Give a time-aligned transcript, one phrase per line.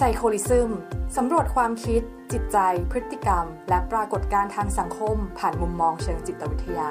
[0.00, 0.70] ไซโคลิซึม
[1.16, 2.58] สำรวจความคิด จิตใจ
[2.90, 6.90] พฤติกรรม และปรากฏการณ์ทางสังคม ผ่านมุมมองเชิงจิตวิทยา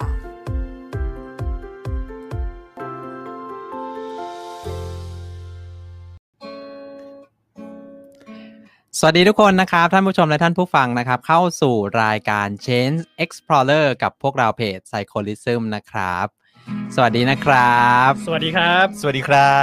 [8.99, 16.27] สวัสดีทุกคนนะครับ ท่านผู้ชมและท่านผู้ฟังนะครับ เข้าสู่รายการ Change Explorer กับพวกเราเพจ Psycholism นะครับ
[16.95, 19.55] สวัสดีนะครับ สวัสดีครับ สวัสดีครั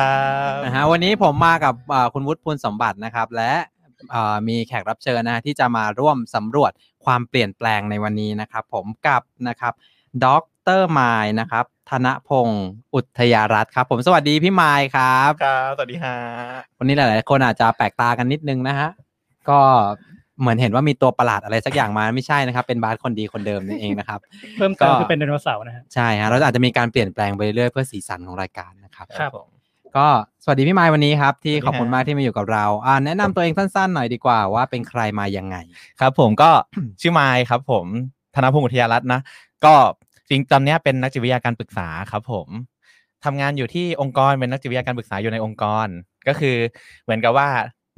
[0.53, 3.53] บนะฮะวันนี้ผมมากับเอ่อคุณวุฒิพูลสมบัตินะครับ และ
[4.11, 6.73] เอ่อมีแขกรับเชิญนะฮะที่จะมาร่วมสำรวจ
[7.05, 9.73] ความเปลี่ยนแปลงในวันนี้นะครับ ผมกับนะครับ
[10.25, 10.27] ด
[10.79, 16.17] รไมล์นะครับธนพงศ์อุทยารัตน์ครับ ผมสวัสดีพี่ไมล์ครับ ครับ สวัสดีฮะ
[16.79, 18.89] วันนี้หลาย ๆ คนอาจจะแปลกตากันนิดนึงนะฮะ
[19.49, 19.61] ก็
[20.41, 24.21] เหมือนเห็นว่ามีตัวประหลาดอะไรสักอย่างมาไม่ใช่นะครับ เป็นบาสคนดีคนเดิมนั่นเองนะครับ
[24.59, 29.49] เพิ่มเติมก็คือเป็นไดโนเสาร์นะฮะใช่ฮะเราอาจจะมีการเปลี่ยนแปลงไปเรื่อยๆเพื่อสีสันของรายการนะครับครับผม
[29.97, 30.09] ก็
[30.45, 35.57] สวัสดีพี่ไมค์วันนี้ครับที่สวัสดีขอบคุณฮะมากที่มาอยู่กับเราอ่าแนะนำตัวเองสั้นๆหน่อยดีกว่าว่าเป็นใครมายังไง
[36.01, 36.51] ครับ ผมก็
[37.01, 37.87] ชื่อไมค์ครับ ผม
[38.35, 39.21] ธนพงศ์อุทยารัตน์นะ
[39.65, 39.75] ก็
[40.29, 42.49] จริงตอนเนี้ยเป็นนักจิตวิทยาการปรึกษาครับผม
[43.25, 45.87] ทำงานอยู่ที่องค์กรเป็นนักจิตวิทยาการปรึกษาอยู่ในองค์กร
[46.29, 46.57] ก็คือ
[47.05, 47.49] เหมือนกับว่า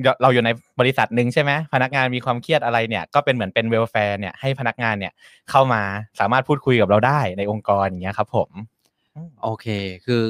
[0.03, 0.51] เราเราอยู่ใน
[0.81, 5.13] บริษัทหนึ่งใช่ไหมพนักงานมีความเครียดอะไรเนี่ยก็เป็นเหมือนเป็นเวลแฟร์เนี่ยให้พนักงานเนี่ย
[5.51, 5.83] เข้ามา
[6.21, 8.51] สามารถพูดคุยกับเราได้ในองค์กรอย่างเงี้ยครับ ผม
[9.43, 9.67] โอเค
[10.07, 10.23] คือ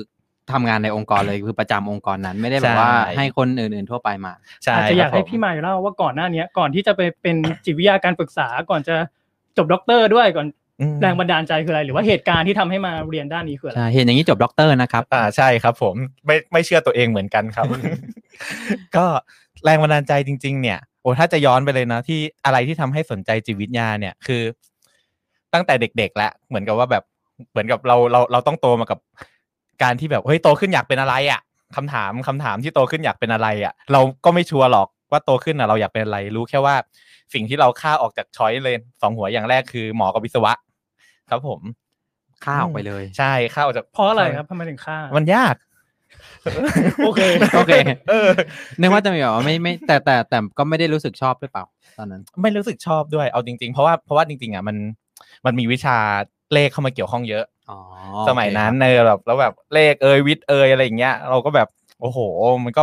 [0.52, 4.32] ทำงานในองค์กรเลยคือประจำองค์กรนั้น ไม่ได้แบบว่าใช่ให้คนอื่นๆทั่วไปมา
[4.64, 8.96] ใช่อาจจะอยากครับให้ผมพี่ใหม่เล่าว่าก่อนหน้าเนี้ยก่อนที่จะไปเป็นจิตวิทยาการปรึกษาก่อนจะ
[9.56, 10.46] จบด็อกเตอร์ด้วยก่อน
[10.80, 15.94] อืมแรงบันดาลใจคืออะไรหรือว่าเหตุการณ์ที่ทำให้มาเรียนด้านนี้คืออะไรใช่เห็นอย่างนี้จบด็อกเตอร์นะครับอ่าใช่ครับ ผม
[16.26, 17.66] ไม่ไม่เชื่อตัวเองเหมือนกันครับ
[18.96, 19.06] ก็
[19.64, 24.42] แรงบันดาลใจจริง ๆ เนี่ยโอ้ถ้าจะย้อนไปเลยนะที่อะไรที่ทำให้สนใจจิตวิทยาเนี่ยคือ
[25.54, 27.04] ตั้งแต่เด็กๆแล้วเหมือนกับว่าแบบ
[27.50, 28.98] เหมือนกับเราเราเราต้องโตมากับ
[29.82, 31.40] การที่แบบเฮ้ยโตขึ้นอยากเป็นอะไรอะ
[31.76, 36.74] คำถามคำถามที่โตขึ้นอยากเป็นอะไรอะ เราก็ไม่ชัวร์หรอกว่าโตขึ้นอะเราอยากเป็นอะไร รู้แค่ว่า
[37.34, 40.52] สิ่งที่เราค่าออกจากช้อยเลยสองหัวอย่างแรกคือหมอกับวิศวะ
[41.30, 41.60] ครับผม
[42.44, 45.54] ข้าออกไปเลย ใช่ค่าออกจากเพราะอะไรครับทำไมถึงฆ่ามันยาก
[47.04, 47.20] โอเค
[47.56, 47.72] โอเค
[48.08, 48.28] เออ
[48.80, 51.64] นึกว่าจะมีแบบว่าไม่ไม่แต่แต่แต่ก็ไม่ได้รู้สึกชอบหรือเปล่า
[51.98, 54.76] ตอนนั้น ไม่รู้สึกชอบด้วยเอาจริง ๆ เพราะว่าเพราะว่าจริงๆอะมัน
[55.46, 55.96] มันมีวิชา
[56.52, 57.78] เลขเข้ามาเกี่ยวข้องเยอะอ๋อ
[58.28, 61.68] สมัยนั้นโอเคเออแบบแล้วแบบเลขเอยวิทย์เอยอะไรอย่างเงี้ย เราก็แบบ
[62.00, 62.18] โอ้โห
[62.64, 62.82] มันก็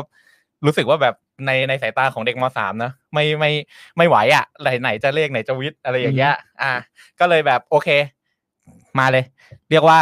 [0.66, 1.16] รู้สึกว่าแบบ
[1.46, 3.52] ในในสายตาของเด็กมสามนะไม่ไม่
[3.98, 6.74] ไม่ไหวอะไหนไหนจะเลขไหนจะวิทย์อะไรอย่างเงี้ย อะ
[7.20, 7.90] ก็เลยแบบโอเค
[9.00, 9.24] มาเลย
[9.70, 10.00] เรียกว่า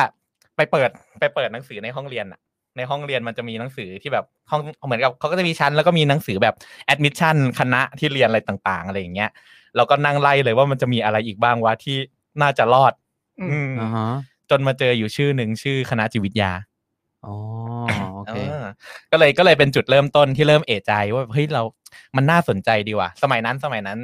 [0.55, 0.89] ไปเปิด
[1.19, 2.39] ไปเปิดหนังสือในห้องเรียนอะ
[2.77, 9.29] ในห้องเรียนมันจะมีหนังสือที่แบบห้องเหมือนกับเขาก็จะมีชั้นแล้วก็มีหนังสือแบบแอดมิชชั่นคณะที่เรียนอะไรต่าง ๆ อะไรอย่างเงี้ย
[9.75, 11.97] เราก็นั่งไล่เลยว่ามันจะมีอะไรอีกบ้างวะที่
[12.41, 12.93] น่าจะรอด
[13.39, 14.09] อืมอืมอ่าฮะ
[14.49, 16.51] จนมาเจออยู่ชื่อหนึ่งชื่อคณะจิตวิทยา
[17.25, 17.35] อ๋อ
[18.15, 18.63] โอเคเออ
[19.11, 21.61] ก็เลยก็เลยเป็นจุดเริ่มต้นที่เริ่มเอะใจว่าเฮ้ยเรา
[22.15, 23.99] มันน่าสนใจดีว่ะ สมัยนั้นสมัยนั้น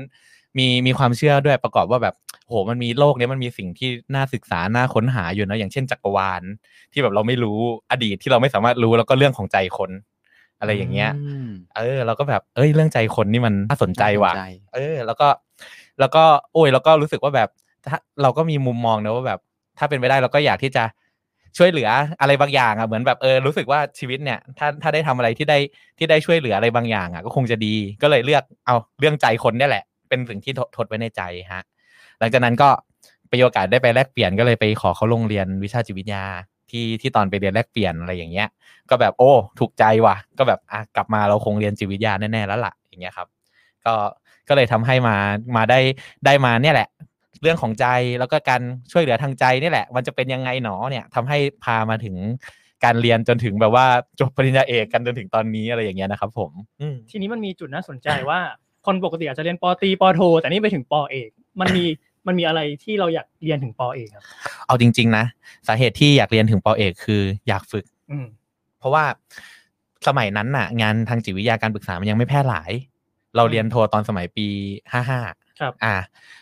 [0.57, 2.15] มีมีความเชื่อด้วยประกอบว่าแบบ
[2.47, 6.41] โหมันมีโลกเนี้ยมันมีสิ่งที่น่าศึกษาน่าค้นหาอยู่นะอย่างเช่นจักรวาล
[6.93, 7.59] ที่แบบเราไม่รู้
[7.91, 9.91] อดีตที่เราไม่สามารถรู้แล้วก็เรื่องของใจคน
[10.59, 11.09] อะไรอย่างเงี้ย
[11.45, 14.45] มเออเราก็แบบเอ้ยเรื่องใจคนนี่มันน่าสนใจว่ะน่าสนใจ
[14.75, 15.27] เออ แล้วก็
[15.99, 16.23] แล้วก็
[16.53, 17.49] โอ้ยแล้วก็รู้สึกว่าแบบ
[17.87, 19.39] ถ้าเราก็มีมุมมองนะว่าแบบ
[19.77, 20.83] ถ้าเป็นไปได้เราก็อยากที่จะ
[21.57, 21.89] ช่วยเหลือ
[22.21, 25.57] อะไรบางอย่างอะเหมือนแบบเออรู้สึกว่าชีวิตเนี่ย ถ้าถ้าได้ทำอะไรที่ได้
[25.97, 31.21] ที่ได้ช่วยเหลืออะไรบางอย่างอะก็คงจะดีก็เลยเลือกเอาเรื่องใจคนเนี่ยแหละ เป็นสิ่งที่ทดทดไว้ในใจ
[31.53, 31.63] ฮะ
[32.19, 32.69] หลังจากนั้นก็
[33.29, 36.25] ไปโอกาสได้ไปแลกเปลี่ยนก็เลยไปขอเขาลงเรียนวิชาจิตวิทยา
[36.69, 38.47] ที่ที่ตอนไปเรียนแลกเปลี่ยนอะไรอย่างเงี้ย
[38.89, 43.27] ก็แบบโอ้ถูกใจว่ะ ก็แบบอะกลับมาเราคงเรียนจิตวิทยาแน่ๆแล้วล่ะอย่างเงี้ยครับ
[43.85, 43.93] ก็
[44.47, 45.15] ก็เลยทำให้มา
[45.55, 45.79] มาได้
[46.25, 46.89] ได้มาเนี่ยแหละ
[47.41, 47.87] เรื่องของใจ
[48.19, 48.61] แล้วก็การ
[48.91, 52.15] ช่วยเหลือทางใจนี่แหละ มันจะเป็นยังไงหนอเนี่ยทำให้พามาถึง
[52.83, 53.85] การเรียนจนถึงแบบว่า
[54.19, 56.51] จบปริญญาเอกกันจนถึงตอนนี้อะไรอย่างเงี้ยนะครับ ผม
[57.09, 58.39] ทีนี้มันมีจุดน่าสนใจว่า
[58.85, 61.29] คนปกติอาจจะเรียนปอตรีปอโท แต่นี่ไปถึงปอเอก
[61.59, 61.85] มันมี
[62.27, 64.23] มันมีอะไรที่เราอยากเรียนถึงปอเอกครับ
[64.67, 65.25] เอาจริง ๆ นะ
[65.67, 68.25] สาเหตุที่อยากเรียนถึงปอเอก คืออยากฝึกอืม
[68.79, 69.03] เพราะว่า
[70.07, 72.71] สมัยนั้นน่ะ งานทางจิตวิทยาการปรึกษามันยังไม่แพร่หลาย
[73.35, 74.47] เราเรียนโทตอนสมัยปี
[74.91, 75.19] ห้าห้า
[75.59, 75.95] ครับ อ่า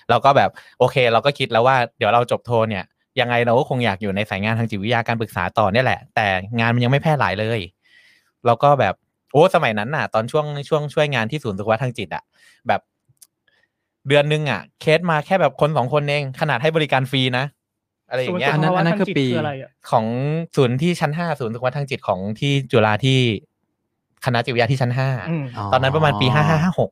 [0.09, 0.49] เราก็แบบ
[0.79, 2.83] โอเค เราก็คิดแล้วว่าเดี๋ยวเราจบโทเนี่ย
[3.19, 6.27] ยังไงเราก็คงอยากอยู่ในสายงานทางจิตวิทยาการปรึกษาต่อเนี่ยแหละ แต่
[6.59, 7.59] งานมันยังไม่แพร่หลายเลย
[8.45, 8.95] เราก็แบบ
[9.33, 12.23] โอ้สมัยนั้นน่ะ ตอนช่วงช่วงช่วยงานที่ศูนย์สุขภาพทางจิตอะ
[12.67, 12.81] แบบ
[14.07, 17.45] เดือนหนึงอะเคสมาแค่แบบคนสองคนเอง ขนาดให้บริการฟรีนะ
[18.09, 20.05] อะไรอย่างเงี้ยอันนั้นอันนั้นคือปีศูย์สุขภาวะทางจิตอะไรอะของ
[20.55, 23.19] ศูนย์ที่ชั้นห้าศูนย์สุขภาพทางจิตของที่จุฬาที่
[24.25, 26.91] คณะจิตวิทยาที่ชั้นห้าอืมตอนนั้นประมาณปีห้าห้าห้าหก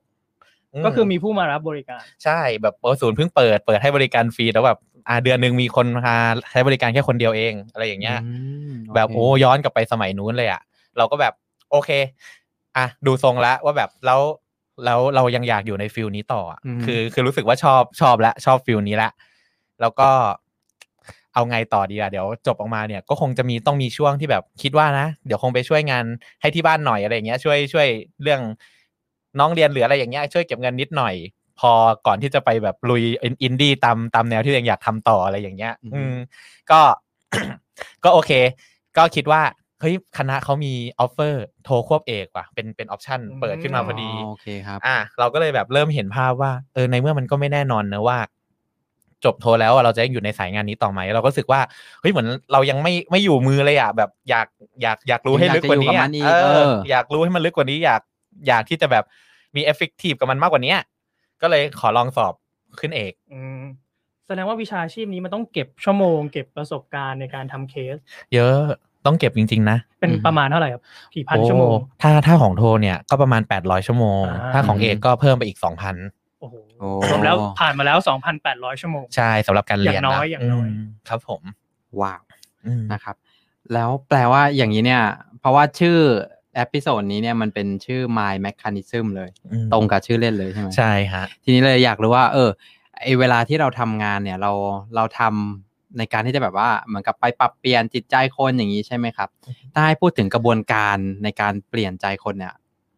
[0.86, 6.18] ก็คือมีผู้มารับบริการ ใช่แบบเออศูนย์เพิ่งเปิดเปิดให้บริการฟรีแล้วแบบอ่าเดือนหนึ่งมีคนมา
[6.52, 8.32] ใช้บริการแค่คนเดียวเอง อะไรอย่างเงี้ยอื
[8.70, 10.62] มแบบเคโอ้ย้อนกลับไปสมัยนู้นเลยอะ
[10.98, 11.34] เราก็แบบ
[11.72, 11.90] โอเค
[12.78, 14.22] อะดูทรงแล้วว่าแบบแล้ว
[14.86, 19.12] แล้วเรายังอยากอยู่ใน field นี้ต่ออะอืมคือ คือรู้สึกว่าชอบชอบและชอบ field นี้ละ
[19.82, 20.10] แล้วก็
[21.34, 26.06] เอาไงต่อดีอะเดี๋ยวจบออกมาเนี่ยก็คงจะมีต้องมีช่วงที่แบบคิดว่านะ เดี๋ยวคงไปช่วยงาน
[26.42, 27.88] ให้ที่บ้านหน่อยอะไรอย่างเงี้ย ช่วยช่วย
[28.24, 28.42] เรื่อง
[29.40, 31.16] น้องเรียนหรืออะไรอย่างเงี้ยช่วยเก็บเงินนิดหน่อย
[31.60, 31.72] พอ
[32.08, 36.16] ก่อนที่จะไปแบบลุยอินดี้ตามตามแนวที่ตัวเองอยากทำต่ออะไรอย่างเงี้ย อืม
[36.72, 36.82] ก็
[38.04, 38.32] ก็โอเค
[38.98, 39.42] ก็คิดว่า
[39.82, 48.18] เฮ้ยคณะเขามี offer โทควบเอกว่ะเป็นเป็น option อืมเปิดขึ้นมาพอดีโอเคครับอะเราก็เลยแบบเริ่มเห็นภาพว่าเออในเมื่อมันก็ไม่แน่นอนนะว่า
[49.26, 51.62] จบโทแล้วอะเราจะยังอยู่ในสายงานนี้ต่อไหมเราก็รู้สึกว่า
[52.02, 54.48] เฮ้ยเหมือนเรายังไม่ไม่อยู่มือเลยอะแบบอยาก
[54.82, 58.02] อยากอยากรู้ให้ลึกกว่านี้อยากอะจะอยู่กับมันอีกเอเออออยากรู้ให้มันลึกกว่านี้อยาก
[58.48, 59.04] อยากที่จะแบบ
[59.56, 60.76] มี effective กับมันมากกว่านี้
[61.42, 62.34] ก็เลยขอลองสอบ
[62.80, 63.62] ขึ้นเอกอืม
[64.28, 67.96] แสดงว่าวิชาชีพนี้มันต้องเก็บชั่วโมง เก็บประสบการณ์ในการทำเคส
[68.34, 68.62] เยอะ
[69.06, 70.82] ต้องเก็บจริง ๆ นะ เป็นอืมประมาณเท่าไหร่ครับ
[71.16, 77.98] กี่พันชั่วโมงโอ้ถ้าถ้าของโทเนี่ยก็ประมาณ 800 ชั่วโมงอ่าถ้าของเอกก็เพิ่มไปอีก 2,000โอ้โหโอ้รวมแล้วผ่านมาแล้ว
[78.40, 81.42] 2,800 ชั่วโมง ใช่สำหรับการเรียนอย่างน้อยะอย่างน้อยมครับผม
[82.02, 82.22] ว้าว
[82.66, 83.16] อืมนะครับ
[83.74, 85.04] แล้วแปลว่าอย่างนี้เนี่ย
[85.40, 85.98] เพราะว่าชื่อ
[86.56, 92.50] episode นี้เนี่ยมันเป็นชื่อ Mind Mechanism เลยอืมตรงกับชื่อเล่นเลยใช่ไหมใช่ฮะทีนี้เลยอยากรู้ว่า เออ
[93.02, 94.52] ไอเวลาที่เราทำงานเนี่ยเรา
[94.96, 99.30] เราทำ ในการที่จะแบบว่าเหมือนกับไปปรับเปลี่ยนจิตใจคนอย่างนี้ใช่ไหมครับ
[99.74, 102.54] ถ้าให้พูดถึงกระบวนการในการเปลี่ยนใจคนเนี่ย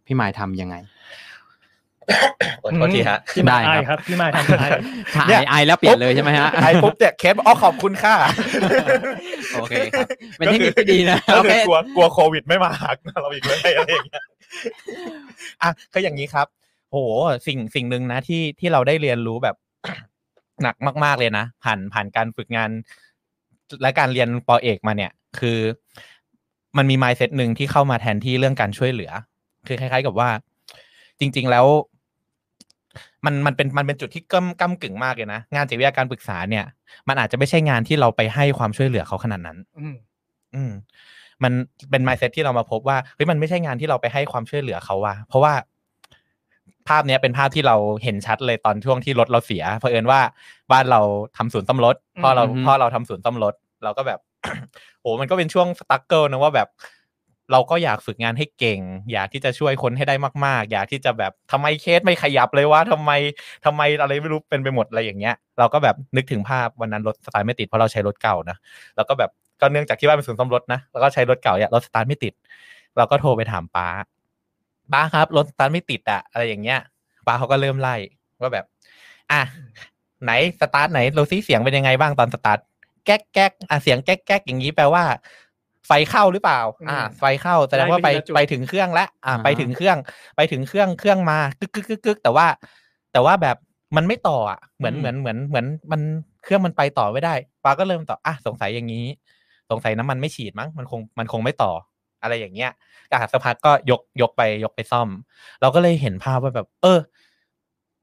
[0.06, 0.76] พี่หมายทำยังไง
[2.64, 4.64] ขอโทษทีฮะพี่มายได้ไอครับครับพี่มายทำไอ
[5.16, 8.16] ถ่าเนี่ยยไอแล้วเปลี่ยนเลยใช่ไหมฮะไอปุ๊บเนี่ยเคสอ๋อขอบคุณค่ะ
[9.54, 10.08] โอเคครับ
[10.38, 14.24] เป็นเทคนิคที่ดีนะก็โอคืเคอกลัวกลัวโควิดไม่มาหักเราอีกเลยอะไรอย่างเงี้ย
[15.64, 16.48] อะคืออย่างนี้ครับ
[16.90, 16.98] โห
[17.48, 19.56] สิ่งสิ่งหนึ่งนะที่ที่เราได้เรียนรู้แบบ
[20.62, 22.70] หนักมาก ๆเลยนะ ผ่านผ่านการฝึกงาน
[23.82, 25.60] และการเรียนปอเอกมาเนี่ย คือ
[26.78, 29.12] มันมี mindset หนึ่งที่เข้ามาแทนที่เรื่องการช่วยเหลือ
[29.68, 30.30] คือคล้าย ๆ กับว่า
[31.20, 31.66] จริง ๆแล้ว
[33.26, 36.66] มันมันเป็นมันเป็นจุดที่ก้มก้ากึ่งมากเลยนะ งานจิตวิทยาการปรึกษาเนี่ย
[37.08, 39.96] มันอาจจะไม่ใช่งานที่เราไปให้ความช่วยเหลือเขาขนาดนั้น อืม
[40.56, 40.72] อืม
[41.44, 41.52] มัน
[41.90, 45.54] เป็น mindset ที่เรามาพบว่าเฮ้ยมันไม่ใช่งานที่เราไปให้ความช่วยเหลือเขาว่าเพราะว่า
[46.90, 50.20] ภาพเนี้ยเป็นภาพที่เราเห็นชัดเลยตอนช่วงที่รถเราเสียเผอิญว่า
[50.72, 51.02] บ้านเรา
[51.38, 53.54] ทำศูนย์ซ่อมรถพ่อเราอืมพ่อเราทำศูนย์ซ่อมรถ
[53.84, 54.20] เราก็แบบ
[55.02, 56.70] โหมันก็เป็นช่วงสตั๊กเกิลนะว่าแบบ
[57.52, 58.80] เราก็อยากฝึกงานให้เก่ง
[59.12, 60.16] อยากที่จะช่วยคนให้ได้
[60.46, 63.12] มาก ๆ อยากที่จะแบบทำไมเคสไม่ขยับเลยวะทำไม
[63.66, 68.58] ทำไมอะไรไม่รู้เป็นไปหมดอะไรอย่างเงี้ย เราก็แบบนึกถึงภาพวันนั้นรถสตาร์ทไม่ติดเพราะเราใช้รถเก่านะ
[68.96, 69.32] แล้วก็แบบ
[69.62, 72.34] ก็เนื่องจากที่บ้านเป็นศูนย์ซ่อมรถนะแล้วก็ใช้รถเก่าเนี่ยรถสตาร์ทไม่ติด
[72.98, 73.88] เราก็โทรไปถามป้า
[74.92, 76.80] ป้าครับรถสตาร์ทไม่ติดอะอะไรอย่างเงี้ย
[77.28, 77.96] ป้าเขาก็เริ่มไล่
[78.42, 78.66] ว่าแบบ
[79.32, 79.42] อะ
[80.24, 80.32] ไหน
[80.62, 82.60] สตาร์ทไหนเราซิเสียงเป็นยังไงบ้างตอนสตาร์ท
[83.06, 85.04] แก๊กแก๊กอะเสียงแก๊กแก๊กอย่างนี้แปลว่า
[85.88, 86.60] ไฟเข้าหรือเปล่า
[86.90, 89.98] อ่า ไฟเข้าแสดงว่าไปไล่ไปทีละจุดไปถึงเครื่องแล้วอ่าอ่าฮะไปถึงเครื่อง
[90.36, 92.48] ไปถึงเครื่องเครื่องมากึกกึกกึกกึกแต่ว่า
[93.14, 93.58] แต่ว่าแบบ
[93.96, 96.02] มันไม่ต่ออะเหมือนเหมือนเหมือนเหมือนมัน
[96.44, 97.34] เครื่องมันไปต่อไม่ได้
[97.64, 99.06] ป้าก็เริ่มต่ออะสงสัยอย่างนี้
[99.70, 101.72] สงสัยน้ำมันไม่ฉีดมั้งมันคงมันคงไม่ต่อ
[102.24, 102.72] อะไรอย่างเงี้ย
[103.12, 105.10] กาสักพักก็ยกยกไปยกไปซ่อม
[105.62, 107.00] เราก็เลยเห็นภาพว่าแบบ เออ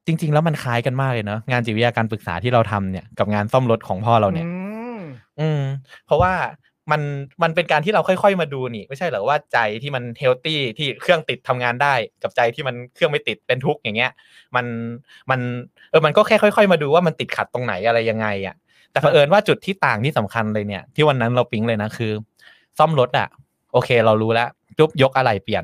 [0.05, 4.53] จริง ๆ แล้วมันคล้ายกันมากเลยเนอะงานจิตวิทยาการปรึกษาที่เราทำเนี่ยกับงานซ่อมรถของพ่อเราเนี่ยอื
[4.97, 5.01] ม
[5.39, 5.61] อืม
[6.05, 6.33] เพราะว่า
[6.91, 7.01] มัน
[7.43, 11.93] มันเป็นการที่เราค่อยๆมาดูนี่ ไม่ใช่เหรอว่าใจที่มันเฮลตี้ที่เครื่องติดทำงานได้
[12.23, 14.11] กับใจที่มันเครื่องไม่ติดเป็นทุกข์อย่างเงี้ย
[14.55, 14.65] มัน
[15.29, 15.39] มัน
[15.91, 18.55] เออมันก็แค่ค่อย ๆ มาดูว่ามันติดขัดตรงไหนอะไรยังไงอะ
[18.91, 22.11] แต่เผอิญว่าจุดที่ต่างที่สำคัญเลยเนี่ย ที่วันนั้นเราปิ๊งเลยนะคือ
[22.77, 23.27] ซ่อมรถอะ
[23.71, 25.63] โอเค เรารู้แล้วจุ๊บยกอะไรเปลี่ยน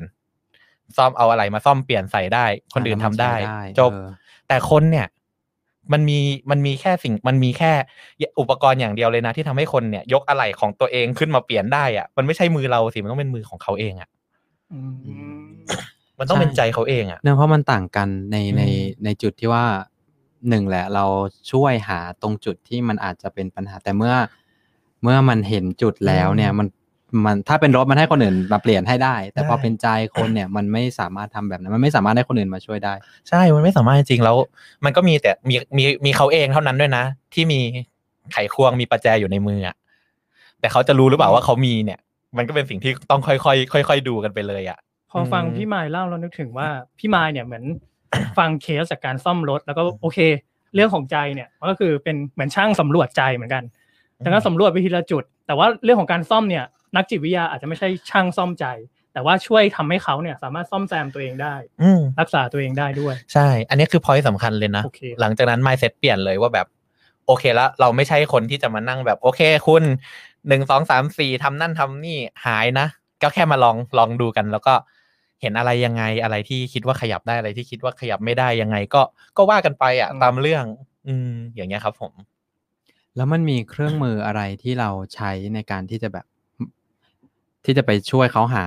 [0.96, 4.06] ซ่อมเอาอะไรมาซ่อมเปลี่ยนใส่ได้ คนอื่นทำได้ใช้จบเออ
[4.48, 5.06] แต่คนเนี่ย
[5.92, 6.18] มันมี
[6.50, 7.72] มันมีแค่สิ่ง มันมีแค่
[8.40, 14.08] อุปกรณ์อย่างเดียวเลยนะ ที่ทำให้คนเนี่ย ยกอะไรของตัวเองขึ้นมาเปลี่ยนได้อะมันไม่ใช่มือเราสิมันต้องเป็นมือของเขาเองอะ
[14.72, 14.80] อื
[15.42, 15.46] ม
[16.18, 19.64] มันต้องเป็นใจเขาเองอะเนื่องเพราะมันต่างกันในในอืมในจุดที่ว่า
[20.48, 21.04] หนึ่งแหละ เรา
[21.52, 24.14] ช่วยหาตรงจุดที่มันอาจจะเป็นปัญหาแต่เมื่อ
[25.02, 26.66] เมื่อมันเห็นจุดแล้วเนี่ย มัน
[27.24, 29.86] มันถ้าเป็นรถมันให้คนอื่นมาเปลี่ยนให้ได้ แต่พอเป็นใจ
[30.16, 32.94] คนเนี่ยมันไม่สามารถทำแบบนั้นมันไม่สามารถให้คนอื่นมาช่วยได้
[33.28, 34.36] ใช่ มันไม่สามารถจริงๆแล้ว
[34.84, 37.60] มันก็มีแต่มีมีมีเขาเองเท่านั้นด้วยนะ ที่มี
[38.32, 39.76] ไขควงมีประแจอยู่ในมืออะ
[40.60, 41.98] แต่เขาจะรู้หรือเปล่าว่าเขามีเนี่ย
[42.36, 43.36] มันก็เป็นสิ่งที่ต้องค่อ
[43.80, 44.78] ยๆค่อย ๆ ดูกันไปเลยอะ
[45.10, 47.64] พอฟังอืมพี่มายเล่าแล้วนึกถึงว่าพี่มายเนี่ยเหมือน
[48.38, 50.18] ฟังเคสจากการซ่อมรถ แล้วก็โอเค
[50.74, 53.64] เรื่องของใจเนี่ยมันก็คือเป็นเหมือนช่างสำรวจใจเหมือนกัน
[54.18, 56.64] แต่ก็สำรวจไปทีละจุด แต่ว่าเรื่องของการซ่อมเนี่ย
[56.96, 58.66] นักจิตวิทยาอาจจะไม่ใช่ช่างซ่อมใจ
[59.12, 66.66] แต่ว่าช่วยทำให้เขาเนี่ยสามารถซ่อมแซมตัวเองได้อืมรักษาตัวเองได้ด้วย ใช่ อันนี้คือพอยต์สำคัญเลยนะโอเคหลังจากนั้น mindset เปลี่ยนเลยว่าแบบ
[67.26, 69.82] โอเคแล้วเราไม่ใช่คนที่จะมานั่งแบบโอเค คุณ
[70.48, 72.86] หนึ่งสองสามสี่ทำนั่นทำนี่หายนะ
[73.22, 74.74] ก็แค่มาลองลองดูกัน แล้วก็
[75.42, 79.02] เห็นอะไรยังไงอะไรที่คิดว่าขยับได้อะไรที่คิดว่าขยับไม่ได้ยังไง ก็
[79.36, 80.64] ก็ว่ากันไปอะอืมตามเรื่อง
[81.08, 82.12] อืมอย่างเงี้ยครับผม
[83.16, 86.26] แล้วมันมีเครื่องมืออะไรที่เราใช้ในการที่จะแบบ
[87.64, 88.64] ที่จะไปช่วยเขาหา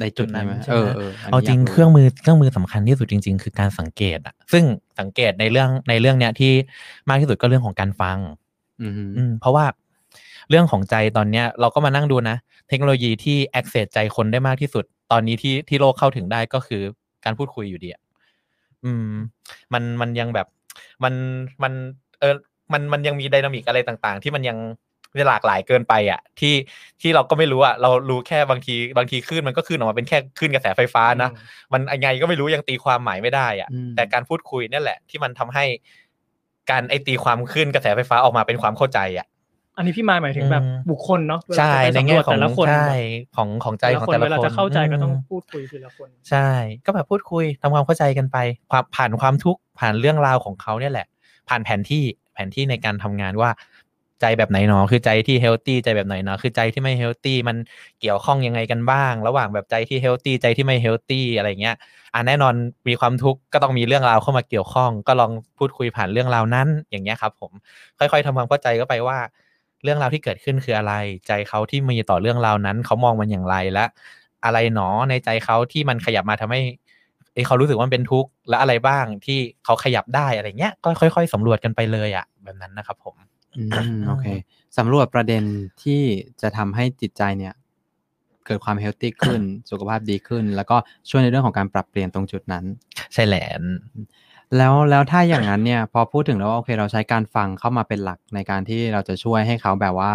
[0.00, 4.64] ในจุดนั้นไหมจุดนั้นใช่เอไหมอเอออันนี้เอาจริงยากเครื่องมือเครื่องมือสำคัญที่สุดจริง ๆ คือการสังเกตอะซึ่ง
[5.00, 6.52] สังเกตในเรื่องในเรื่องเนี้ยที่
[7.08, 8.18] มากที่สุดก็เรื่องของการฟัง
[8.82, 9.66] อืมอืมเพราะว่า
[10.50, 12.36] เรื่องของใจตอนเนี้ยเราก็มานั่งดูนะ
[12.68, 16.82] เทคโนโลยีที่ access ใจคนได้มากที่สุด ตอนนี้ที่ที่โลกเข้าถึงได้ก็คือ
[17.24, 18.02] การพูดคุยอยู่ดีอะ
[18.84, 19.12] อืม
[19.72, 20.46] มันมันยังแบบ
[21.04, 21.14] มัน
[21.62, 21.72] มัน
[22.20, 22.34] เออ
[22.72, 24.58] มันมันยังมีไดนามิกอะไรต่าง ๆ ที่มันยัง
[25.28, 26.54] หลากหลายเกินไปอะที่
[27.00, 31.30] ที่เราก็ไม่รู้อะเรารู้แค่บางทีบางทีคลื่นมันก็คลื่นออกมาเป็นแค่คลื่นกระแสไฟฟ้านะ
[31.72, 35.64] มันยังไงก็ไม่รู้ยังตีความหมายไม่ได้อะอืมแต่การพูดคุยเนี่ยแหละ ที่มันทำให้
[36.70, 39.26] การไอตีความขึ้นกระแสไฟฟ้าออกมาเป็นความเข้าใจอะ
[39.76, 42.94] อันนี้พี่มายหมายถึงแบบอืมบุคคลเนาะเวลาใช่จะไปในสำรแง่วจของแต่ละคนใช่
[43.36, 46.48] ของของใจของแต่ละคนเวลาจะเข้าใจก็ต้องมพูดคุยทีละคน ใช่
[46.86, 48.36] ก็แบบพูดคุยทำความเข้าใจกันไป
[48.70, 51.06] ความผ่านความทุกข์ผ่านเรื่องราวของเขาเนี่ยแหละ
[51.48, 52.04] ผ่านแผนที่
[52.34, 53.50] แผนที่ในการทำงานว่า
[54.20, 57.56] ใจแบบไหนเนาะคือใจที่เฮลตี้ใจแบบไหนเนาะคือใจที่ไม่เฮลตี้มัน
[58.00, 61.76] เกี่ยวข้องยังไงกันบ้าง ระหว่างแบบใจที่เฮลตี้ใจที่ไม่เฮลตี้อะไรเงี้ย
[62.14, 62.54] อะแน่นอน
[62.88, 67.52] มีความทุกข์ก็ต้องมีเรื่องราวเข้ามาเกี่ยวข้อง ก็ลองพูดคุยผ่านเรื่องราวนั้นอย่างเงี้ยครับ ผม
[67.98, 69.18] ค่อย ๆทำความเข้าใจก็ไปว่า
[69.84, 70.92] เรื่องราวที่เกิดขึ้นคืออะไร
[71.26, 73.84] ใจเขาที่มีต่อเรื่องราวนั้นเขามองมันอย่างไรและ
[74.44, 76.60] อะไรหนอในใจเขาที่มันขยับมาทำให้
[77.34, 83.16] เอ้เขารู้สึกว่าเป็นทุกข์และอะไรบ้างที่เขาขยับได้อะไรเงี้ยก็ค่อย ๆสำรวจกันไปเลยอะแบบนั้นนะครับผม
[84.08, 84.26] โอเค
[84.78, 85.42] สำรวจประเด็น
[85.82, 86.02] ที่
[86.42, 87.54] จะทำให้จิตใจเนี่ย
[88.46, 90.76] เกิดความเฮลตี้ขึ้น สุขภาพดีขึ้น แล้วก็
[91.10, 92.64] ช่วยในเรื่องของการปรับเปลี่ยนตรงจุดนั้น
[93.14, 93.44] ใช่แหละ
[94.56, 100.10] แล้วแล้วถ้าอย่างนั้นเนี่ย พอพูดถึงแล้วว่าโอเค เราใช้การฟังเข้ามาเป็นหลักในการที่เราจะช่วยให้เขาแบบว่า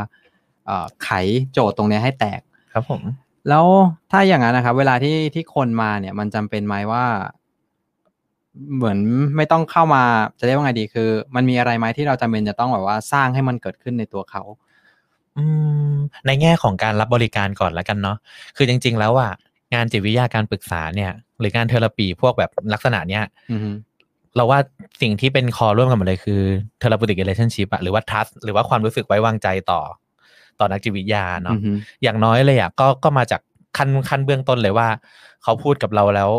[0.65, 1.09] เอ่อไข
[1.51, 2.41] โจทย์ตรงเนี้ยให้แตก
[2.73, 3.01] ครับผม
[3.49, 3.65] แล้ว
[4.11, 7.05] ถ้าอย่างนั้นนะครับ เวลาที่ที่คนมาเนี่ย มันจำเป็นไหมว่า
[8.75, 8.97] เหมือน
[9.37, 10.03] ไม่ต้องเข้ามา
[10.39, 14.43] จะเรียกว่าไงดีคือ มันมีอะไรไหมที่เราจำเป็นจะต้องแบบว่าสร้างให้มันเกิดขึ้นในตัวเขา
[15.37, 15.45] อื
[15.91, 15.93] ม
[16.25, 18.17] ในแง่ของการรับบริการก่อนแล้วกันเนาะ
[18.57, 19.31] คือจริง ๆ แล้วอะ
[19.73, 23.69] งานจิตวิทยาการปรึกษาเนี่ย หรืองานเทอราปีพวกแบบลักษณะเนี้ยอือฮึ
[24.35, 24.59] เราว่า
[25.01, 26.41] สิ่งที่เป็นคอร่วมกันหมดเลยคือ
[26.81, 29.81] therapeutic relationship อะหรือว่า trust หรือว่าความรู้สึกไว้วางใจต่อ
[30.59, 31.71] ต่อนักจิตวิทยาเนาะอือฮึ
[32.03, 33.41] อย่างน้อยเลยอะก็ก็มาจาก
[33.77, 34.87] ขั้นขั้นเบื้องต้นเลยว่า
[35.43, 36.29] เขาพูดกับเราแล้ว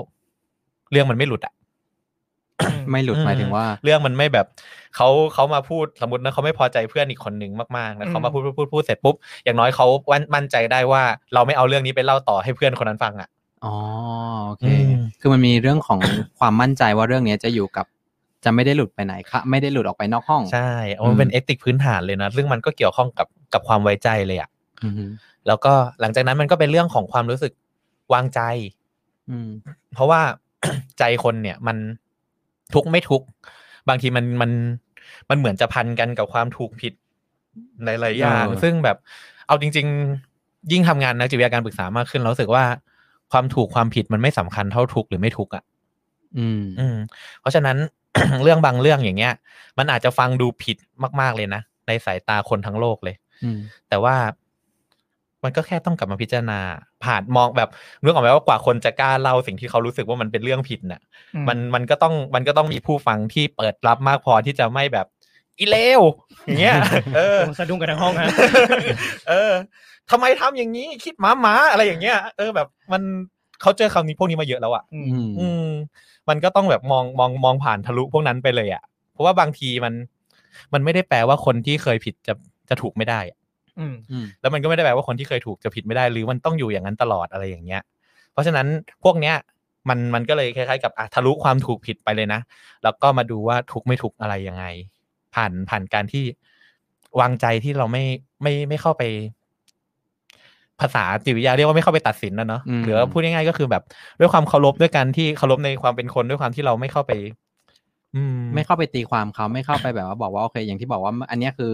[0.90, 1.55] เรื่องมันไม่หลุดอะ
[2.90, 4.47] ไม่หลุดอืมหมายถึงว่า เรื่องมันไม่แบบ
[4.97, 11.02] เขาเขามาพูดสมมตินะเขาไม่พอใจเพื่อนอีกคนหนึ่งมากๆแล้วเขามาพูดพูดพูดพูดเสร็จปุ๊บอย่างน้อยเขามั่นมั่นใจได้ว่า
[11.35, 13.29] เราไม่เอาเรื่องนี้ไปเล่าต่อให้เพื่อนคนนั้นฟังอะ
[13.64, 13.75] อ๋อ
[14.47, 16.00] โอเคอืมคือมันมีเรื่องของ
[16.38, 17.87] ความมั่นใจว่าเรื่องเนี้ยจะอยู่กับ
[18.45, 24.50] จะไม่ได้หลุดไปไหนคะไม่ได้หลุดออกไปนอกห้อง ใช่เอามันเป็นเอติกพื้นฐานเลยนะซึ่งมันก็เกี่ยวข้องกับกับความไว้ใจเลยอะ
[24.85, 25.05] อือฮึ
[25.47, 27.52] แล้วก็หลังจากนั้นมันก็เป็นเรื่องของความรู้สึก
[28.14, 28.40] วางใจ
[29.31, 29.49] อืม
[29.95, 30.21] เพราะว่า
[30.99, 31.76] ใจคนเนี่ยมัน
[32.75, 33.27] ทุกข์ไม่ทุกข์
[33.89, 34.50] บางทีมันมัน
[35.31, 36.93] มันเหมือนจะพันกันกับความถูกผิด
[37.85, 38.97] หลายๆอย่างเออซึ่งแบบ
[39.47, 39.87] เอาจริง
[40.29, 42.65] ๆ ยิ่งทำงานนักจิตวิทยาการปรึกษามากขึ้นเรารู้สึกว่า
[43.33, 45.65] ความถูกความผิดมันไม่สำคัญเท่าทุกข์หรือไม่ทุกข์อะ
[46.39, 46.97] อืม อืม
[47.41, 47.77] เพราะฉะนั้น
[48.43, 49.35] เรื่องบางเรื่องอย่างเงี้ย
[49.79, 50.77] มันอาจจะฟังดูผิด
[51.21, 53.59] มาก ๆเลยนะในสายตาคนทั้งโลกเลยอืม
[53.89, 54.17] แต่ว่า
[55.44, 56.61] มันก็แค่ต้องกลับมาพิจารณา
[57.04, 57.68] ผ่านมองแบบ
[58.02, 61.00] นึกออกไหมว่ากว่าคนจะกล้าเล่าสิ่งที่เขารู้สึกว่ามันเป็นเรื่องผิดน่ะ
[61.35, 65.06] อืมันมันก็ต้องมันก็ต้องมีผู้ฟังที่เปิดรับมากพอที่จะไม่แบบ
[65.59, 66.00] อีเลว
[66.44, 66.76] อย่างเงี้ย
[67.16, 68.28] เออโอ้สะดุ้งกันทั้งห้องฮะ
[69.28, 69.52] เออ
[70.11, 73.02] ทำไมทำอย่างนี้คิดหมาหมาอะไรอย่างเงี้ยเออแบบมัน
[73.62, 75.68] เขาเจอคำนี้พวกนี้มาเยอะแล้วอะอืมอืมอืม
[76.28, 78.82] มันก็ต้องแบบมองมองมองผ่านทะลุพวกนั้นไปเลยอะ
[79.12, 79.94] เพราะว่าบางทีมัน
[80.73, 82.35] มันไม่ได้แปลว่าคนที่เคยผิดจะ
[82.68, 83.38] จะถูกไม่ได้อะ
[83.80, 87.82] อืมอืมแล้วมันก็ไม่ได้แปลว่าคนที่เคยถูกจะผิดไม่ได้หรือมันต้องอยู่อย่างนั้นตลอดอะไรอย่างเงี้ย
[88.32, 88.66] เพราะฉะนั้น
[89.04, 89.34] พวกเนี้ย
[89.88, 92.40] มันมันก็เลยคล้ายๆ กับอะทะลุความถูกผิดไปเลยนะ
[92.82, 94.64] แล้วก็มาดูว่าถูกไม่ถูกอะไรยังไง
[95.34, 96.25] ผ่านผ่านการที่
[97.20, 98.04] วางใจที่เราไม่
[98.42, 99.02] ไม่ไม่เข้าไป
[100.80, 103.82] ภาษาจิตวิทยาเรียกว่าไม่เข้าไปตัดสินนะเนาะอืมหรือว่าพูดง่ายๆก็คือแบบ
[104.20, 107.12] ด้วยความเคารพด้วยกันที่เคารพในความเป็นคนด้วยความที่เราไม่เข้าไป
[108.16, 111.72] อืม ไม่เข้าไปตีความเขาไม่เข้าไปแบบว่าบอกว่าโอเค อย่างที่บอกว่า อันเนี้ยคือ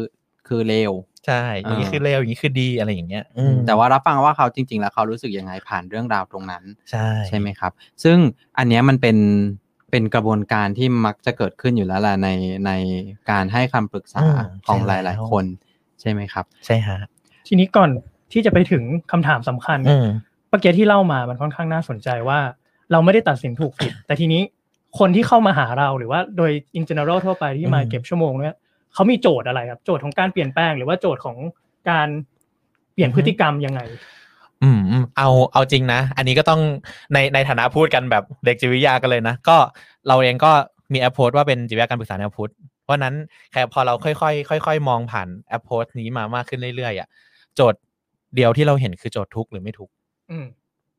[0.49, 0.93] คือเลว
[1.27, 7.73] ใช่อย่างนี้อ่าคือเลวอย่างนี้คือดีอะไรอย่างเงี้ยอืมแต่ว่ารับฟังว่าเขาจริง ๆ แล้วเขารู้สึกยังไงผ่านเรื่องราวตรงนั้น ใช่ใช่ไหมครับ
[8.05, 8.17] ซึ่ง
[8.59, 9.17] อันเนี้ยมันเป็น
[9.91, 12.29] เป็นกระบวนการที่มักจะเกิดขึ้นอยู่แล้วแหละใน
[12.67, 12.71] ใน
[13.31, 14.21] การให้คำปรึกษา
[14.67, 15.45] ของหลาย ๆ คน
[16.01, 16.99] ใช่ไหมครับ ใช่ฮะ
[17.47, 17.91] ทีนี้ก่อน
[18.33, 20.07] ที่จะไปถึงคำถามสำคัญอืม
[20.49, 22.39] เมื่อกี้ที่เล่ามามันค่อนข้างน่าสนใจว่า
[22.93, 24.43] เราไม่ได้ตัดสินถูกผิด แต่ทีนี้
[24.99, 28.55] คนที่เข้ามาหาเราหรือว่าโดย in general ทั่วไปที่มาอืมเก็บชั่วโมงเนี่ย
[28.97, 31.37] เขามีโจทย์อะไรครับ โจทย์ของการเปลี่ยนแปลงหรือว่าโจทย์ของ
[31.91, 32.09] การ
[32.93, 33.81] เปลี่ยนพฤติกรรมยังไง
[34.63, 36.61] อืมอืมเอาเอาจริงนะ อันนี้ก็ต้อง
[37.13, 39.57] ในในฐานะพูดกันแบบเด็กจิตวิทยากันเลยนะ ก็
[40.09, 40.53] เราเองก็
[40.93, 42.53] มีแอปโพสว่าเป็นจิตวิทยาการปรึกษาแนวพุทธ
[42.85, 43.15] เพราะนั้น
[43.53, 47.09] แค่พอเราค่อยๆค่อยๆมองผ่านแอปโพสนี้มามากขึ้นเรื่อยๆอะ
[47.55, 47.81] โจทย์
[48.35, 49.93] เดียวที่เราเห็นคือโจทย์ทุกข์หรือไม่ทุกข์
[50.31, 50.47] อืม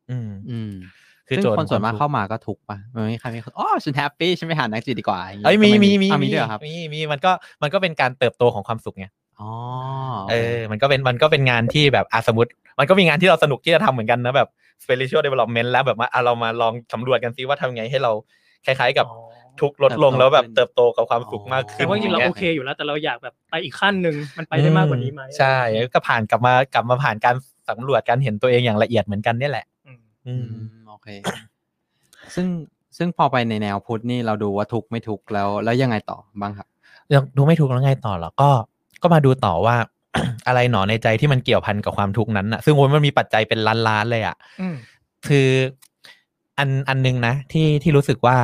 [0.10, 0.72] อืมอืม
[1.28, 7.32] คือซึ่งโจทย์คนส่วนมากของเข้ามาก็ทุกข์ป่ะมันไม่มีใครมีคนอ๋อฉันแฮปปี้ฉันไปหานักจิตดีกว่าางงี้เอ้ยมีก็มีไมีอะมีมีด้วยเหรอครับมีมีมันก็
[7.62, 9.08] มันก็เป็นการเติบโตของความสุขไง
[9.40, 9.50] อ๋อ
[10.30, 14.50] เออ มันก็เป็นมันก็เป็นงานที่แบบอาสมมติ มันก็มีงานที่เราสนุกที่จะทำเหมือนกันนะแบบ
[14.84, 18.12] spiritual development แล้วแบบว่าอะเรามาลองสำรวจกันซิว่าทำไงให้เรา
[18.66, 19.28] คล้าย ๆกับอ๋อ
[19.62, 25.58] ทุกข์ลดลงแล้วแบบเติบโตกับความสุขมากแต่ขึ้นว่าจริงๆเราย่โอเคอยู่แล้วแต่เราอยากแบบไปอีกขั้นหนึ่งมันไปได้มากกว่านี้ไหมใช่
[25.94, 27.36] ก็ผ่านกลับมากลับมาผ่านการ
[27.70, 29.66] สำรวจการเห็นตัวเองอย่างละเอียดเหมือนกันเนี่ยแหละ
[30.28, 30.46] อืม
[31.06, 31.38] อือืมมโอเค
[32.36, 32.48] ซึ่ง
[32.98, 36.68] ซึ่งพอไปในแนวพุทธนี่เราดูว่าทุกข์ไม่ทุกข์แล้ว แล้วยังไงต่อบ้างครับ
[37.14, 38.50] ยังดูไม่ถูกแล้วไงต่อหรอก็
[39.02, 39.76] ก็มาดูต่อว่า
[40.48, 44.76] อะไรหนอในใจที่มันเกี่ยวพันกับความทุกข์นั้นอะซึ่งโอ้ยมันมีปัจจัยเป็นล้านๆเลยอะอืม
[45.28, 45.50] คือ
[46.58, 48.38] อันอันหนึงนะที่ที่รู้สึกว่า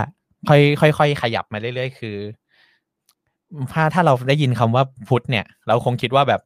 [0.48, 2.18] ค่อยค่อยค่อยขยับมาเรื่อยๆ คือ
[3.74, 6.42] ถ้าถ้าเราได้ยินคำว่าพุทธเนี่ย เราคงคิดว่าแบบ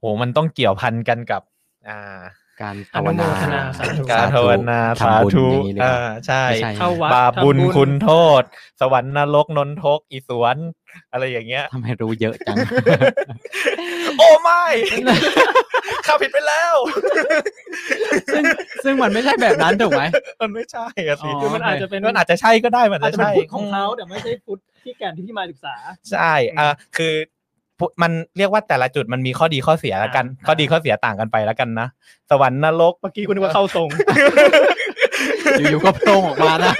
[0.00, 1.42] โหมันต้องเกี่ยวพันกันกับ
[1.88, 2.20] อ่า
[2.62, 8.42] การอนุโมทนาสาธุการภาวนาสาทำบุญธุอย่างนี้หรือเปอ่าล่าใช่ไม่ใช่เข้าวัดบาปบุญทำบุญคุณโทษ
[8.80, 10.56] สวรรค์นรกนนทกอีสวน
[11.12, 12.56] อะไรอย่างเงี้ยทำให้รู้เยอะจัง
[14.18, 14.64] โอ้ไม่
[16.06, 16.74] ข้าผิดไปแล้ว
[18.32, 18.44] ซึ่ง
[18.84, 20.02] ซึ่งมันไม่ใช่แบบนั้นถูกไหม
[20.40, 25.76] มันไม่ใช่อะสิอ๋อคือมันอาจจะเป็นมันอาจจะใช่ก็ได้มันอาจอาจจะจะเป็นใช่พุทธของเขาแต่ไม่ใช่พุทธที่แกนที่พี่มาศึกษา
[26.12, 27.39] ใช่อ่าคือพุ
[28.02, 31.86] มันเรียกว่าแต่ละจุดมันมีข้อดีข้อเสียแล้วกันอ่าข้อดีข้อเสียต่างกันไปแล้วกันนะ
[32.30, 33.88] สวรรค์นรกเมื่อกี้คุณนึกว่าเข้าทรง
[35.60, 36.74] อยู่ๆก็โพร่งออกมานะ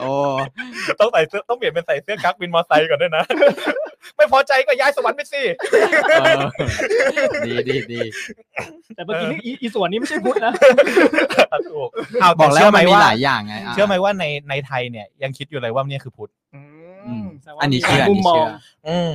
[0.00, 0.10] โอ้
[1.00, 3.24] ต้องใส่เสื้อต้องเปลี่ยนเป็นใส่เสื้อกั๊กวินมอไซค์ก่อนด้วยนะ
[4.16, 5.42] ไม่พอใจก็ย้ายสวรรค์ไปสิ
[6.10, 6.42] เออ
[7.46, 8.00] ดีดีดี
[8.94, 10.52] แต่เมื่อกี้นี่อีอีส่วนนี้ไม่ใช่พุทธนะ
[11.70, 11.88] ถูก
[12.20, 16.30] เอาบอกแล้วเชื่อไหมมันมีว่าหลายอย่างไงะเชื่อไหมว่าในในไทยเนี่ยยังคิดอยู่เลยว่าเนี่ยคือพุทธ
[17.06, 18.50] อืมแสดงว่าอันนี้เชื่ออันมุมนี้มอเชื่งอ
[18.88, 19.12] อืม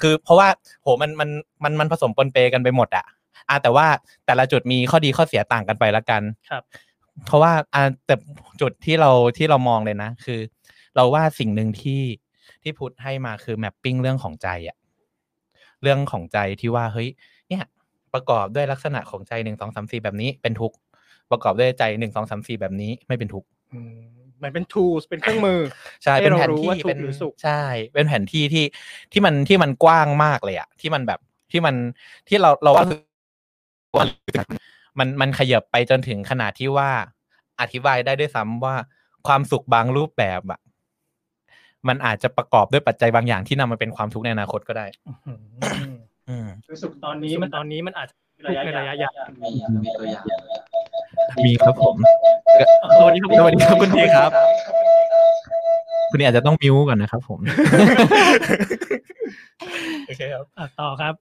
[0.00, 0.48] คือเพราะว่า
[0.82, 1.30] โหมันมัน
[1.64, 3.06] มันมันผสมปนเปกันไปหมดอะ
[3.48, 3.86] อะแต่ว่า
[4.26, 6.62] แต่ละจุดมีข้อดีข้อเสียต่างกันไปละกันครับ
[7.26, 8.14] เพราะว่าอะแต่
[8.60, 10.40] จุดที่เราที่เรามองเลยนะ คือ
[10.96, 12.02] เราว่าสิ่งหนึ่งที่
[12.62, 14.76] ที่พุทธให้มาคือแมปปิ้งเรื่องของใจอะ
[15.82, 17.08] เรื่องของใจที่ว่าเฮ้ย
[17.48, 17.64] เนี่ย
[18.14, 20.76] ประกอบด้วยลักษณะของใจหนึ่งสองสามสี่แบบนี้เป็นทุกข์
[21.30, 23.80] ประกอบด้วยใจหนึ่งสองสามสี่แบบนี้ไม่เป็นทุกข์อื
[24.18, 25.60] ม เหมือนเป็น tools เป็นเครื่องมือ
[26.02, 27.62] ใช่ให้เป็นแผนเรารู้ที่ว่าทุกข์เป็นหรือสุขใช่
[27.94, 28.64] เป็นแผนที่ที่
[29.12, 31.20] ที่มันที่มันกว้างมากเลยอะที่มันแบบ
[31.52, 31.74] ที่มัน
[32.28, 32.86] ที่เราเราว่า
[34.98, 36.90] มันมันขยับไปจนถึงขนาดที่ว่า
[37.60, 38.74] อธิบายได้ด้วยซ้ำว่า
[39.26, 40.60] ความสุขบางรูปแบบอะ
[41.88, 44.86] มันอาจจะประกอบด้วยปัจจัยบางอย่างที่นำมาเป็นความทุกข์ในอนาคตก็ได้
[45.26, 45.38] อืม
[46.28, 48.14] อืมคือสุขตอนนี้มันตอนนี้มันอาจจะ
[48.46, 49.12] ทุกข์ในระยะยาว
[51.44, 51.96] มีครับผม
[52.98, 54.30] สวัสดีครับสวัสดีครับคุณทีครับ
[56.10, 57.40] คุณทีอาจจะต้องมิวก่อนนะครับผม
[60.06, 61.14] โอเคครับอะต่อครับ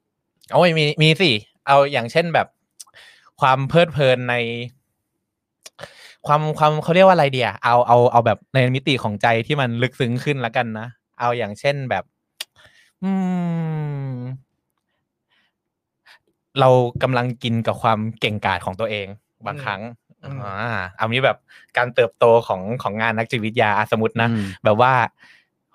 [0.53, 1.31] โอ้ยมีมีสิ
[1.67, 2.47] เอาอย่างเช่นแบบ
[3.41, 4.35] ความเพลิดเพลินใน
[6.27, 10.87] ความความเขาเรียกว่าอะไรเดียเอาเอาเอาแบบในมิติของใจที่มันลึกซึ้งขึ้นแล้วกันนะ
[11.19, 12.03] เอาอย่างเช่นแบบ
[13.03, 13.11] อื
[14.11, 14.13] ม
[16.59, 16.69] เรา
[17.03, 19.07] กำลังกินกับความเก่งกาจของตัวเอง
[19.45, 19.81] บางครั้ง
[20.23, 21.37] อืมอ่าเอานี้แบบ
[21.77, 24.93] การเติบโตของของงานนักจิตวิทยาอะสมมตินะอืมแบบว่า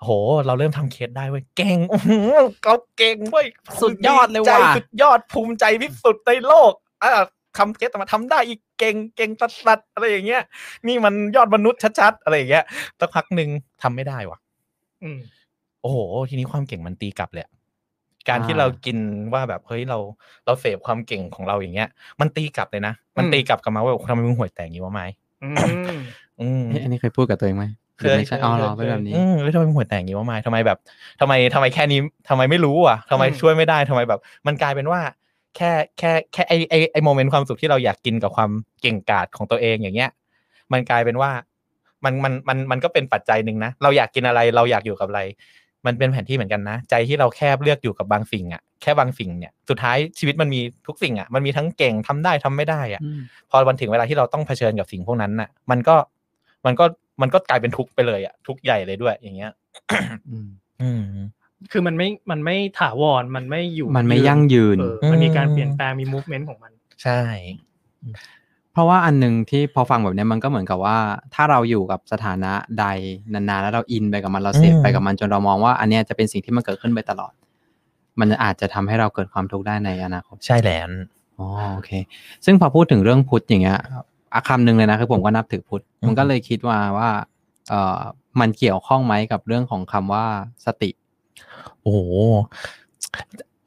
[0.01, 0.09] โห
[0.45, 2.29] เราเริ่มทำเคสได้เว้ยเก่งอื้อหือ
[2.63, 3.47] เราเก่งเว้ย
[3.81, 7.11] สุดยอดเลยใจว่ะสุดยอดภูมิใจที่สุดในโลกอ่า
[7.57, 10.43] ทำเคสแต่มาทำได้อีกเก่งเก่งสัสสัสอะไรอย่างเงี้ย
[10.87, 12.63] นี่มันยอดมนุษย์ชัดๆอะไรอย่างเงี้ย
[12.99, 13.49] สักพักหนึ่ง
[13.81, 14.39] ทำไม่ได้ว่ะ
[15.03, 15.17] อืม
[15.81, 15.97] โอ้โห
[16.29, 17.51] ทีนี้ความเก่งมันตีกลับเลยอะ
[18.29, 18.97] การที่อ่าเรากิน
[19.33, 19.97] ว่าแบบเฮ้ยเรา
[20.45, 25.05] เราเสพความเก่งของเราอย่างเงี้ย มันตีกลับเลยนะ มันอืมตีกลับกลับมาว่าทำไมมึงห่วยแตกอย่างนี้วะไม้
[25.43, 25.49] อื
[25.95, 25.97] ม
[26.41, 27.65] อืมเอ๊ะอันนี้เคยพูดกับตัวเองไหม
[27.97, 30.77] หรือไม่ใช่อ๋อเหรอเป็นแบบนี้อืมแล้วทำไมมึงหัวแตกอย่างนี้วะไมายทำไมแบบ
[31.21, 35.01] ทำไมทำไมแค่นี้ทำไมไม่รู้อะทำไมอืมช่วยไม่ได้ทำไมแบบ มันกลายเป็นว่า
[35.55, 40.11] แค่แค่แค่ไอไอไอโมเมนต์ความสุขที่เราอยากกินกับความเก่งกาจของตัวเองอย่างเงี้ย
[40.73, 41.31] มันกลายเป็นว่า
[42.05, 45.21] มันมันมันมันก็เป็นปัจจัยหนึ่งนะ เราอยากกินอะไรเราอยากอยู่กับอะไร
[45.87, 53.19] มันเป็นแผนที่เหมือนกันนะ ใจที่เราแคบเลือกอยู่กับบางสิ่งอะแค่บางสิ่งเนี่ยสุดท้ายชีวิตมันมีทุกสิ่งอะมันมีทั้งเก่งทำได้ทำไม่ได้อะอืม
[53.49, 55.95] พอวันถึงเวลาที่เราต้องเผชิญกับสิ่งพวกนั้นน่ะ มันก็
[56.65, 56.85] มันก็
[57.21, 59.51] มันก็กลายเป็นทุกข์ไปเลยอะทุกข์ใหญ่เลยด้วย อย่างเงี้ย
[60.29, 60.47] อืม
[60.81, 61.03] อืม
[61.71, 66.71] คือมันไม่มันไม่ถาวรมันไม่อยู่มันไม่ยั่งยืนเออมันมีการอืมเปลี่ยนแปลงมี movement ของมัน
[67.03, 67.21] ใช่
[68.77, 70.97] เพราะว่าอันหนึ่งที่พอฟังแบบเนี้ยมันก็เหมือนกับว่า
[71.33, 72.85] ถ้าเราอยู่กับสถานะใด
[73.33, 77.33] นานๆแล้วเราอินไปกับมันเราเสพไปกับมันจนเรามองว่า อันเนี้ยจะเป็นสิ่งที่มันเกิดขึ้นไปตลอด
[78.19, 80.89] มันอาจจะทำให้เราเกิดความทุกข์ได้ในอนาคตใช่แล้ว
[81.39, 81.91] อ๋อโอเค
[82.45, 83.79] ซึ่งพอพูดถึงเรื่องพุทธอย่างเงี้ย
[84.33, 87.09] อะคำหนึ่งเลยนะคือผมก็นับถือพุทธอืมมันก็เลยคิดว่าว่า
[87.69, 87.99] เอ่อ
[88.39, 90.25] มันเกี่ยวข้องไหมกับเรื่องของคำว่า
[90.65, 90.89] สติ
[91.81, 91.99] โอ้โห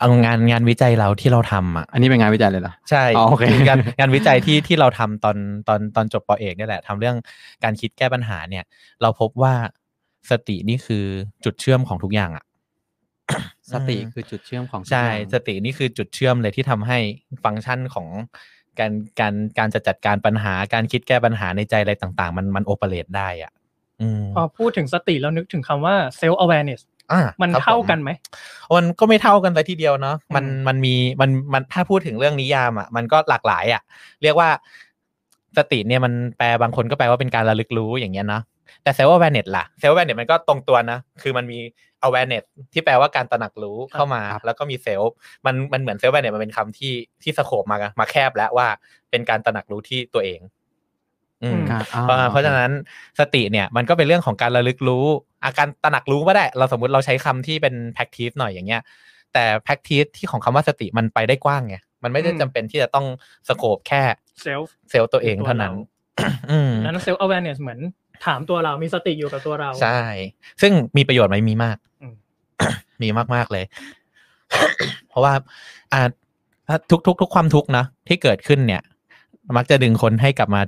[0.01, 5.37] เอางานงานวิจัยเราที่เราทำอะอันนี้เป็นงานวิจัยเลยเหรอใช่อ๋อโอเคงานงานวิจัยที่ที่เราทำตอน
[5.69, 7.17] ตอนตอนจบปอเอกเนี่ยแหละทำเรื่อง
[7.65, 8.65] การคิดแก้ปัญหาเนี่ย
[9.03, 9.55] เราพบว่า
[10.31, 11.05] สตินี่คือ
[11.45, 12.45] จุดเชื่อมของทุกอย่างอะ
[13.73, 16.99] สติอืมคือจุดเชื่อมของทุกใช่อย่างสตินี่คือจุดเชื่อมเลยที่ทำให้
[17.45, 18.09] ฟังก์ชันของ
[18.79, 23.53] การการการจะจัดการปัญหาการคิดแก้ปัญหาในใจอะไรต่าง ๆ มันมันโอเปเรตได้อะ
[24.01, 26.90] อืมพอพูดถึงสติแล้วนึกถึงคำว่า self awareness อะ
[27.43, 28.11] มันครับเท่าผกันไหม
[28.77, 33.83] มันก็ไม่เท่ากันแต่ทีเดียวเนาะมันอืมมันมีมันมันถ้าพูดถึงเรื่องนิยามอะมันก็หลากหลายอะ
[34.23, 34.49] เรียกว่า
[35.59, 38.43] สติเนี่ยมันแปลบางคนก็แปลว่าเป็นการระลึกรู้อย่างเงี้ยเนาะ
[38.83, 41.59] แต่เซลล์ awareness ล่ะเซลล์ awareness มันก็ตรงตัวนะ คือมันมี
[42.07, 45.13] awareness ที่แปลว่าการตระหนักรู้เข้ามา แล้วก็มี self
[45.47, 46.93] มันมันเหมือน self awareness มันเป็นคำที่
[47.23, 48.67] ที่ scope มามาแคบแล้วว่า
[49.11, 50.60] เป็นการตระหนักรู้ที่ตัวเองอืมการอ่
[52.03, 52.71] เพราะเพราะฉะนั้น
[53.21, 55.07] สติเนี่ยมันก็เป็นเรื่องของการระลึกรู้
[55.45, 58.83] อาการตระหนักรู้ก็ได้ เราสมมติเราใช้คำที่เป็น practice หน่อยอย่างเงี้ย
[59.33, 63.07] แต่ practice ที่ของคำว่าสติมันไปได้กว้างไงมันไม่ได้อืมจำเป็นที่จะต้อง
[63.49, 64.03] scope แค่
[64.45, 65.75] self เซลล์ตัวเองเท่านั้น
[66.51, 67.81] อืมนั้น self awareness เหมือน
[68.27, 70.01] ถามตัวเรามีสติอยู่กับตัวเรา ใช่
[70.63, 72.15] ซึ่งมีประโยชน์ไหมมีมากอืม
[73.03, 73.65] มีมากมากๆเลย
[75.09, 75.33] เพราะว่า
[75.93, 76.01] อ่า
[76.91, 78.83] ทุกทุกทุกความทุกข์นะที่เกิดขึ้นเนี่ย
[79.57, 80.61] มักจะดึงคนให้กลับมา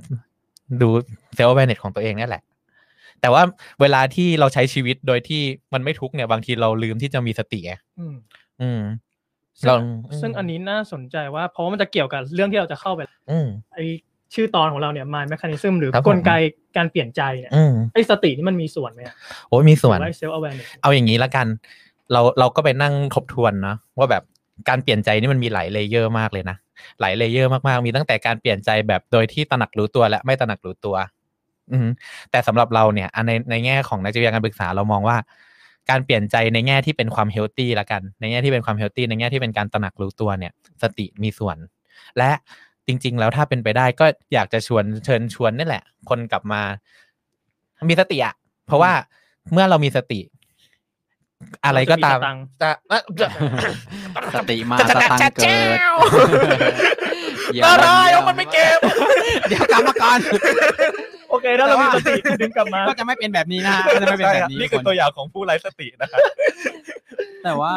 [0.81, 0.89] ดู
[1.35, 2.43] เซลล์แวร์เน็ตของตัวเองนี่แหละ
[3.21, 3.43] แต่ว่า
[3.81, 5.41] เวลาที่เราใช้ชีวิตโดยที่
[5.73, 8.15] มันไม่ทุกข์เนี่ย บางทีเราลืมที่จะมีสติไงอืม
[8.61, 8.81] อืม
[9.61, 9.75] ซึ่งเรา
[10.21, 13.79] ซึ่งอันนี้น่าสนใจว่า เพราะว่ามันจะเกี่ยวกับเรื่องที่เราจะเข้าไปอืมไอ
[14.33, 16.31] ชื่อตอนของเราเนี่ย mind mechanism หรือครับผมกลไก
[16.77, 19.15] การเปลี่ยนใจเนี่ยอืมไอสตินี่มันมีส่วนไหมอะ
[19.49, 21.47] โอ้ยมีส่วนหรือว่า self awareness เอาอย่างนี้ละกัน
[22.11, 24.23] เราเราก็ไปนั่งทบทวนนะว่าแบบ
[24.69, 26.57] การเปลี่ยนใจนี่มันมีหลาย layer มากเลยนะ
[27.01, 30.95] หลาย layer มากๆ มีตั้งแต่การเปลี่ยนใจแบบโดยที่ตระหนักรู้ตัวและไม่ตระหนักรู้ตัว
[31.71, 31.87] อืม
[32.31, 35.17] แต่สำหรับเราเนี่ยในในแง่ของนักจิตวิทยาการปรึกษาเรามองว่า
[35.89, 41.57] การเปลี่ยนใจในแง่ที่เป็นความเฮลตี้ละกัน ในแง่ที่เป็นความเฮลตี้ในแง่ที่เป็นการตระหนักรู้ตัวเนี่ย สติมีส่วน
[42.17, 42.31] และ
[42.87, 46.61] จริง ๆ แล้วถ้าเป็นไปได้ก็อยากจะชวนเชิญชวนนี่แหละ คนกลับมา
[47.89, 48.35] มีสติอะ
[48.67, 48.91] เพราะว่า
[49.51, 50.19] เมื่อเรามีสติ
[51.65, 53.27] อะไรก็ตามเราจะมีสตังค์จะเอ่อจะ
[54.35, 55.77] สติมาจะสจะตังจะค์เกิด
[57.53, 58.79] เดี๋ยวอะไรเดี๋ยวเอามันไม่เก็บ
[59.49, 60.19] เดี๋ยวกลับมาก่อน
[61.29, 66.19] โอเคถ้าเรามีสติดึงกลับมา ก็จะไม่เป็นแบบนี้นะฮะก็จะไม่เป็นแบบนี้นี่คือคนตัวอย่างของผู้ไร้สตินะครับ
[67.43, 67.73] แต่ว่า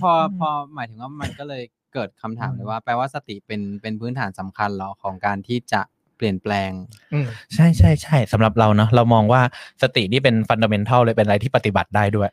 [0.00, 1.62] พอพอหมายถึงว่ามันก็เลย
[1.94, 5.80] เกิดคำถามเลยว่า แปลว่าสติเป็นเป็นพื้นฐานสำคัญเหรอของการที่จะ
[6.16, 6.70] เปลี่ยนแปลง
[7.12, 9.42] อืมใช่ใช่ใช่สำหรับเราเนาะเรามองว่า
[9.82, 12.30] สตินี่เป็นฟันเดเมนทัลเลยเป็นอะไรที่ปฏิบัติได้ด้วย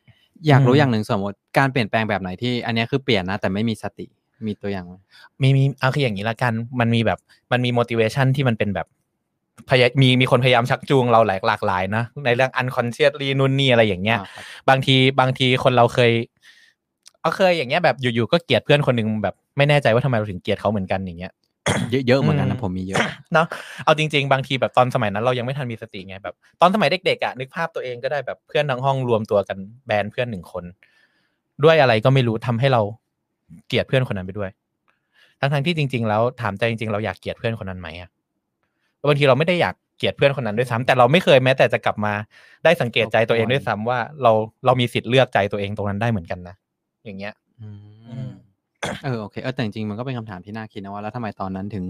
[0.48, 4.06] อยากรู้อืมอย่างหนึ่งสมมติการเปลี่ยนแปลงแบบไหนที่อันเนี้ยคือเปลี่ยนนะ แต่ไม่มีสติ
[4.46, 4.94] มีตัวอย่างไหม
[5.42, 7.18] มีมีเอาคืออย่างนี้ละกัน มันมีแบบ
[7.52, 8.86] มันมี motivation ที่มันเป็นแบบ
[9.70, 16.12] พยามีมีคนพยายามชักจูงเราหลายหลากหลายนะในเรื่อง unconsciously นู่นนี่อะไรอย่างเงี้ยอ่าครับบางทีบางทีคนเราเคย
[17.20, 21.32] เอาเคยอย่างเงี้ยแบบอยู่ๆก็เกลียดเพื่อนคนหนึ่งแบบไม่แน่ใจว่าทำไมเราถึงเกลียดเขาเหมือนกันอย่างเงี้ย
[22.08, 23.00] เยอะๆเหมือนกันอืนะมผมมีเยอะ
[23.34, 23.46] เนาะ
[23.84, 30.64] เอาจริง ๆ บางทีแบบตอนสมัยนั้นเรายังไม่ทันมีสติไงแบบ ตอนสมัยเด็กๆอะนึกภาพตัวเองก็ได้แบบเพื่อนทั้งห้องรวมตัวกันแบนเพื่อนหนึ่งคน
[31.64, 32.82] ด้วยอะไรก็ไม่รู้ทำให้เรา
[33.66, 34.50] เกลียดเพื่อนคนนั้นไปด้วย
[35.40, 38.10] ทั้งๆที่จริง ๆ แล้วถามใจจริง ๆ เราอยากเกลียดเพื่อนคนนั้นไหมอะ
[39.08, 42.12] บางทีเราไม่ได้อยากเกลียดเพื่อนคนนั้นด้วยซ้ำแต่เราไม่เคยแม้แต่จะกลับมา
[42.64, 44.32] ได้สังเกตใจตัวเองด้วยซ้ำว่าเรา
[44.66, 46.56] เรามีสิทธิ์เลือกใจตัวเองตรงนั้นได้เหมือนกันนะ
[47.04, 47.91] อย่างเงี้ย อือืมม
[49.04, 51.84] เออโอเคเออแต่จริงๆมันก็เป็นคำถามที่น่าคิดนะว่าแล้วทำไมตอนนั้นถึง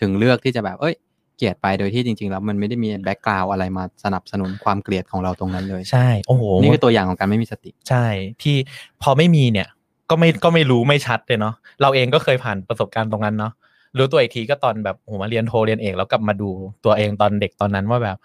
[0.00, 0.94] ถึงเลือกที่จะแบบเอ้ย
[1.36, 8.06] เกลียดไปโดยที่จริงๆแล้วมันไม่ได้มีแบ็กกราวอะไรมาสนับสนุนความเกลียดของเราตรงนั้นเลยใช่ โอ้โหนี่คือตัวอย่างของการไม่มีสติ ใช่
[8.42, 8.56] ที่
[9.02, 9.68] พอไม่มีเนี่ย
[10.10, 13.52] ก็ไม่ก็ไม่รู้ไม่ชัดเลยเนาะเราเองก็เคยผ่านประสบการณ์ตรงนั้นเนาะ
[13.98, 16.50] รู้ตัวอีกทีก็ตอนแบบโอ้โหมาเรียนโทเรียนเอกแล้วกลับมาดู
[16.84, 18.16] ตัวเองตอนเด็กตอนนั้นว่าแบบ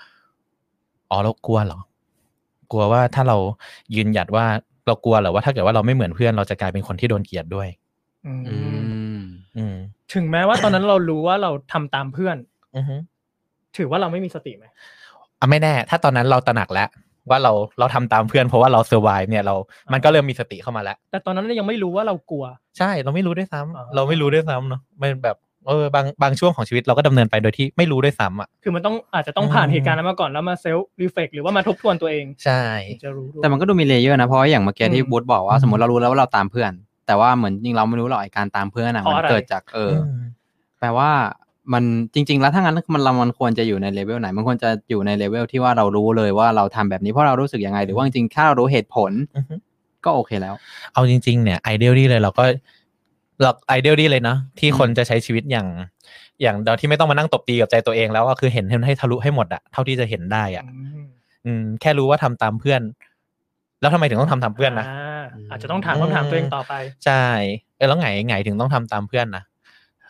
[1.12, 1.80] อ๋อเรากลัวเหรอ
[2.72, 3.38] กลัวว่าถ้าเรา
[3.96, 4.46] ยืนหยัดว่า
[4.88, 7.81] เรากลัวเหรอว่าถ้าเกิดว่าเราไม่เหมือนเพื่อนเราจะกลายเป็นคนที่โดนเกลียดด้วยอืมอืมอืม
[10.14, 12.38] ถึงแม้ว่าตอนนั้นเรารู้ว่าเราทำตามเพื่อน
[12.78, 12.96] อือฮึ
[13.78, 14.66] ถือว่าเราไม่มีสติไหม
[15.40, 16.90] อะไม่แน่ ถ้าตอนนั้นเราตระหนักแล้ว
[17.30, 19.56] ว่าเราเราทำตามเพื่อนเพราะว่าเรา survive เนี่ยเรา
[19.94, 22.46] มันก็เริ่มมีสติเข้ามาแล้ว แต่ตอนนั้นยังไม่รู้ว่าเรากลัว
[22.78, 36.72] ใช่ เราไม่รู้ด้วยซ้ำอ่าเราไม่รู้ด้วยซ้ำเนาะมันแบบเออบางบางช่วงของชีวิตเราก็ดำเนินไปโดยที่ไม่รู้ด้วยซ้ำอะ คือมันต้องอาจจะต้องผ่านอืมเหตุการณ์นั้นมาก่อนแล้วมา self-reflect หรือว่ามาทบทวนตัวเอง ใช่ถึงจะรู้ด้วยแต่มันก็ดูมี layer นะ เพราะว่าอย่างเมื่อกี้ที่อืมบูธบอกว่าอืมสมมติเรารู้แล้วว่าเราตามเพื่อน
[37.12, 40.22] แต่ว่าเหมือนจริงเราไม่รู้หรอกไอ้การตามเพื่อนอะเพราะมันอะไรเกิดจากเอออม
[40.80, 41.10] แปลว่า
[41.74, 49.56] มันจริง ๆ แล้วถ้างั้นมันเรามันควรจะอยู่ในเลเวลไหน มันควรจะอยู่ในเลเวลที่ว่าเรารู้เลยว่าเราทำแบบนี้เพราะเรารู้สึกยังไง หรือว่าจริงๆถ้าเรารู้เหตุผลอือฮึ
[50.06, 50.56] ก็โอเคแล้ว
[50.94, 52.44] เอาจริง ๆ เนี่ย ideally เลยเราก็
[53.42, 55.68] หลัก ideally เลยเนาะที่อืมคนจะใช้ชีวิตอย่าง
[56.42, 61.08] อย่างโดยที่ไม่ต้องมานั่งตบตีกับใจตัวเองแล้วก็คือเห็นให้ทะลุให้หมดอะเท่าที่จะเห็นได้อะอืม
[61.46, 62.82] อืมแค่รู้ว่าทำตามเพื่อน
[63.82, 66.74] แล้วทำไมถึงต้องทำตามเพื่อนนะาอาจจะต้องถามคำถามตัวเองต่อไป
[67.06, 67.26] ใช่
[67.78, 69.44] เออแล้วไงไงถึงต้องทำตามเพื่อนนะ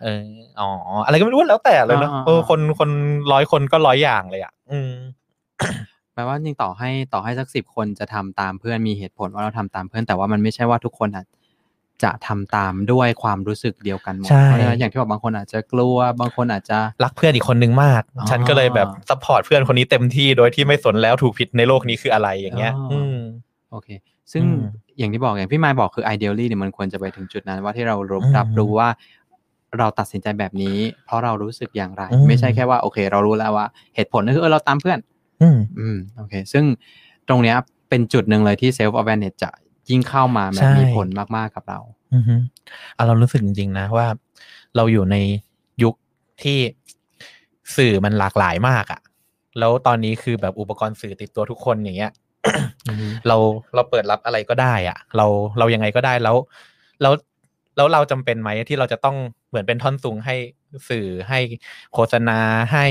[0.04, 0.24] เออ
[0.60, 0.70] อ๋อ
[1.06, 2.90] อะไรก็ไม่รู้แล้วแต่เลยเนาะอ่าเออคนคน
[3.32, 4.94] ร้อยคนก็ร้อยอย่างเลยอะ อืม
[6.14, 11.28] แปลว่าจริงต่อให้ต่อให้สักสิบคนจะทำตามเพื่อนมีเหตุผลว่าเราทำตามเพื่อนแต่ว่ามันไม่ใช่ว่าทุกคนอาจ
[12.04, 23.18] จะทำตามด้วยความรู้สึกเดียวกันหมดใช่เพราะฉะนั้นอย่างที่บอกบางคนอาจจะกลัวบางคนอาจจะรักเพื่อนอีกคนนึงมากอ๋อฉันก็เลยแบบ support เพื่อนคนนี้เต็มที่โดยที่ไม่สนแล้วถูกผิดในโลกนี้คืออะไรอย่างเงี้ยอ๋ออือืม
[23.72, 23.90] โอเค
[24.32, 24.58] ซึ่งอืม
[24.98, 28.90] อย่างที่บอกอย่างพี่มายบอกคือ ideally เนี่ยมันควรจะไปถึงจุดนั้น ว่าที่เรารับอืมรับรู้ว่า
[29.78, 35.00] เราตัดสินใจแบบนี้ เพราะเรารู้สึกอย่างไรอืมไม่ใช่แค่ว่าโอเค เรารู้แล้วว่า เหตุผลก็คือเออเราตามเพื่อน
[35.42, 36.64] อืมอืมโอเค ซึ่ง
[37.30, 37.56] ตรงเนี้ย
[37.90, 39.50] เป็นจุดหนึ่งเลยที่ self awareness จะ
[39.90, 41.80] ยิ่งเข้ามาแบใช่บมีผลมากๆกับเรา
[42.14, 42.36] อือฮึ
[42.98, 44.08] อะเรารู้สึกจริงๆนะว่า
[44.76, 45.16] เราอยู่ใน
[45.84, 45.96] ยุค
[46.44, 46.60] ที่
[47.76, 49.02] สื่อมันหลากหลายมากอะ
[49.60, 52.31] แล้วตอนนี้คือแบบอุปกรณ์สื่อติดตัวทุกคนอย่างเงี้ยอือฮึ
[53.28, 53.38] เรา
[53.76, 55.26] เราเปิดรับอะไรก็ได้อะเรา
[55.60, 56.36] เรายังไงก็ได้แล้ว
[57.02, 57.14] แล้ว
[57.76, 59.16] แล้วเราจำเป็นไหมที่เราจะต้อง
[59.50, 60.36] เหมือนเป็นท่อนซุงให้
[60.90, 61.40] สื่อให้
[61.94, 62.40] โฆษณา
[62.74, 62.86] ให้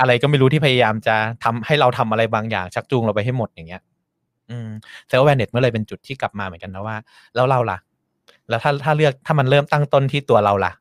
[0.00, 3.82] อะไรก็ไม่รู้ที่พยายามจะทำให้เราทำอะไรบางอย่างชักจูงเราไปให้หมดอย่างเงี้ย
[4.50, 4.68] อืม
[5.08, 6.96] เซลล์แวนเน็ตเมื่อเลยเป็นจุดที่กลับมาเหมือนกันนะว่า
[7.34, 7.78] แล้วเราล่ะ
[8.48, 10.72] แล้วถ้าถ้าเลือกถ้ามันเริ่มตั้งต้นที่ตัวเราล่ะ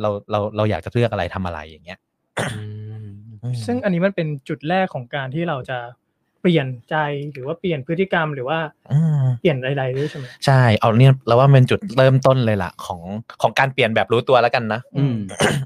[0.00, 1.98] เราเราเราอยากจะเลือกอะไรทำอะไรอย่างเงี้ย
[2.52, 2.62] อื
[3.04, 3.06] ม
[3.42, 5.78] อืมซึ่งอันนี้มันเป็นจุดแรกของการที่เราจะ
[6.42, 6.96] เปลี่ยนใจ
[7.32, 8.58] หรือว่าเปลี่ยนพฤติกรรมหรือว่า
[8.92, 13.00] อืมเปลี่ยนอะไรๆด้วยใช่ไหมใช่เอาเนี่ยเราว่ามันเป็นจุดเริ่มต้นเลยล่ะของ
[13.42, 15.16] ของการเปลี่ยนแบบรู้ตัวแล้วกันนะอืม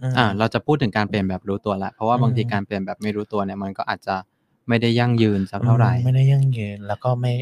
[0.02, 4.16] อืมอ่าเราจะพูดถึงการเปลี่ยนแบบรู้ตัวละเพราะว่าบางทีอืมการเปลี่ยนแบบไม่รู้ตัวเนี่ยมันก็อาจจะ
[4.68, 7.32] ไม่ได้ยั่งยืนสักเท่าไหร่อืมไม่ได้ยั่งยืนแล้วก็ไม่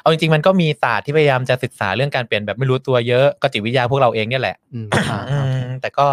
[0.00, 6.06] เอาจริงๆมันก็มีศาสตร์ที่พยายามจะศึกษาเรื่องการเปลี่ยนแบบไม่รู้ตัวเยอะก็จิตวิทยาพวกเราเองเนี่ยแหละอืมอ่าอืโอเคมแต่ก็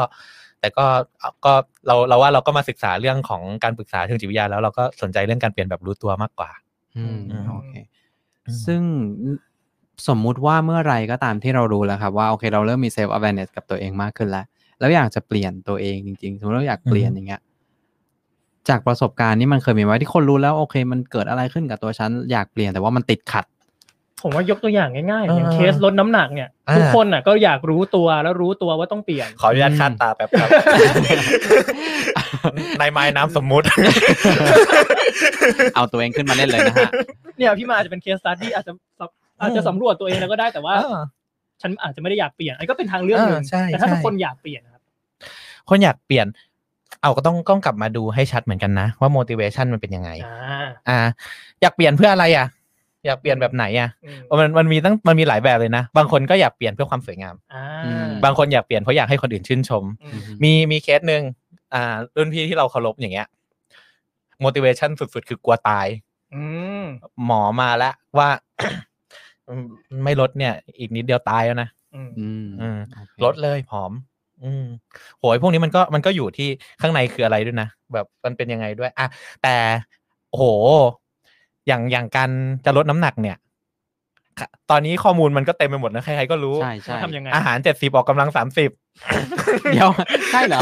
[0.60, 0.86] แต่ก็
[1.46, 1.54] ก็
[1.88, 6.50] เราเราว่าเราก็มาศึกษาเรื่องของการปรึกษาเชิงจิตวิทยาแล้วเราก็สนใจเรื่องการเปลี่ยนแบบรู้ตัวมากกว่า
[6.98, 7.74] อืมอืมโอเค
[8.48, 8.82] อืมซึ่ง
[10.08, 14.46] สมมุติว่าเมื่อไหรก็ตามที่เรารู้แล้วครับว่าโอเคเราเริ่มมี self awareness กับตัวเองมากขึ้นแล้ว
[14.80, 17.42] แล้วอยากจะเปลี่ยนตัวเองจริงๆสมมติเราอยากเปลี่ยนอย่างเงี้ย
[18.70, 23.46] จากประสบการณ์นี่มันเคยมีไว้ที่คนรู้แล้วโอเค มันเกิดอะไรขึ้นกับตัวฉันอยากเปลี่ยนแต่ว่ามันติดขัด
[24.24, 30.50] ผมว่ายกตัวอย่างง่ายๆอย่างอ่าเคสลดน้ำหนักเนี่ยอ่าทุกคนน่ะก็อยากรู้ตัวแล้วรู้ตัวว่าต้องเปลี่ยนขออนุญาตคาดตาแป๊บครับ
[32.80, 33.66] ในไม้น้ำสมมุติ
[35.76, 36.92] เอาตัวเองขึ้นมาเล่นเลยนะฮะ
[37.38, 38.74] เนี่ยพี่มาอาจจะเป็นเคสสตัดดี้อาจจะ
[39.42, 40.74] อาจจะสำรวจตัวเองแล้วก็ได้แต่ว่า
[41.62, 44.82] ฉันอาจจะไม่ได้อยากเปลี่ยนอันนก็เป็นทางเลือกหนึ่งอ่าใช่แต่ถ้าใช่ทุกคนอยากเปลี่ยนนะครับ
[45.70, 46.28] คนอยากเปลี่ยน
[47.02, 51.00] เอาก็ต้องต้องกลับมาดูให้ชัดเหมือนกันนะ ว่า motivation มันเป็นยังไงอ่าอ่า
[51.62, 52.48] อยากเปลี่ยนเพื่ออะไรอะ
[53.06, 61.22] อยากเปลี่ยนแบบไหนอะอืมเออมันมันมีตั้งมันมีหลายแบบเลยนะ บางคนก็อยากเปลี่ยนเพื่อความสวยงามอ่าอืมบางคนอยากเปลี่ยนเพราะอยากให้คนอื่นชื่นชมอืมมีมีเคสหนึ่ง
[61.74, 63.28] อ่ารุ่นพี่ที่เราเคารพอย่างเงี้ย
[64.44, 65.88] motivation สุดๆ คือกลัวตาย
[66.34, 66.44] อื
[66.82, 66.84] ม
[67.26, 68.30] หมอมาแล้วว่า
[70.04, 73.92] ไม่ลดเนี่ย อีกนิดเดียวตายแล้วนะอืมอืมอืมโอเคลดเลยผอม
[74.44, 74.66] อืม
[75.20, 76.50] โหยพวกนี้มันก็มันก็อยู่ที่
[76.82, 79.08] ข้างในคืออะไรด้วยนะแบบมันเป็นยังไงด้วย อะ
[79.44, 79.56] แต่
[80.30, 80.46] โอ้โห
[81.68, 82.30] อย่างอย่างการ
[82.66, 83.47] จะลดน้ำหนักเนี่ยค่ะ
[84.72, 88.70] ตอนนี้ข้อมูลมันก็เต็มไปหมดนะใครๆก็รู้ใช่ใช่ทำยังไงอาหารเจ็ดสิบออกกำลังสามสิบ
[89.72, 89.90] เดี๋ยว
[90.32, 90.60] ใช่เหรอ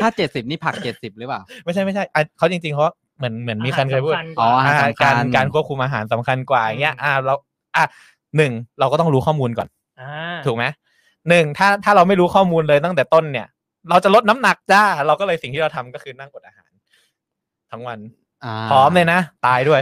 [0.00, 2.84] ถ้าเจ็ดสิบนี่ผักเจ็ดสิบหรือเปล่า ไม่ใช่ไม่ใช่อะเขาจริงๆเขา
[3.18, 7.34] เหมือนเหมือนมีคนเคยพูดอาหารสำญกอ๋อว่าอาหารอ่าสำคัญการการควบคุมอาหารสำคัญกว่าอย่างเงี้ยอืมอ่าเรา
[7.76, 7.84] อะ
[8.36, 9.68] หนึ่งเราก็ต้องรู้ข้อมูลก่อน
[10.00, 10.64] อ่าถูกไหม
[11.28, 13.46] หนึ่งถ้าถ้าเราไม่รู้ข้อมูลเลยตั้งแต่ต้นเนี่ย
[13.90, 16.70] เราจะลดน้ำหนักจ้า เราก็เลยสิ่งที่เราทำก็คือนั่งอดอาหาร
[17.70, 18.23] ทั้งวันา
[18.70, 19.80] พร้อมเลยนะ ตายด้วย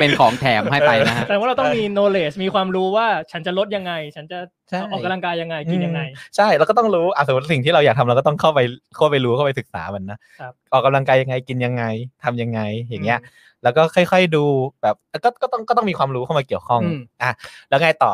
[0.00, 8.60] เป็นของแถมให้ไปนะฮะแต่ว่าเราต้องมี knowledge มีความรู้ว่าฉันจะลดยังไง ฉันจะใช่ออกกำลังกายยังไงกินยังไงอืมใช่เราก็ต้องรู้อะสมมติสิ่งที่เราอยากทำเราก็ต้องเข้าไป
[8.96, 11.84] เข้าไปรู้เข้าไปศึกษามันนะครับออกกำลังกายยังไงกินยังไง
[12.24, 13.18] ทำยังไงอย่างเงี้ย
[13.62, 14.44] แล้วก็ค่อย ๆดู
[14.82, 17.30] แบบก็ก็ต้องก็ต้องมีความรู้เข้ามาเกี่ยวข้องอืมอะ
[17.68, 18.12] แล้วไงต่อ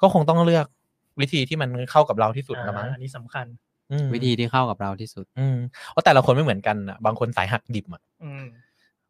[0.00, 0.66] ก็คงต้องเลือก
[1.20, 3.46] วิธีที่มันเข้ากับเราที่สุดละมั้งอ่าอันนี้สำคัญ
[3.92, 5.56] อืมวิธีที่เข้ากับเราที่สุด อืม
[5.92, 8.05] เพราะแต่ละคนไม่เหมือนกันอะบางคนสายหักดิบอะอืม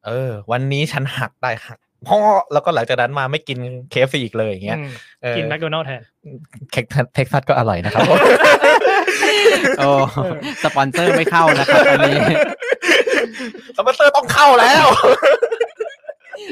[0.07, 2.19] เออ วันนี้ฉันหักได้หักพ่อ
[2.53, 3.59] แล้วก็หลังจากนั้นมาไม่กิน
[3.91, 4.91] KFC อีกเลยอย่างเงี้ยอืม
[5.23, 6.01] เออกินแมคโดนัลด์แทน
[6.73, 8.03] เท็กซัสเท็กซัสก็อร่อยนะครับ
[9.79, 9.91] โอ้
[10.65, 12.17] สปอนเซอร์ไม่เข้านะครับตอนนี้
[13.77, 14.87] สปอนเซอร์ต้องเข้าแล้ว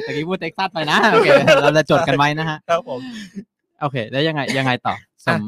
[0.05, 1.29] เมื่อกี้พูดเท็กซัสไปนะโอเค
[1.63, 3.01] เราจะจดกันไว้นะฮะครับผม
[3.81, 4.95] โอเค แล้วยังไงยังไงต่อ
[5.27, 5.43] สม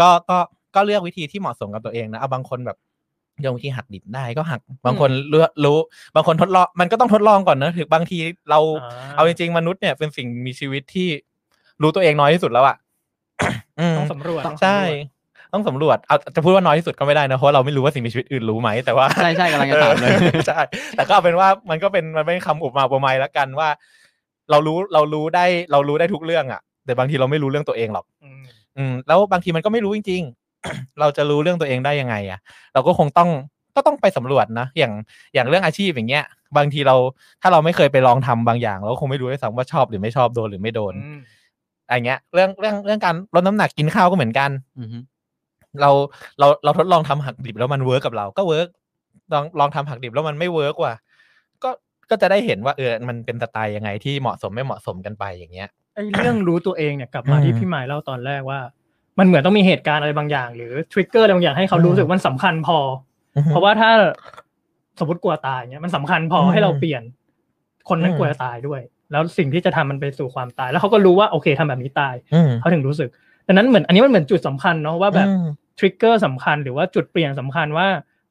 [0.00, 0.38] ก็ก็
[0.74, 2.76] ก็เลือกวิธีที่เหมาะสมกับตัวเองนะเอาบางคนแบบ
[3.44, 5.78] ยงวิธีหักดิบได้ก็หัก บางคนเลือกรู้
[6.14, 8.18] บางคนทดลองมันก็ต้องทดลองก่อนนะถึงบางที
[8.50, 11.08] เราอ่าเอาจริงๆมนุษย์เนี่ยเป็นสิ่งมีชีวิตที่
[11.82, 12.76] รู้ตัวเองน้อยที่สุดแล้วอะ
[13.80, 14.80] อืมต้องสำรวจต้องสำรวจใช่
[15.52, 20.60] ต้องสำรวจเอาจะพูดว่าน้อยที่สุดก็ไม่ได้นะเพราะเราไม่รู้ว่าสิ่งมีชีวิตอื่นรู้ไหมแต่ว่าใช่ใช่กำลังจะถามเลยออใช่
[20.96, 23.68] แต่ก็เอาเป็นว่ามันก็เป็นมันเป็นคำอุปมาอุปไมยแล้วกันว่า
[24.50, 28.40] เรารู้เรารู้ได้เรารู้ได้ทุกเรื่องอะ แต่บางทีเราไม่รู้เรื่องตัวเองหรอก อืม
[28.76, 30.39] อืมแล้วบางทีมันก็ไม่รู้จริงๆ
[31.00, 32.40] เราจะรู้เรื่องตัวเองได้ยังไงอะ
[32.74, 33.30] เราก็คงต้อง
[33.76, 34.92] ก็ต้องไปสำรวจนะอย่าง
[35.34, 36.24] อย่างเรื่องอาชีพอย่างเงี้ย
[36.56, 36.96] บางทีเรา
[37.42, 41.20] ถ้าเราไม่เคยไปลองทำบางอย่าง เราก็คงไม่รู้ด้วยซ้ำว่าชอบหรือไม่ชอบโดนหรือไม่โดนอืม
[41.86, 44.98] อะไรเงี้ย เรื่องเรื่องเรื่องการลดน้ำหนักกินข้าวก็เหมือนกันอือฮึ
[45.80, 45.90] เรา
[46.38, 48.68] เราเราทดลองทำหักดิบแล้วมัน work กับเราก็ work
[49.32, 50.94] ลองลองทำหักดิบแล้วมันไม่ work ว่ะ
[51.62, 51.70] ก็
[52.10, 58.60] ก็จะได้เห็นว่าเออมันเป็นสไตล์ยังไงที่เหมาะสมไม่เหมาะสมกันไปอย่างเงี้ยไอ้เรื่องรู้ตัวเองเนี่ยกลับมาอืมที่พี่หมายเล่าตอนแรกว่า
[59.20, 62.78] มันเหมือนต้องมีเหตุการณ์อะไรบางอย่าง หรือทริกเกอร์อะไรบางอย่างให้เขาอืมรู้สึกมันสำคัญพอ
[63.36, 63.90] อเพราะว่าถ้า
[64.98, 67.02] สมมติกลัวตายเนี่ยมันสำคัญพออมให้เราเปลี่ยน
[67.88, 68.80] คนนั้นอืมกลัวจะตายด้วย
[69.12, 73.08] แล้วสิ่งที่จะทำมันไปสู่ความตาย แล้วเขาก็รู้ว่าโอเคทำแบบนี้ตายอืมเขาถึงรู้สึก
[73.46, 75.44] ดังนั้นเหมือนอันนี้มันเหมือนจุดสำคัญเนาะว่าแบบอืม
[75.78, 77.86] ทริกเกอร์สำคัญหรือว่าจุดเปลี่ยนสำคัญว่า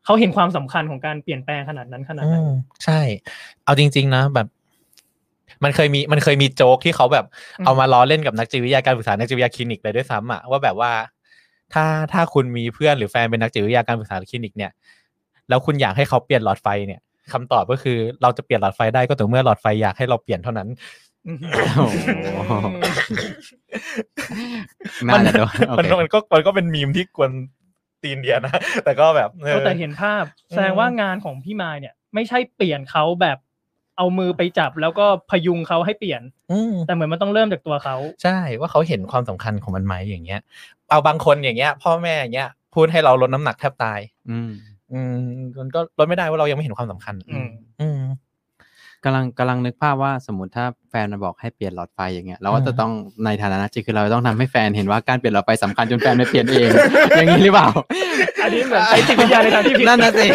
[0.06, 3.00] เขาเห็นความสำคัญของการเปลี่ยนแปลงขนาดนั้นขนาดไหนอืมใช่
[3.64, 4.48] เอาจริง ๆ นะ แบบ
[5.64, 7.26] มันเคยมีมันเคยมีโจ๊กที่เขาแบบ
[7.60, 10.92] อืมเอามาล้อเล่นกับนักจิตวิทยาการปรึกษานักจิตวิทยาคลินิกเลยด้วยซ้ำอะว่าแบบว่า
[11.74, 14.72] ถ้าถ้าคุณมีเพื่อนหรือแฟนเป็นนักจิตวิทยาการปรึกษาคลินิกเนี่ย
[15.50, 17.00] แล้วคุณอยากให้เขาเปลี่ยนหลอดไฟเนี่ย
[17.34, 20.68] คำตอบก็คือเราจะเปลี่ยนหลอดไฟได้ก็ต่อเมื่อหลอดไฟอยากให้เราเปลี่ยนเท่านั้น
[21.28, 22.54] อืมโอ้โห
[25.08, 27.32] น่าจะโดนโอมันเคมันก็มันก็เป็นมีมที่กวน
[28.04, 33.38] ตีนเดียนะแต่ก็แบบออก็แต่เห็นภาพ แสดงว่างานของพี่มายเนี่ย ไม่ใช่เปลี่ยนเขาแบบ
[34.00, 40.40] เอามือไปจับแล้วก็พยุงเขาให้เปลี่ยนอืมแต่เหมือนมันต้องเริ่มจากตัวเขาใช่ว่าเขาเห็นความสำคัญของมันไหมอย่างเงี้ย
[40.90, 44.50] เอาบางคนอย่างเงี้ย พ่อแม่อย่างเงี้ยพูดให้เราลดน้ำหนักแทบตาย อืม
[44.94, 45.16] อืม
[45.60, 47.50] มันก็ลดไม่ได้ว่าเรายังไม่เห็นความสำคัญ อืม
[47.82, 48.02] อืม
[49.06, 52.92] กำลังกำลังนึกภาพว่าสมมติถ้าแฟนมาบอกให้เปลี่ยนหลอดไฟอย่างเงี้ยเราก็จะต้อง
[53.26, 56.70] ในฐานะนักจิตคือเราต้องทำให้แฟนเห็นว่าการเปลี่ยนหลอดไฟสำคัญจนแฟนไม่เปลี่ยนเอง
[57.16, 57.68] อย่างนี้หรือเปล่า
[58.44, 60.28] อันนี้เหมือนใช้จิตวิทยาในทางที่ผิดนั่นนะสิ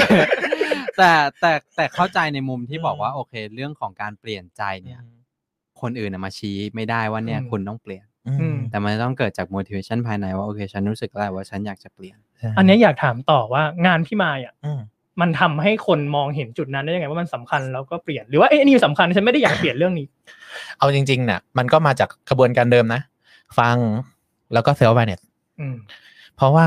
[0.96, 5.00] แต่แต่แต่เข้าใจในมุมที่บอกว่าโอเค เรื่องของการเปลี่ยนใจเนี่ย
[5.80, 8.04] คนอื่นน่ะมาชี้ไม่ได้ว่าเนี่ยอืมคุณต้องเปลี่ยน
[8.40, 12.18] อืมแต่มันต้องเกิดจาก motivation ภายในว่าโอเค ฉันรู้สึกแล้วว่าฉันอยากจะเปลี่ยน
[12.59, 14.80] อันนี้อยากถามต่อว่างานพี่มายอะอืม
[15.20, 20.07] มันทำให้คนมองเห็นจุดนั้นได้ยังไงว่ามันสำคัญแล้วก็เปลี่ยนหรือว่าเอ้ยอันนี่สำคัญฉันไม่ได้อยากเปลี่ยนเรื่องนี้
[20.78, 23.00] เอาจริงๆเนี่ยมันก็มาจากกระบวนการเดิมนะ
[23.59, 23.76] ฟัง
[24.52, 25.20] แล้วก็เซลล์แวเนต
[25.61, 25.76] อืม
[26.37, 26.66] เพราะว่า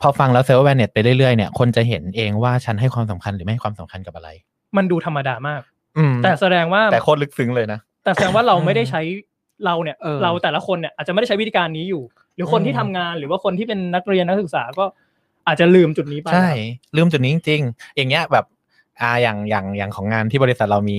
[0.00, 4.28] พอฟังแล้วเซลล์แวเนตไปเรื่อยๆเนี่ยคนจะเห็นเองว่าฉันให้ความสำคัญหรือไม่ให้ความสำคัญกับอะไร
[4.76, 5.62] มันดูธรรมดามาก
[5.98, 9.00] อืมแต่แสดงว่าแต่โคตรลึกซึ้งเลยนะแต่แสดงว่าเราไม่ได้ใช้
[9.64, 12.02] เราเนี่ยเออเราแต่ละคนเนี่ยอาจจะไม่ได้ใช้วิธีการนี้อยู่
[12.34, 14.84] หรือคนที่อืมทำงานหรือว่าคนที่เป็นนักเรียนนักศึกษาก็
[15.46, 16.50] อาจจะลืมจุดนี้ไปใช่
[16.96, 18.44] ลืมจุดนี้จริงๆอย่างเงี้ยแบบ
[19.00, 20.98] อ่าอย่างอย่างอย่างของงานที่บริษัทเรามี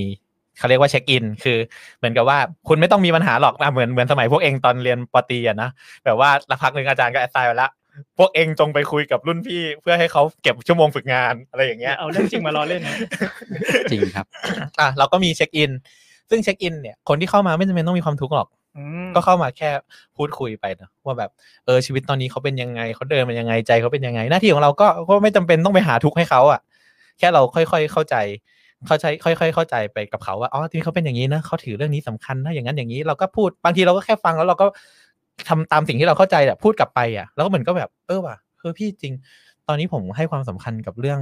[0.58, 1.58] เขาเรียกว่าเช็คอิน คือ
[1.98, 5.70] เหมือนกับว่าคุณไม่ต้องมีปัญหาหรอกอะเหมือนเหมือนสมัยพวกเองตอนเรียนปตรีอะนะ
[6.04, 7.70] แบบว่าละพักหนึ่งอาจารย์ก็ assign ไว้ละ
[8.18, 12.96] พวกเองจงไปคุยกับรุ่นพี่เพื่อให้เขาเก็บชั่วโมงฝึกงานอะไรอย่างเงี้ยเอาเรื่องจริงมาล้อเล่นนะ
[13.90, 14.26] จริงครับ
[14.80, 15.70] อะเราก็มีเช็คอิน
[16.30, 19.70] ซึ่งเช็คอินเนี่ยคนที่เข้ามาไม่จำเป็นต้องมีความทุกข์หรอกอืมก็เข้ามาแค่
[20.16, 21.30] พูดคุยไปนะว่าแบบ
[21.64, 26.60] เออชีวิตตอนนี้เขาเป็นยังไงเขาเดินเป็นยังไงใจเขาเป็นยังไง หน้าที่ของเราก็ก็ไม่จำเป็นต้องไปหาทุกข์ให้เขาอะ
[27.18, 28.16] แค่เราค่อยๆเข้าใจ
[28.86, 34.66] เข้าใจค่อย ๆ เข้าใจไปกับเขาว่าอ๋อที่เขาเป็นอย่างนี้นะเขาถือเรื่องนี้สำคัญนะอย่างนั้นอย่างนี้เราก็พูดบางทีเราก็แค่ฟังแล้วเราก็
[35.48, 39.12] ทำตามสิ่งที่เราเข้าใจอะพูดกลับไปอะ แล้วก็เหมือนก็แบบเออว่ะคือพี่จริง
[39.68, 41.20] ตอนนี้ผมให้ความสำคัญกับเรื่อง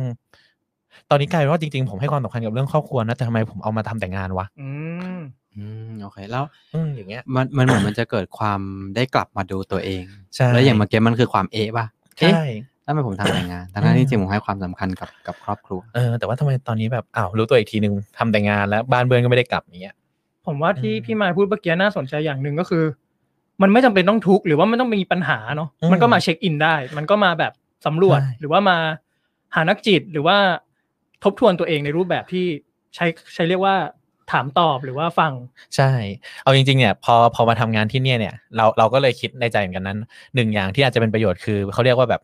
[1.11, 4.68] ตอนนี้กลายเป็นว่าจริง ๆ ผมให้ความสำคัญกับเรื่องครอบครัวนะแต่ทำไมผมเอามาทำแต่งานวะอื
[5.16, 5.20] ม
[5.55, 8.61] อืมโอเคแล้วอืมอย่างเงี้ยมันมันเหมือนมันจะเกิดความ
[8.96, 11.87] ได้กลับมาดูตัวเองใช่แล้วอย่างเมื่อกี้มันคือความเอะป่ะ
[12.18, 12.44] เอ๊ะใช่
[12.87, 19.94] ทำไมผมทำแต่งานทั้งๆที่จริงๆผมให้ความสำคัญกับกับครอบครัวเออแต่ว่าทำไมตอนนี้แบบอ้าวรู้ตัวอีกทีนึงทำแต่งานแล้วบ้านเบือนก็ไม่ได้กลับอย่างเงี้ย
[20.46, 22.85] ผมว่าที่อืมพี่มายพูดเมื่อกี้น่าสนใจอย่างหนึ่งก็คือ
[23.62, 27.52] มันไม่จำเป็นต้องทุกข์หรือว่ามันต้องมีปัญหาเนาะอืมมันก็มาเช็คอินได้ มันก็มาแบบ
[27.86, 28.76] สำรวจใช่หรือว่ามา
[29.54, 30.36] หานักจิตหรือว่า
[31.24, 32.46] ทบทวนตัวเองในรูปแบบที่
[32.94, 33.76] ใช้ใช้เรียกว่า
[34.32, 35.32] ถามตอบหรือว่าฟัง
[35.76, 35.90] ใช่
[36.42, 39.98] เอาจริงๆเนี่ยพอพอมาทำงานที่เนี่ยเนี่ยเราเราก็เลยคิดในใจเหมือนกันนั้น
[40.34, 42.22] หนึ่งอย่างที่อาจจะเป็นประโยชน์คือเขาเรียกว่าแบบ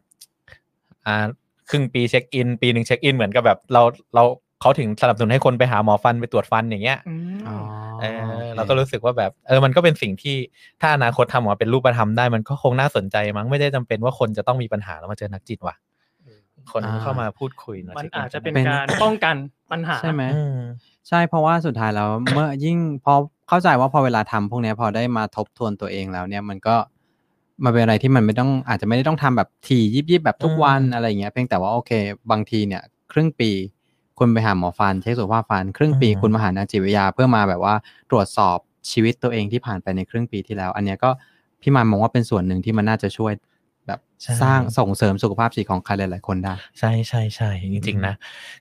[1.06, 1.26] อ่า
[1.70, 3.83] ครึ่งปีเช็คอิน ปีหนึ่งเช็คอินเหมือนกับแบบเรา
[4.14, 4.24] เรา
[4.61, 7.56] เขาถึงสนับสนุนให้คนไปหาหมอฟันไปตรวจฟันอย่างเงี้ยอืมอ๋อ
[8.00, 10.37] เออโอคเราก็รู้สึกว่าแบบเออมันก็เป็นสิ่งที่
[10.81, 15.77] ถ้าอนาคตทำออกมาเป็นรูปธรรมได้มันก็คงน่าสนใจมั้งไม่ได้จำเป็นว่าคนจะต้องมีปัญหาแล้วมาเจอนักจิตว่ะ
[16.73, 19.37] คนอ่าเข้ามาพูดคุยเนมันช็คอาจจะเป็นเป็นการป้องกัน
[19.73, 20.58] ปัญหาใช่ไหมอืม
[21.08, 23.15] ใช่เพราะว่าสุดท้ายแล้วเมื่อยิ่งพอ
[23.48, 26.77] เข้าใจว่าพอเวลาทำพวกเนี้ยพอได้มาทบทวนตัวเองแล้วเนี่ยมันก็
[27.65, 31.92] มาเป็นอะไรที่มันไม่ต้องอาจจะไม่ได้ต้องทำแบบทียิบยิบแบบทุกวันอืมอะไรอย่างเงี้ยเพียงแต่ว่าโอเค
[32.31, 32.83] บางทีเนี่ย
[33.13, 33.50] ครึ่งปี
[34.21, 37.75] คุณไปหาหมอฟันเช็คสุขภาพฟัน ครึ่งปีอืมคุณมาหานักจิตวิทยาเพื่อมาแบบว่า
[38.10, 38.58] ตรวจสอบ
[38.90, 41.10] ชีวิตตัวเองที่ผ่านไปในครึ่งปีที่แล้ว อันเนี้ยก็
[41.60, 43.33] พี่มายมองว่าเป็นส่วนหนึ่งที่มันน่าจะช่วย
[43.87, 48.14] แบบใช่สร้างส่งเสริมสุขภาพจิตของใครหลาย ๆ คนได้ ใช่ใช่ใช่จริง ๆ นะ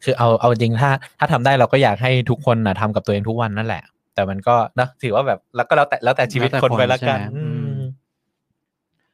[0.03, 3.83] คือเอาเอาจริงถ้าถ้าทำได้เราก็อยากให้ทุกคนนะทำกับตัวเองทุกวันนั่นแหละ
[4.13, 7.79] แต่มันก็นะถือว่าแบบแล้วก็แล้วแต่แล้วแต่ชีวิตแล้วแต่คนไปคนละกันใช่ไหมอือืมม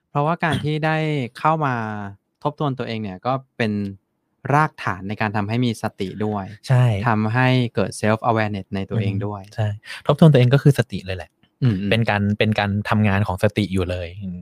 [0.09, 0.97] เพราะว่าการที่ได้
[1.39, 1.75] เข้ามา
[2.43, 3.71] ทบทวนตัวเองเนี่ยก็เป็น
[4.53, 9.67] รากฐานในการทำให้มีสติด้วย ใช่ทำให้เกิด self awareness ในตัวเองด้วย ใช่
[10.05, 11.29] ทบทวนตัวเองก็คือสติเลยแหละ
[11.63, 14.39] อืมเป็นการเป็นการทำงานของสติอยู่เลยอืม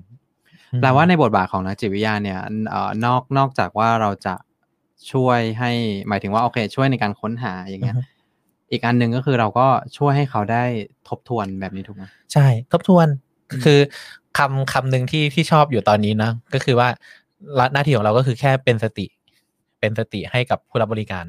[0.82, 2.40] แปลว่าในบทบาทของนักจิตวิทยาเนี่ย
[2.70, 4.36] เอ่อนอกนอกจากว่าเราจะ
[5.12, 5.72] ช่วยให้
[6.08, 7.96] หมายถึงว่าโอเค ช่วยในการค้นหาอย่างเงี้ย
[8.72, 10.64] อีกอันหนึ่งก็คือเราก็ช่วยให้เขาได้
[11.10, 13.08] ทบทวนแบบนี้ถูกไหมใช่ ทบทวน
[13.52, 13.80] อืมคือ
[14.38, 16.88] คำคำหนึ่งที่ที่ชอบอยู่ตอนนี้นะก็คือว่า
[17.60, 19.06] ละหน้าที่ของเราก็คือแค่เป็นสติ
[19.84, 21.26] เป็นสติให้กับผู้รับบริการ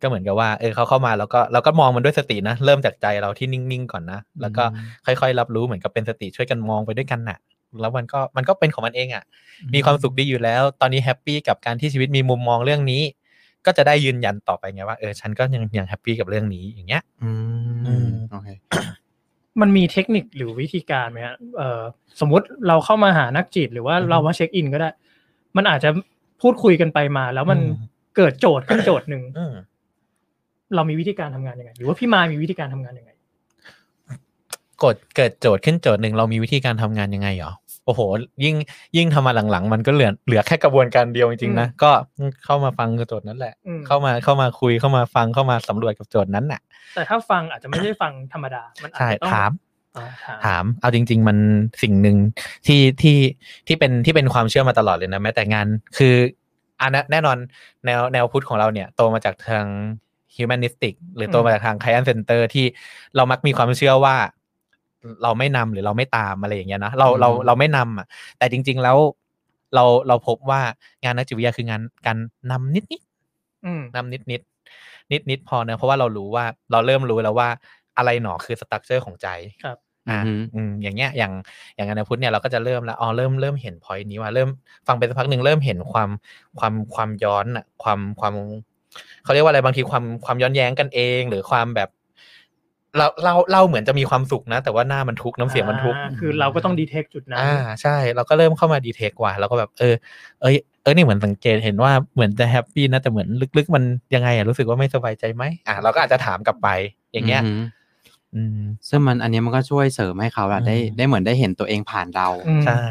[0.00, 4.64] ก็เหมือนกับว่า เออเขาเข้ามาแล้วก็เราก็มองมันด้วยสตินะ เริ่มจากใจเราที่นิ่งๆก่อนนะ แล้วก็
[5.06, 7.38] ค่อยๆ รับรู้เหมือนกับเป็นสติช่วยกันมองไปด้วยกันน่ะ
[7.80, 9.24] แล้วมันก็มันก็เป็นของมันเองอะ
[9.74, 13.02] มีความสุขดีอยู่แล้ว ตอนนี้ happy กับการที่ชีวิตมีมุมมองเรื่องนี้
[13.66, 17.30] ก็จะได้ยืนยันต่อไปไงว่าเออฉันก็ยังยัง happy กับเรื่องนี้อย่างเงี้ย อื
[17.86, 18.48] อืมมโอเค
[19.60, 21.82] มันมีเทคนิคหรือวิธีการไหมฮะเอ่อ
[22.20, 24.90] สมมุติเราเข้ามาหานักจิตหรือว่าอือฮึเรามาเช็คอินก็ได้
[25.56, 25.90] มันอาจจะ
[26.42, 29.54] พูดคุยกันไปมา แล้วมันอืมเกิดโจทย์ขึ้นโจทย์หนึ่งอืม
[30.74, 33.10] เรามีวิธีการทำงานยังไง หรือว่าพี่มายมีวิธีการทำงานยังไง
[34.84, 37.52] กดเกิดโจทย์ขึ้นโจทย์หนึ่งเรามีวิธีการทำงานยังไงเหรอ
[37.86, 38.00] โอ้โห
[38.44, 38.56] ยิ่ง
[38.96, 41.90] ยิ่งทำมาหลังๆ มันก็เหลือเหลือแค่กระบวนการเดียวจริงๆนะอืมก็
[42.44, 46.60] เข้ามาฟังกับโจทย์นั้นแหละอืมเข้ามาเข้ามาคุยเข้ามาฟังเข้ามาสำรวจกับโจทย์นั้นน่ะ
[46.94, 49.65] แต่ถ้าฟังอาจจะไม่ได้ฟังธรรมดา มันอาจใช่จะต้องถามอ่า
[50.24, 51.38] ถามถาม เอาจริง ๆ มัน
[51.82, 52.16] สิ่งหนึ่ง
[52.66, 53.18] ที่ที่
[53.66, 55.66] ที่เป็นที่เป็นความเชื่อมาตลอดเลยนะแม้แต่งาน
[55.96, 56.14] คือ
[56.80, 57.36] อันนั้นแน่นอน
[57.84, 59.66] แนวแนวพุทธของเราเนี่ยโตมาจากทาง
[60.36, 62.66] humanistic หรือโตมาจากทาง client center ที่
[63.16, 64.16] เรามักมีความเชื่อว่า
[65.22, 68.06] เราไม่นำหรือเราไม่ตามอะไรอย่างเงี้ยนะเราเราอืมเราไม่นำอะ
[68.38, 68.98] แต่จริง ๆแล้ว
[69.74, 70.60] เราเราพบว่า
[71.04, 72.18] งานนักจิตวิทยาคืองานการ
[72.50, 73.02] นำนิดนิด
[73.64, 74.42] อืมนำนิดนิด
[75.12, 77.48] นิดนิดพอเนอะเพราะว่าเรารู้ว่าเราเริ่มรู้แล้วว่า
[77.98, 79.28] อะไรหนอคือสตั๊กเจอร์ของใจ
[79.64, 79.78] ครับ
[80.08, 81.32] อ่าอือฮึอืมอย่างเงี้ยอย่าง
[81.76, 84.48] อย่างอนาพุทธเนี่ยเราก็จะเริ่มแล้วอ๋อเริ่มเริ่มเห็นพอยนี้ว่าเริ่ม
[84.86, 86.08] ฟังไปสักพักหนึ่งเริ่มเห็นความ
[86.58, 88.34] ความความย้อนอะความความ
[89.24, 91.88] เขาเรียกว่าอะไรบางทีความความย้อนแย้งกันเอง หรือความแบบ
[92.98, 99.94] เราเราเราเหมือนจะมีความสุขนะ แต่ว่าหน้ามันทุกข์น้ำเสียงมันทุกข์อ่าคือเราก็ต้องดีเทคจุดนั้นอ่าใช่ เราก็เริ่มเข้ามาดีเทคว่ะเราก็แบบเออ
[100.42, 103.28] เอ้ยเออนี่เหมือนสังเกตเห็นว่าเหมือนจะแฮปปี้นะแต่เหมือน
[103.58, 103.82] ลึกๆ มัน
[104.14, 106.68] ยังไงอะรู้สึกว่าไม่สบายใจไหมอะเราก็อาจจะถามกลับไป
[107.12, 107.42] อย่างเงี้ย
[108.34, 112.82] อือหืออืมซึ่งมันอันเนี้ยมันก็ช่วยเสริมให้เขาอะได้อืมได้เหมือนได้เห็นตัวเองผ่านเราอืมใช่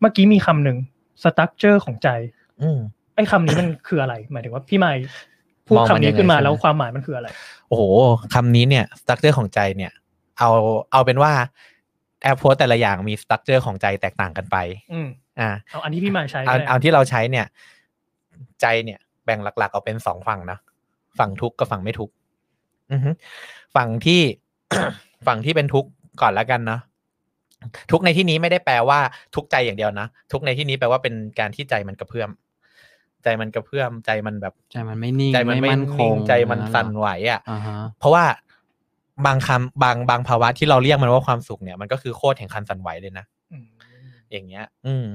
[0.00, 0.78] เมื่อกี้มีคำหนึ่ง
[1.22, 2.08] structure ของใจ
[2.62, 2.78] อืม
[3.14, 4.96] ไอ้คำนี้มันคืออะไร หมายถึงว่าพี่มาย
[5.66, 7.28] พูดมองมันคำนี้ยังไงขึ้นมาใช่ไหมแล้วความหมายมันคืออะไร
[7.68, 7.82] โอ้โห
[8.34, 9.92] คำนี้เนี่ย structure ของใจเนี่ย
[10.38, 10.50] เอา
[10.92, 11.32] เอาเป็นว่า
[12.22, 14.56] approach แต่ละอย่างมี structure ของใจแตกต่างกันไป
[14.92, 15.08] อืม
[15.40, 17.46] อ่าเอาอันที่พี่มายใช้เอาก็ได้เอาที่เราใช้เนี่ย
[18.60, 20.58] ใจเนี่ย แบ่งหลักๆเอาเป็นสองฝั่งนะ
[21.18, 22.14] ฝั่งทุกข์กับฝั่งไม่ทุกข์
[22.92, 23.10] อือฮึ
[23.76, 24.20] ฝั่งที่
[25.26, 26.80] ฝั่งที่เป็นทุกข์ก่อนแล้วกันเนาะ
[27.90, 29.00] ทุกข์ในที่นี้ไม่ได้แปลว่า
[29.34, 32.30] ทุกข์ใจอย่างเดียวนะทุกข์ในที่นี้แปลว่าเป็นการที่ใจมันกระเพื่อม
[33.24, 38.24] ใจมันกระเพื่อมใจมันแบบ ใจมันไม่นิ่งใจมันไม่มั่นคนิ่งงใจมันอย่างสั่นเหรอไหวอะอ่าฮะเพราะว่า
[39.26, 43.66] บางคำบางบางภาวะที่เราเรียกมันว่าความสุขเนี่ยมันก็คือโคตรแห่งคันสั่นไหวเลยนะอืม
[44.30, 45.06] อย่างเงี้ย อืม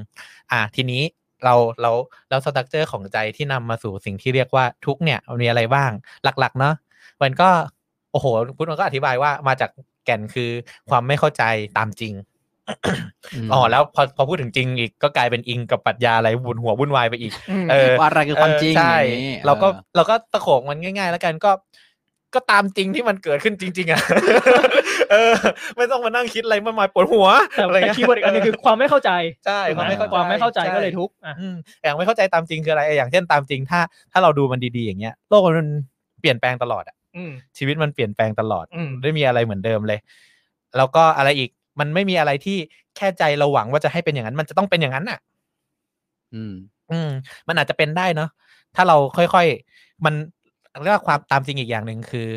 [0.52, 1.02] อะทีนี้
[1.44, 1.92] เราเรา
[2.30, 5.92] เราสตั๊กเจอร์ของใจที่นำมาสู่สิ่งที่เรียกว่าทุกข์เนี่ยมันมีอะไรบ้าง
[6.24, 6.76] หลัก ๆ เนาะ
[7.22, 9.70] มันก็โอ้โหพุทธมันก็อธิบายว่ามาจาก
[10.06, 10.50] แก่นคือ
[10.90, 11.44] ความไม่เข้าใจ
[11.78, 12.14] ตามจริง
[13.48, 21.52] มอ๋อแล้วพอพอพูดถึงจริงอีกก็กลายเป็นอิงกับปรัชญาอะไรวุ่นหัววุ่นวายไปอีกอืมเออว่าอะไรคือความจริงเออใช่อย่างนี้เราก็ออเราก็ตะโขกมันง่าย ๆ แล้วกันก็
[22.36, 24.02] ก็ตามจริงที่มันเกิดขึ้นจริง ๆอะ
[25.12, 25.34] เออ
[25.78, 29.12] ไม่ต้องมานั่งคิดอะไรมากมายปวดหัวแต่อะไรแต่เงี้ย keyword อีกอันหนึ่งคือความไม่เข้าใจ
[29.46, 33.80] ใช่ถูกความไหมไม่เข้าใจความไม่เข้าใจใช่ก็เลยทุกข์อะอืมอย่างไม่เข้าใจตามจริงคืออะไร อย่างเช่นตามจริงถ้า
[34.12, 35.68] ถ้าเราดูมันดีๆอย่างเงี้ยโลกมัน
[36.22, 37.07] เปลี่ยนแปลงตลอดอะอืม
[37.58, 40.00] ชีวิตมันเปลี่ยนแปลงตลอดอืมไม่มีอะไรเหมือนเดิมเลย
[40.78, 41.50] แล้วก็อะไรอีก
[41.80, 42.58] มันไม่มีอะไรที่
[42.96, 45.20] แค่ใจเราหวังว่าจะให้เป็นอย่างนั้น มันจะต้องเป็นอย่างนั้นน่ะ
[46.34, 46.54] อืม
[46.92, 47.10] อืม
[47.48, 48.30] มันอาจจะเป็นได้เนาะ
[48.76, 50.14] ถ้าเราค่อยๆมัน
[50.84, 52.28] เรียกว่าความตามจริงอีกอย่างหนึ่งคือ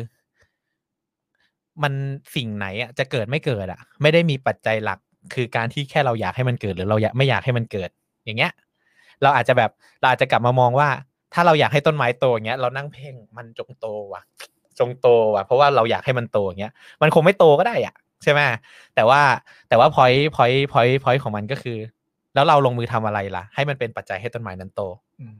[1.83, 1.93] มัน
[2.35, 4.99] สิ่งไหนอะจะเกิดไม่เกิดอะ ไม่ได้มีปัจจัยหลัก
[5.33, 7.89] คือการที่แค่เราอยากให้มันเกิดหรือเราอยากไม่อยากให้มันเกิด
[8.25, 8.51] อย่างเงี้ย
[9.21, 10.89] เราอาจจะแบบเราอาจจะกลับมามองว่า
[11.33, 14.21] ถ้าเราอยากให้ต้นไม้โตอย่างเงี้ย เรานั่งเพ่งมันจงโตว่ะ
[14.79, 18.39] จงโตว่ะเพราะว่าเราอยากให้มันโตอย่างเงี้ยมันคงไม่โตก็ได้อะใช่ไหม
[18.95, 19.21] แต่ว่า
[19.69, 21.77] แต่ว่าพอยพอยพอยพอยของมันก็คือ
[22.33, 24.81] แล้วเราลงมือทำอะไรล่ะ ให้มันเป็นปัจจัยให้ต้นไม้นั้นโต
[25.21, 25.35] อืม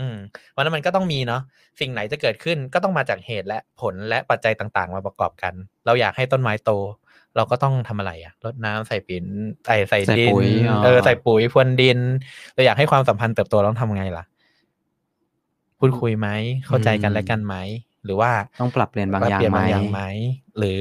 [0.00, 0.16] อืม
[0.54, 1.42] วันนั้นมันก็ต้องมีเนาะ
[1.80, 5.54] สิ่งไหนจะเกิดขึ้นก็ต้องมาจากเหตุและผลและปัจจัยต่างๆ มาประกอบกัน
[5.86, 6.70] เราอยากให้ต้นไม้โต
[7.36, 9.24] เราก็ต้องทำอะไรอะรดน้ำใส่ปิน
[9.66, 11.98] ใส่ใส่ใส่ดินปุ๋ยอ๋อเออใส่ปุ๋ยพรวนดิน
[12.54, 14.24] เราอยากให้ความสัมพันธ์เติบโตเราต้องทำไงล่ะ
[15.78, 16.28] พูดคุยไหม
[16.66, 17.54] เข้าใจกันและกันไหม
[18.04, 18.30] หรือว่า
[18.60, 20.00] ต้องปรับเปลี่ยนบางอย่างเปลี่ยนไหมบางอย่างไหม
[20.58, 20.80] หรือ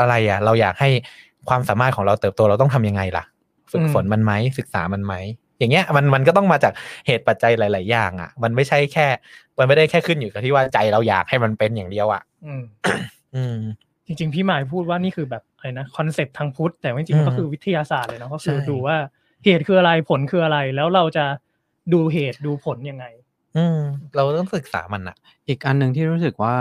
[0.00, 0.90] อะไรอะ เราอยากให้
[1.48, 3.24] ความสามารถของเราเติบโตเราต้องทำยังไงล่ะ
[3.72, 5.14] ฝึกฝนมันไหมศึกษามันไหม
[5.58, 6.72] อย่างเงี้ยมันมันก็ต้องมาจาก
[7.06, 9.06] เหตุปัจจัยหลาย ๆ อย่าง อะ มันไม่ใช่แค่
[9.58, 12.62] มันไม่ได้แค่ขึ้นอยู่กับที่ว่าใจเราอยากให้มันเป็นอย่างเดียวอะ อืม
[13.34, 13.58] อืม
[14.06, 18.96] จริง ๆ พี่หมายพูดว่านี่คือแบบอะไรนะคอนเซปต์ทางพุทธแต่ว่าจริงๆมันก็คือวิทยาศาสตร์เลยเนาะก็คือใช่ดูว่า
[19.44, 21.24] เหตุคืออะไรผลคืออะไรแล้วเราจะ
[21.92, 23.04] ดูเหตุดูผลยังไง
[23.56, 23.78] อืม
[24.16, 25.16] เราต้องศึกษามันอะ
[25.48, 26.54] อีกอันหนึ่งที่รู้สึกว่า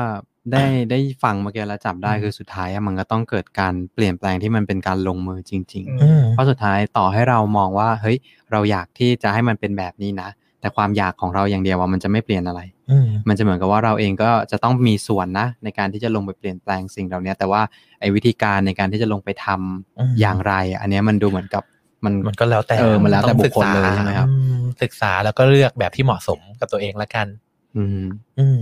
[0.53, 8.17] ได้ได้ฟังเมื่อกี้แล้วจับได้อืมคือสุดท้ายอะมันก็ต้องเกิดการเปลี่ยนแปลงที่มันเป็นการลงมือจริงอือืมๆเพราะสุดท้ายต่อให้เรามองว่า เฮ้ย
[8.51, 10.29] เราอยากที่จะให้มันเป็นแบบนี้นะ
[10.61, 12.61] แต่ความอยากของเราอย่างเดียวว่ามันจะไม่เปลี่ยนอะไร
[12.91, 17.61] อืมมันจะเหมือนกับว่าเราเองก็จะต้องมีส่วนนะ ในการที่จะลงไปเปลี่ยนแปลงสิ่งเหล่านี้แต่ว่า
[17.99, 21.63] ไอ้วิธีการในการที่จะลงไปทำอืมอย่างไร อันเนี้ยมันดูเหมือนกับ
[22.05, 27.27] มันมันก็แล้วแต่เออมันแล้วแต่องบุคคลเลยศึกษาใช่ไหมครับอืม ศึกษาแล้วก็เลือกแบบที่เหมาะสมกับตัวเองละกัน
[27.75, 28.05] อืม
[28.39, 28.59] อืม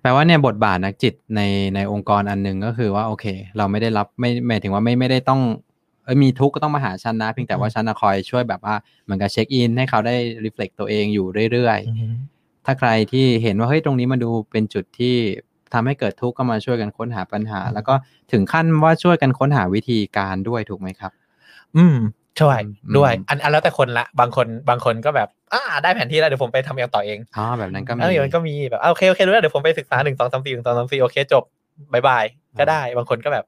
[0.00, 1.40] แปลว่าเนี่ยบทบาทนักจิตใน
[1.74, 3.26] ในองค์กรอันหนึ่งก็คือว่าโอเค
[3.56, 5.40] เราไม่ได้รับไม่หมายถึงว่าไม่ไม่ได้ต้อง
[6.04, 8.74] เอยมีทุกข์ก็ต้องมาหาฉันนะเพียงแต่ว่าฉันนะคอยช่วยแบบว่า
[9.04, 15.16] เหมือนกับเช็คอิน ให้เขาได้รีเฟล็กตัวเองอยู่เรื่อยอืมๆถ้าใครที่เห็นว่าเฮ้ยตรงนี้มันดูเป็นจุดที่
[15.74, 17.94] ทำให้เกิดทุกข์ก็มาช่วยกันค้นหาปัญหา แล้วก็
[18.32, 21.12] ถึงขั้นว่าช่วยกันค้นหาวิธีการด้วยถูกไหมครับ
[21.76, 31.44] อืมใช่อืมด้วย อันอันแล้วแต่คนละ บางคนบางคนก็แบบอ่าได้แผนที่แล้วเดี๋ยวผมไปทำเองต่อเองอ๋อแบบนั้นก็มีเออมันก็มีแบบอะโอเคโอเครู้แล้วเดี๋ยวผมไปศึกษาหนึ่งสองสามสี่หนึ่งสองสามสี่โอเคจบ
[31.92, 32.24] บายบาย
[32.58, 33.44] ก็ได้ บางคนก็แบบ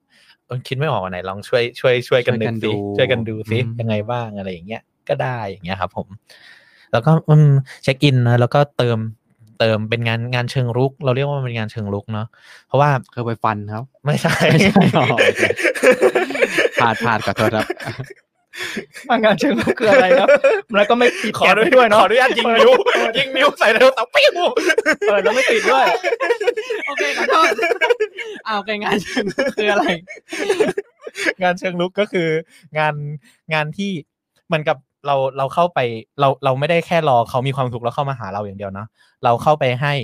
[0.46, 6.06] เออคิดไม่ออกอันไหนลองช่วยช่วยช่วยกันช่วยนึกักนสิดูช่วยกันดูสิอืมยังไงบ้างอะไรอย่างเงี้ยก็ได้อย่างเงี้ยครับผม
[6.92, 7.50] แล้วก็อืม
[7.82, 8.98] เช็คอินนะแล้วก็เติม
[9.60, 12.26] เติมเป็นงานงานเชิงรุก เราเรียกว่ามันเป็นงานเชิงรุกเนาะ
[12.66, 15.42] เพราะว่าเคยไปฟันครับ ไม่ใช่ไม่ใช่หรอโอเค
[16.80, 17.66] พลาดพลาดขอโทษครับ
[19.24, 20.28] งานเชิงรุกคืออะไรครับ
[20.76, 22.70] แล้วก็ไม่ปิดขอแก๊สด้วยไว้ด้วยเนาะขออนุญาตยิงนิ้ว
[23.18, 24.32] ยิงนิ้วใส่ไดโนเสาร์ปิ้ว
[25.08, 25.84] เปิดแล้วไม่ปิดด้วย
[26.86, 27.52] โอเคขอโทษ
[28.44, 29.86] เอาโอเคงานเชิงรุกคืออะไร
[31.42, 32.28] งานเชิงลุกก็คือ
[32.78, 32.94] งาน
[33.54, 33.90] งานที่
[34.46, 34.76] เหมือนกับ
[35.06, 35.78] เราเราเข้าไป
[36.20, 38.88] เราเราไม่ได้แค่รอเขามีความสุขแล้วเข้ามาหาเราอย่างเดียวเนาะ
[39.24, 39.94] เราเข้าไปให้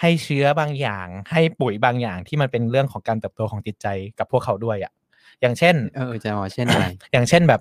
[0.00, 3.86] ให้เชื้อบางอย่าง ให้ปุ๋ยบางอย่างที่มันเป็นเรื่องของการเติบโตของจิตใจ
[4.18, 4.92] กับพวกเขาด้วยอะ่ะ
[5.40, 7.60] อย่างเช่น เออจะบอกเช่นอะไร อย่างเช่นแบบ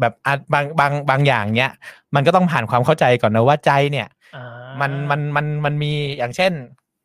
[0.00, 1.72] แบบอะบางบางบางอย่างเนี้ย
[2.14, 4.44] มันก็ต้องผ่านความเข้าใจก่อนนะว่าใจเนี่ยอ่า
[4.80, 6.52] มันมันมันมันมีอย่างเช่น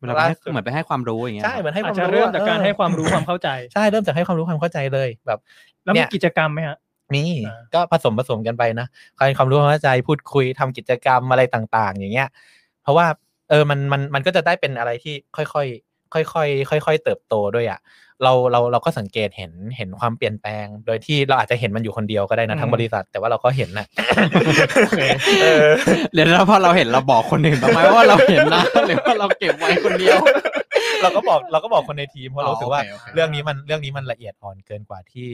[0.06, 5.38] เราไปให้เหมือนไปให้ความรู้อย่างเงี้ยใช่เหมือนให้คอาจวามจะรู้เริ่มอะจากการออให้ความรู้ความเข้าใจใช่เริ่มจากให้ความรู้ความเข้าใจเลยแบบ
[5.84, 6.76] แล้วเนี่มียกิจกรรมไหมฮะ
[7.14, 8.86] มีอ่าก็ผสมผสมกันไปนะ
[9.18, 12.28] การความรู้ความเข้าใจพูดคุยทำกิจกรรมอะไรต่าง ๆ อย่างเงี้ย
[12.82, 13.06] เพราะว่า
[13.50, 16.22] เออมันมันมันก็จะได้เป็นอะไรที่ค่อยๆ ค่อ
[16.78, 17.80] ยๆค่อย ๆ เติบโตด้วยอะ
[18.22, 23.86] เราเราเราก็สังเกตเห็นเห็นความเปลี่ยนแปลง โดยที่เราอาจจะเห็นมันอยู่คนเดียวก็ได้นะทั้งบริษัท แต่ว่าเราก็เห็นนะ
[25.42, 25.66] เออ
[26.12, 30.18] เดี๋ยวแล้วพอเราเห็นเราบอกคนอื่นบ้างไหมว่าเราเห็นนะหรือว่าเราเก็บไว้คนเดียว
[31.02, 35.28] เราก็บอกเราก็บอกคนในทีมเพราะเรารู้สึกว่าอ๋อโอเคโอเคเรื่องนี้มันเรื่องนี้มันละเอียดอ่อนเกินกว่าที่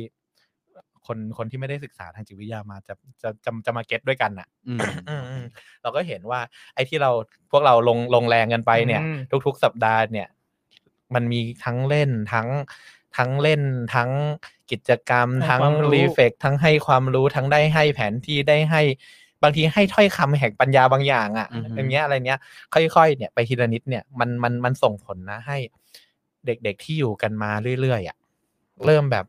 [1.06, 5.44] คนคนที่ไม่ได้ศึกษาทางจิตวิทยามาจะจะจะจะมาเก็ตด้วยกันน่ะอืมอืมอืม
[5.82, 6.40] เราก็เห็นว่า
[6.74, 7.10] ไอ้ที่เรา
[7.50, 10.28] พวกเราลงลงแรงกันไปเนี่ยอืมทุก ๆ สัปดาห์เนี่ย
[11.14, 12.48] มันมีทั้งเล่นทั้ง
[13.16, 13.62] ทั้งเล่น
[13.94, 14.11] ทั้ง
[14.70, 18.82] กิจกรรมให้ทั้งความรู้รีเฟกทั้งให้ความรู้ทั้งได้ให้แผนที่ได้ให้
[19.42, 22.38] บางทีให้ถ้อยคำแห่งปัญญาบางอย่างอะ่ะอือฮึอย่างเงี้ยอะไรเนี้ย
[22.74, 25.59] ค่อยๆ เนี่ยไปทีละนิดเนี่ยมันมันมันส่งผลนะให้
[26.46, 27.50] เด็กๆที่อยู่กันมา
[27.80, 28.16] เรื่อยๆอะ
[28.86, 29.24] เริ่มแบบ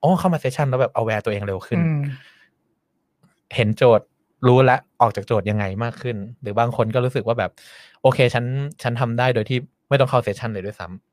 [0.00, 2.00] โอ้เข้ามาเซสชันแล้วแบบเอาแวร์ตัวเองเร็วขึ้นอืม
[3.54, 4.06] เห็นโจทย์
[4.46, 7.50] รู้แล้วออกจากโจทย์ยังไงมากขึ้น หรือบางคนก็รู้สึกว่าแบบ
[8.02, 8.44] โอเค ฉัน
[8.82, 9.58] ฉันทำได้โดยที่
[9.88, 11.11] ไม่ต้องเข้าเซสชันเลยด้วยซ้ำ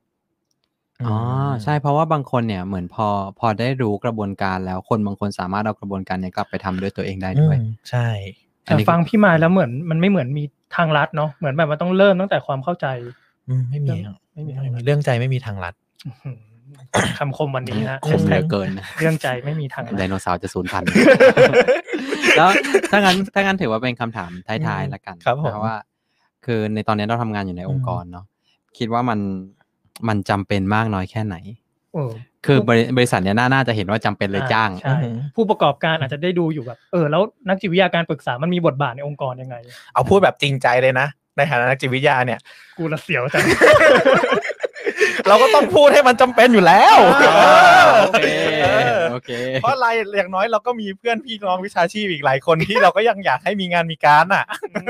[1.08, 1.18] อ๋อ
[1.64, 3.08] ใช่ เพราะว่าบางคนเนี่ยเหมือนพอ
[3.39, 8.08] พอได้รู้กระบวนการแล้ว คนบางคนสามารถเอากระบวนการเนี้กลับไปทำด้วยตัวเองได้อืด้วยมใช่
[8.66, 10.43] อันแต่นี้ฟังพี่มายแล้วเหมือนมันไม่เหมือนมี
[10.76, 12.88] ทางลัดเนาะ เหมือนแบบมันต้องเริ่มตั้งแต่ความเข้าใจ
[13.50, 13.95] อืมไม่มี
[14.34, 15.74] ไม่มีไม่มีเรื่องใจไม่มีทางลัด
[16.06, 16.38] อื้อหือ
[17.20, 20.89] คำคมวันนี้นะคมเหลือเกินนะเรื่องใจไม่มีทางลัไดดโนเสาร์จะสูญพันธุ์
[22.38, 22.50] แล้ว
[22.91, 25.76] ถ้างั้นถ้างั้นถือว่าเป็นคำถามท้ายๆละกันครับผมเพราะว่า
[26.45, 28.26] คือในตอนนี้เราทำงานอยู่ในองค์กรเนาะ
[28.78, 29.20] คิดว่ามัน
[30.08, 31.36] มันจำเป็นมากน้อยแค่ไหน
[31.93, 32.04] โอ้
[32.45, 34.97] คือบริบริษัทเนี้ยน่าน่าจะเห็นว่าจำเป็นเลยจ้างใช่
[35.36, 39.56] ผู้ประกอบการอาจจะได้ดูอยู่แบบเออแล้วนักจิตวิทยาการปรึกษามันมีบทบาทในองค์กรยังไง
[39.93, 42.39] เอาพูดแบบจริงใจเลยนะ ในฐานะนักจิตวิทยาเนี่ย
[42.78, 43.43] กูละเสียวจัง
[45.28, 46.97] เราก็ต้องพูดให้มันจำเป็นอยู่แล้ว
[47.30, 48.28] อ่าโอเค
[48.64, 49.32] เออโอเค
[49.62, 49.88] เพราะอะไร
[50.18, 54.45] อย่างน้อยเราก็มีเพื่อนพี่น้องวิชาชีพอีกหลายคนที่เราก็ยังอยากให้มีงานมีการอะ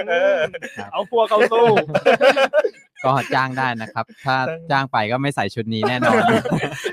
[0.10, 0.39] เออ
[0.91, 1.66] เอาพวกเอาสู้
[3.05, 4.35] ก็จ้างได้นะครับ ถ้า
[4.71, 6.21] จ้างไปก็ไม่ใส่ชุดนี้แน่นอน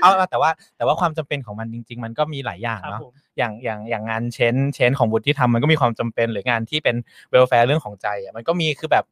[0.01, 6.95] เอาเอาแต่ว่าแต่ว่าความจำเป็นของมันจริง ๆ มันก็มีหลายอย่างครับเนาะผมอย่างอย่างอย่างงานเชนเชนของบุตรที่ทำมันก็มีความจำเป็นหรืองานที่เป็น
[7.29, 9.03] เวลแฟร์เรื่องของใจอะมันก็มีคือแบบ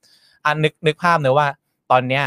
[0.45, 1.47] อันนึกนึกภาพเนอะว่า
[1.91, 2.23] ตอนเนี้ย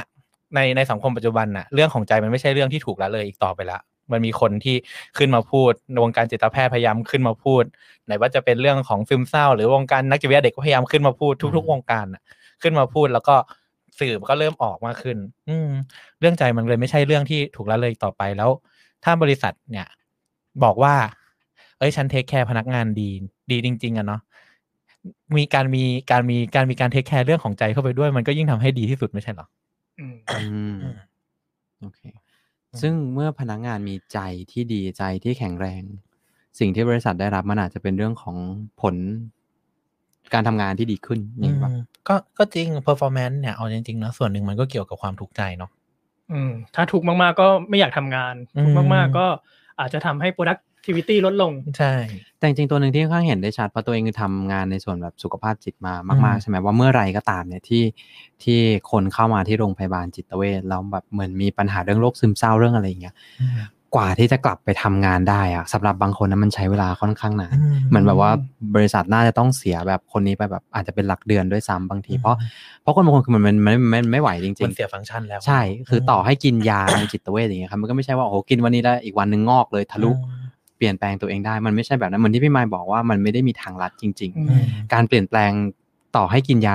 [0.55, 3.81] ในในสังคมปัจจุบันน่ะเรื่องของใจมันไม่ใช่เรื่องที่ถูกละเลยอีกต่อไปละ
[4.13, 4.77] มันมีคนที่
[5.19, 7.65] ขึ้นมาพูดในวงการจิตแพทย์พยายามขึ้นมาพูด
[8.07, 12.23] ไหนว่าจะเป็นเรื่องของซึมเศร้า หรือวงการนักจิตวิทยาเด็กก็พยายามขึ้นมาพูดทุก ๆ วงการน่ะ
[12.63, 13.37] ขึ้นมาพูดแล้วก็
[14.01, 15.19] สื่อก็เริ่มออกมากขึ้น
[15.49, 15.71] อืม
[16.21, 18.51] เรื่องใจมันเลยไม่ใช่เรื่องที่ถูกละเลยอีกต่อไปแล้ว
[19.05, 19.87] ถ้าบริษัทเนี่ย
[20.65, 20.95] บอกว่า
[21.79, 23.09] เอ้ยฉันเทคแคร์พนักงานดี
[23.51, 24.21] ดีจริง ๆอะเนาะ
[25.37, 29.47] มีการมีการมีการมีการเทคแคร์เรื่องของใจเข้าไปด้วยมันก็ยิ่งทำให้ดีที่สุดไม่ใช่เหรอ
[30.01, 30.77] อืมอืม
[31.81, 32.01] โอเค
[32.81, 34.19] ซึ่งเมื่อพนักงานมีใจ
[34.53, 35.83] ที่ดีใจที่แข็งแรง
[36.59, 38.37] สิ่งที่บริษัทได้รับมันอาจจะเป็นเรื่องของ
[38.81, 38.95] ผล
[40.35, 45.71] การทำงานที่ดีขึ้นอย่างนี้ปะอืมก็ก็จริง performance เนี่ยเอาจริงๆนะส่วนหนึ่งมันก็เกี่ยวกับความทุกข์ใจเนาะ
[46.33, 49.27] อืมถ้าทุกข์มากๆก็ไม่อยากทำงานทุกข์อืมมากๆก็
[49.81, 51.93] อาจจะทำให้ productivity ลดลง ใช่
[52.39, 57.85] แต่จริงๆตัวหนึ่งที่ค่อนข้างเห็นได้ชัดเพราะตัวเองคือทำงานในส่วนแบบสุขภาพจิตมามากอืมๆใช่ไหมว่าเมื่อไหรก็ตามเนี่ยที่
[58.43, 58.59] ที่
[58.91, 63.15] คนเข้ามาที่โรงพยาบาลจิตเวชแล้วแบบเหมือนมีปัญหาเรื่องโรคซึมเศร้าเรื่องอะไรอย่างเงี้ย
[63.95, 67.57] กว่าที่จะกลับไปทำงานได้อะสำหรับบางคนนะมันใช้เวลาค่อนข้างนาน
[67.89, 68.31] เหมือนแบบว่า
[68.75, 72.37] บริษัทน่าจะต้องเสียแบบคนนี้ไปแบบอาจจะเป็นหลักเดือนด้วยซ้ำบางที เพราะ
[72.83, 80.39] เพราะคนบางคนคือมันมันมันมันไม่ไหวจริมันงเสียฟังก์ชันแล้วๆใช่ คือต่อให้กินยาในจิตเวชอย่างเงี้ยครับมันก็ไม่ใช่ว่าโอ้โหกินวันนี้แล้วอีกวันหนึ่งงอกเลยทะลุอืม
[80.77, 85.53] เปลี่ยนแปลงตัวเองได้มันไม่ใช่แบบนั้นเหมือนที่พี่ไมค์บอกว่ามันไม่ได้มีทางลัดจริงอือืมๆการเปลี่ยนแปลง
[86.17, 86.75] ต่อให้กินยา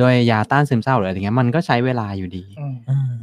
[0.00, 3.14] ด้วยยาต้านซึมเศร้าหรืออะไรอย่างเงี้ยมันก็ใช้เวลาอยู่ดีอืมอืม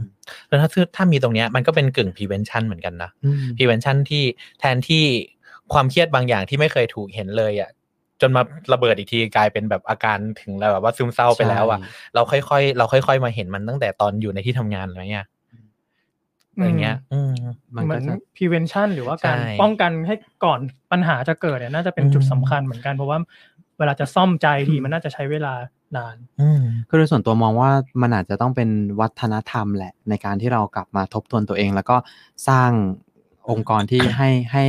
[0.48, 4.24] แล้วถ้าถ้ามีตรงเนี้ยมันก็เป็นกึ่ง prevention เหมือนกันนะอืม prevention ที่
[4.60, 5.04] แทนที่
[5.74, 7.70] ความเครียดบางอย่างที่ไม่เคยถูกเห็นเลยอะ
[8.22, 8.42] จนมา
[8.74, 15.28] ระเบิดอีกทีกลายเป็นแบบอาการถึงแล้วแบบว่าซึมเศร้าไปแล้วอะใช่เราค่อยๆเราค่อย ๆ มาเห็นมันตั้งแต่ตอนอยู่ในที่ทำงานอะไรเงี้ย
[16.54, 17.34] อะไรเงี้ยอืม
[17.76, 20.16] มันเหมืก็อนจะ prevention หรือว่าการใช่ป้องกันให้
[20.46, 20.60] ก่อน
[20.92, 23.18] ปัญหาจะเกิดเนี่ยน่าจะเป็นจุดอืมสำคัญเหมือนกันเพราะว่า
[23.82, 25.54] เวลาจะซ่อมใจทีมันน่าจะใช้เวลา
[25.98, 27.72] นานอืมคือโดยส่วนตัวมองว่า
[28.02, 28.70] มันอาจจะต้องเป็น
[29.00, 31.98] วัฒนธรรมแหละ ในการที่เรากลับมาทบทวนตัวเอง แล้วก็
[32.48, 32.72] สร้าง
[33.50, 34.66] องค์กรที่ให้ให้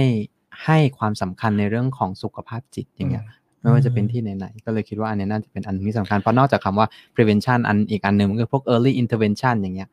[0.64, 3.24] ให้ความสำคัญในเรื่องของสุขภาพจิตอย่างเงี้ย
[3.60, 9.88] ไม่ว่าจะเป็นที่ไหนๆก็เลยคิดว่าอันนี้น่าจะเป็นอันที่สำคัญเพราะนอกจากคำว่า prevention อันอีกอันหนึ่งมันคือพวก early intervention อย่างเงี้ย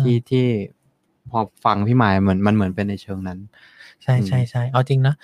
[0.00, 0.46] ที่ที่
[1.30, 3.38] พอฟังพี่หมายเหมือนมันเหมือนเป็นในเชิงนั้น
[4.02, 5.14] ใช่ใช่ใช่เอาจริงนะ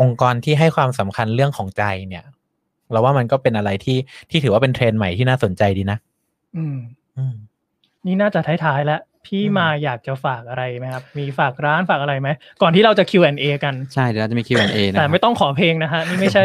[0.00, 2.24] องค์กรที่ให้ความสำคัญเรื่องของใจเนี่ย
[2.92, 3.98] เราว่ามันก็เป็นอะไรที่
[4.30, 5.98] ที่ถือว่าเป็นเทรนด์ใหม่ที่น่าสนใจดีนะ
[6.56, 6.76] อืม
[7.18, 7.34] อืม
[8.06, 12.28] นี่น่าจะท้ายๆแล้วพี่อืมมาอยากจะฝากอะไรไหมครับ มีฝากร้านฝากอะไรไหม
[12.62, 16.44] ก่อนที่เราจะ Q&A กัน ใช่ เดี๋ยวเราจะมี Q&A นะ แต่ไม่ต้องขอเพลงนะฮะ นี่ไม่ใช่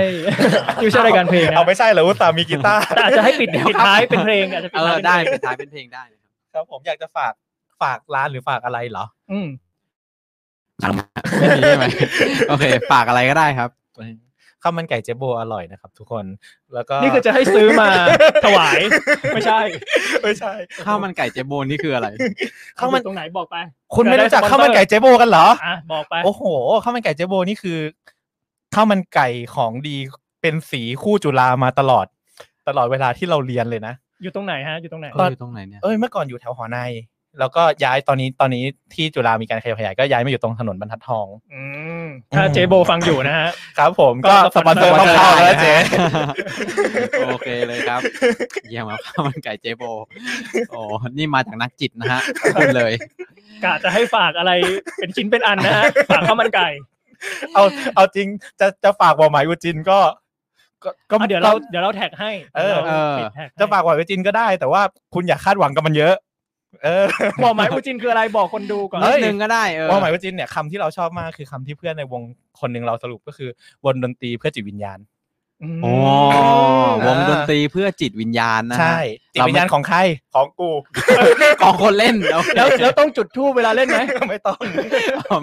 [0.82, 7.34] นี่ไม่ใช่รายการเพลงนะเอาไม่ใช่เหรออุตส่าห์มีกีตาร์แต่อาจจะให้ปิดปิดท้ายเป็นเพลงอาจจะปิเอดท้าอยเป็นได้เพลงปิดท้ายเป็นเพลงได้นะครับครับผมอยากจะฝาก
[7.82, 9.48] ฝากร้านหรือฝากอะไรเหรอ อืม
[11.40, 11.86] ไม่มีใช่ไหม
[12.50, 13.70] โอเค ฝากอะไรก็ได้ครับ
[14.64, 16.26] ข้าวมันไก่เจ๊โบอร่อยนะครับ ทุกคน
[16.74, 17.88] แล้วก็นี่คือจะให้ซื้อมา
[18.46, 18.80] ถวาย
[19.34, 19.60] ไม่ใช่
[20.24, 20.54] ไม่ใช่
[20.86, 22.08] ข้าวมันไก่เจโบนนี่คืออะไร
[22.80, 23.56] ข้าวมันอยู่ตรงไหนบอกไป
[23.96, 26.44] คุณไม่รู้จักข้าวมันไก่เจ๊โบกันเหรออะบอกไปโอ้โห
[26.84, 27.80] ข้าวมันไก่เจ๊โบนี่คือ
[28.76, 29.98] ข้าวมันไก่ของดี
[30.42, 32.06] เป็นศรีคู่จุฬามาตลอด
[32.68, 33.94] ตลอดเวลาที่เราเรียนเลยนะ
[34.24, 36.80] อยู่ตรงไหนฮะอยู่ตรงไหนก็อยู่ตรงไหนเนี่ยเอ้ยเมื่อก่อนอยู่แถวหอใน
[37.40, 38.64] แล้วก็ย้ายตอนนี้ตอนนี้
[38.94, 41.62] ที่จุฬามีการขยับขยายก็ย้ายมาอยู่ตรงถนนบรรทัดทอง อื
[42.04, 42.06] ม
[42.36, 45.76] ถ้าเจ๊โบฟังอยู่นะฮะ ครับผมก็ก็สปอนเซอร์สปอนเซอร์เข้าๆได้แล้วเจ๊
[47.28, 48.02] โอเคเลยครับ
[48.70, 49.84] เยี่ยมครับข้าวมันไก่เจ๊โบ
[50.72, 50.80] โอ้
[51.18, 52.22] นี่มาจากนักจิตนะฮะ
[52.56, 52.94] พูดเลย
[53.64, 54.52] กะจะให้ฝากอะไร
[55.00, 56.68] เป็นชิ้นเป็นอันนะฮะฝากข้าวมันไก่
[57.54, 57.64] เอา
[57.96, 58.28] เอาจริง
[58.60, 60.00] จะจะฝากบอกหมายอุจินก็
[60.84, 64.82] ก็ก็อะเดี๋ยวเราเดี๋ยวเราแท็กให้ เออดี๋ยวราปิดแท็กให้จะฝากบอกหมายอุจินก็ได้ แต่ว่า
[65.14, 66.16] คุณอย่าคาดหวังกับมันเยอะ
[66.84, 67.06] เออ
[67.44, 72.22] บอกหมายอูจินคืออะไรบอกคนดูก่อนเฮ้นิดยนึงก็ได้เออว่าหมายว่าจินเนี่ยคำที่เราชอบมากคือคำที่เพื่อนในวง
[72.60, 73.50] คนหนึ่งเราสรุปก็คือ
[73.86, 75.00] วงดนตรีเพื่อจิตวิญญาณ
[75.80, 75.92] มโอ้
[77.08, 79.00] วงดนตรีเพื่อจิตวิญญาณนะฮะใช่
[79.34, 80.00] จิตวิญญาณของใคร
[80.36, 80.70] ของกู
[81.64, 84.00] ของคนเล่นโอเคแล้วแล้วต้องจุดทูบเวลาเล่นไหม
[84.30, 84.58] ไม่ต้อง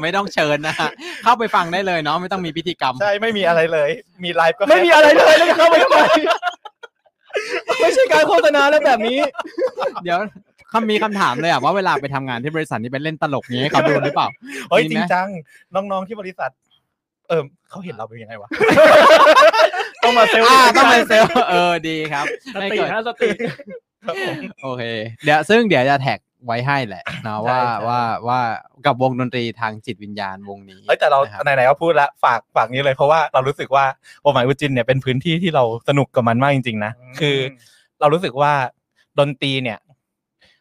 [0.02, 0.88] ไม่ต้องเชิญนะฮะ
[1.22, 3.90] เข้าไปฟังได้เลยเนาะไม่ต้องมีพิธีกรรมใช่ไม่มีอะไรเลย
[4.24, 5.98] มีไลฟ์ก็แค่ไม่มีอะไรเลยแล้วจะเข้าไปทำไม
[7.80, 9.18] ไม่ใช่การโฆษณาแล้วแบบนี้
[10.04, 10.18] เดี๋ยว
[10.74, 14.28] คำมีคำถามเลยอะว่าเวลาไปทำงานที่บริษัทนี่เป็นเล่นตลกนี้ให้เขาดูหรือเปล่า
[14.70, 15.28] เฮ้ยมีจไหมริงจัง
[15.74, 16.50] น้องๆที่บริษัท
[17.28, 18.48] เออเขาเห็นเราเป็นยังไงวะ
[20.02, 23.28] ต้องมาเซลล์อ่าต้องเป็นเซลล์เออดีครับสให้ติเกิดฮะสติ
[24.04, 24.82] ครับผมโอเค
[25.24, 28.40] เดี๋ยวซึ่งเดี๋ยวจะแท็กไว้ให้แหละนะว่าใช่ใช่ว่าว่า
[28.86, 33.84] กับวงดนตรีทางจิตวิญญาณวงนี้เอ้ยแต่เรานะครับไหนๆก็พูดละฝากฝากนี้เลยเพราะว่าเรารู้สึกว่า
[34.22, 37.36] โอหมายอุจินเนี่ยเป็นพื้นที่ที่เราสนุกกับมันมากจริงๆนะคือ
[38.00, 38.52] เรารู้สึกว่า
[39.18, 39.78] ดนตรีเนี่ย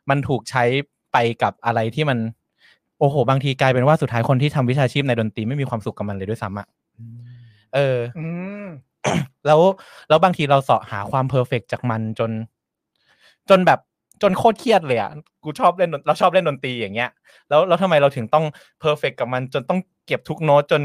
[0.10, 0.64] มันถูกใช้
[1.14, 2.18] ไปกับอะไรที่มัน
[3.00, 6.68] โอ้โห บางทีกลายเป็นว่าสุดท้ายคนที่ทำวิชาชีพในดนตรีไม่มีความสุขกับมันเลยด้วยซ้ำอะ
[7.74, 8.26] เอออื
[8.64, 8.66] ม
[9.46, 9.60] แล้ว
[10.10, 12.32] แล้วบางทีเราเสาะหาความ perfect จากมันจน
[13.50, 13.80] จนแบบ
[14.22, 15.12] จนโคตรเครียดเลยอะ
[15.44, 17.10] กูชอบเล่นดนเราชอบเล่นดนตรีอย่างเงี้ย
[17.50, 18.46] แล้วแล้วทำไมเราถึงต้อง
[18.80, 20.82] perfect กับมัน จนต้องเก็บทุกโน้ตจน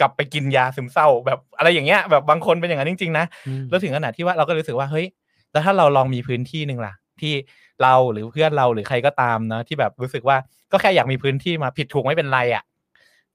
[0.00, 5.06] กลับไปกินยาซึมเศร้า แบบอะไรอย่างเงี้ยแบบบางคนเป็นอย่างนั้นจริงๆนะอืมแล้วถึงขนาดที่ว่าเราก็รู้สึกว่าเฮ้ย
[5.52, 6.92] แล้วถ้าเราลองมีพื้นที่หนึ่งล่ะ
[7.22, 7.34] ที่
[7.82, 10.36] เราหรือเพื่อนเราหรือใครก็ตามนะที่แบบรู้สึกว่า
[10.72, 12.64] ก็แค่อยากมีพื้นที่มาผิดถูกไม่เป็นไรอะ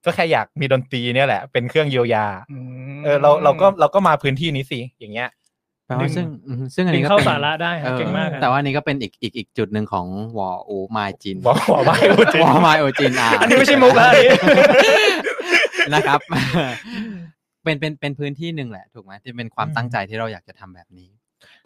[0.05, 2.35] ก็แค่อยากมีดนตรีเนี่ยแหละ เป็นเครื่องเยียวยาม
[3.03, 5.29] เออเราเราก็เราก็มาพื้นที่นี้สิอย่างเงี้ย
[5.85, 10.07] แปลว่าซึ่งอืมซึ่งอันดึนี้งก็เข้าเป็นสาระได้ครับออเก่งมากครับแต่ว่าอันนี้ก็เป็นอีกอีกอีกจุดหนึ่งของ
[10.37, 14.31] วอโอมายจินบอกบอกไม่โอจินวอมายโอจินอะอันนี้ไม่ใช่มุกแล้วอันนี้
[15.93, 16.19] นะครับ
[17.63, 21.09] เป็นเป็นเป็นพื้นที่หนึ่งแหละ ถูกไหมที่เป็นความตั้งใจที่เราอยากจะทำแบบนี้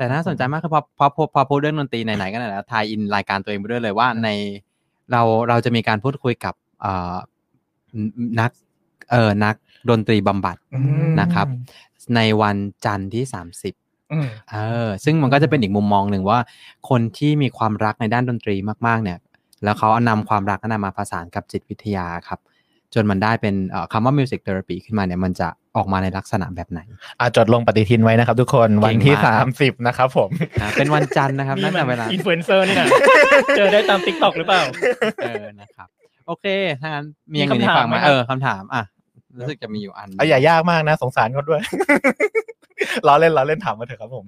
[0.01, 4.29] แต่น่าสนใจมากคือพอพอพอพอพูดเรื่องดนตรีไหนๆก็ไหนแล้วทายอินรายการตัวเองไปด้วยเลยว่าใน
[5.11, 7.15] เราเราจะมีการพูดคุยกับเอ่อ
[8.39, 8.51] นัก
[9.11, 9.55] เอ่อนัก
[9.89, 10.79] ดนตรีบำบัดอื
[11.09, 11.47] มนะครับ
[12.15, 13.23] ในวันจันทร์ที่
[13.67, 14.55] 30อืมเอ
[14.87, 16.39] อซึ่งมันก็จะเป็นอีกมุมมองหนึ่งว่า
[16.89, 18.55] คนที่มีความรักในด้านดนตรี
[18.87, 19.17] มากๆ เนี่ย
[19.63, 22.39] แล้วเขาเอานำความรักนั้นนะมาผสานกับจิตวิทยาครับ
[22.93, 25.47] จนมันได้เป็นเอ่อคำว่า music therapy ขึ้นมาเนี่ยมันจะ
[25.77, 26.79] ออกมาในลักษณะแบบไหน
[27.19, 30.29] อะจดลงปฏิทินไว้นะครับทุกคนวันที่เก่งมากสามสิบนะครับผม
[30.61, 32.87] อ่าเป็นวันจันทร์นะครับนี่นั่นมัแต่เวลาอินฟลูเอนเซอร์นี่นะ
[33.57, 34.61] เจอได้ตามติ๊กต็อกหรือเปล่า
[35.23, 35.87] เออนะครับ
[36.27, 36.45] โอเค
[36.81, 38.83] ถ้างั้นมีอย่างอื่นมีอีกคำถามฝั่งไหมไหมครับเออคำถามอะ
[39.37, 41.61] รู้สึกจะมีอยู่อันเอาอย่ายากมากนะ สงสารเขาด้วย
[43.07, 44.25] ล้อเล่นล้อเล่นถามมาเถอะครับผม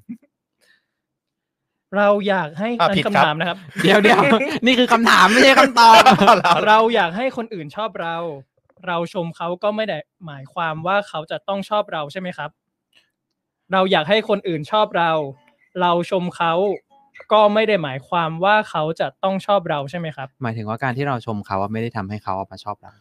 [1.97, 4.21] เราอยากให้อะอันผิดครับคำถามนะครับ เดี๋ยวเดี๋ยว
[4.65, 6.01] นี่คือคำถามไม่ใช่คำตอบ
[6.67, 8.15] เราอยากให้คนอื่นชอบเรา
[8.87, 12.49] เราชมเขาก็ไม่ได้หมายความว่าเขาจะต้องชอบเราใช่ไหมครับ
[13.73, 15.11] เราอยากให้คนอื่นชอบเรา
[15.81, 16.53] เราชมเขา
[17.33, 22.91] ก็ไม่ได้หมายความว่าเขาจะต้องชอบเราใช่ไหมครับ หมายถึงว่าการที่เราชมเขาว่าไม่ได้ทำให้เขามาชอบเรา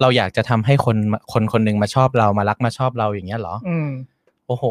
[0.00, 0.96] เราอยากจะทำให้คน
[1.32, 3.88] คนคนหนึ่งมาชอบเรามารักมาชอบเราอย่างเงี้ยเหรอ อืม
[4.46, 4.64] โอ้โห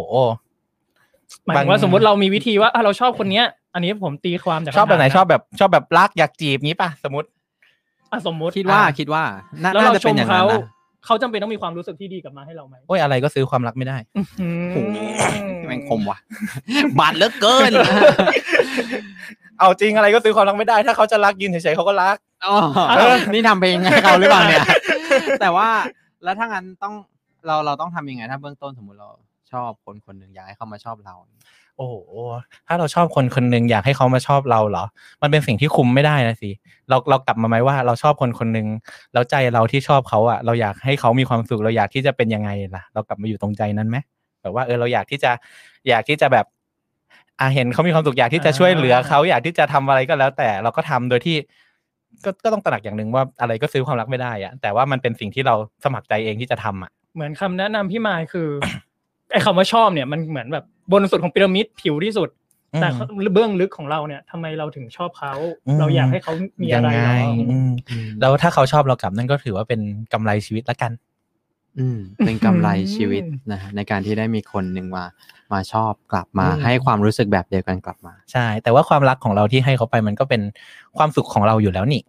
[1.46, 7.28] หมายถึงว่าบาง สมมติเรามีวิธีว่าอะเราชอบคนเนี้ย อันนี้ผมตีความจากชอบแบบไหนคำถามะชอบแบบชอบแบบรักอยากจีบงี้ป่ะสมมติ
[8.12, 9.24] อะสมมติคิดว่าอะคิดว่า
[9.64, 10.62] น่าแล้วน่าเราจะชเป็นมอย่างนั้เขานนะ
[11.06, 13.98] เขาจำเป็นต้องมีความรู้สึกที่ดีกลับมาให้เราไหมโอ้ยอะไรก็ซื้อความรักไม่ได้
[14.42, 14.88] อืม
[15.68, 16.18] แม่งคมว่ะ
[17.00, 17.72] บาดเหลือเกิน
[19.60, 22.56] เอาจริงอะไรก็ซื้อความรักไม่ได้ ถ้าเขาจะรักยืนเฉยๆเขาก็รักอ๋อ
[23.30, 24.64] นี่ทำเพลงให้เขาหรือเปล่าเนี่ย
[25.42, 25.70] แต่ว่า
[26.24, 26.94] แล้วถ้างั้นต้อง
[27.48, 29.10] เราเราต้องทำยังไง ถ้าเบื้องต้นสมมุติเรา
[29.52, 31.16] ชอบคนคนหนึ่งอยากให้เขามาชอบเรา
[31.82, 31.98] โอ้โห
[32.68, 34.86] ถ้าเราชอบคนคนหนึ่งอยากให้เขามาชอบเราเหรอ
[35.22, 36.50] มันเป็นสิ่งที่คุมไม่ได้นะสิ
[36.90, 38.68] เราเรากลับมาไหมว่าเราชอบคนคนหนึ่ง
[39.14, 43.98] แล้วใจเราที่ชอบเขาอะเราอยากให้เขามีความสุขเราอยากที่จะเป็นยังไงล่ะ เรากลับมาอยู่ตรงใจนั้นไหม
[44.42, 45.32] แบบว่าเออเราอยากที่จะ
[45.90, 46.46] อยากที่จะแบบ
[47.40, 51.38] อะเห็นเขามีความสุขอยากที่จะช่วยเหลือเขาอยากที่จะทำอะไรก็แล้ว แต่เราก็ทำโดยที่
[52.26, 58.50] ก็ก็ต้องตระหนักอย่างหนึ่งว่าอะไรก็ซื้อความรักไม่ได้อะแต่ว่ามันเป็นสิ่งที่เราสมัครใจเองที่จะทำอะเหมือนคำแนะนำพี่มายคือ
[59.32, 62.30] ไอ้คำว่าชอบเนี่ยมันเหมือนแบบ บนสุดของพีระมิดผิวที่สุด
[62.82, 62.88] แต่
[63.34, 65.34] เบื้องลึกของเราเนี่ยทำไมเราถึงชอบเขา
[65.68, 67.72] อืมเราอยากให้เขามีอะไรยังเหรไงออืม
[68.22, 69.82] แล้วถ้าเขาชอบเรากลับนั่นก็ถือว่าเป็น
[70.14, 70.92] กำไรชีวิตละกัน
[71.80, 75.06] อืม เป็นกำไรชีวิตนะฮะในการที่ได้มีคนหนึ่งมา
[75.54, 80.42] มาชอบกลับมาอืมให้ความรู้สึกแบบเดียวกันกลับมา ใช่ แต่ว่าความรักของเราที่ให้เขาไปมันก็เป็น
[80.98, 82.02] ความสุขของเราอยู่แล้วนี่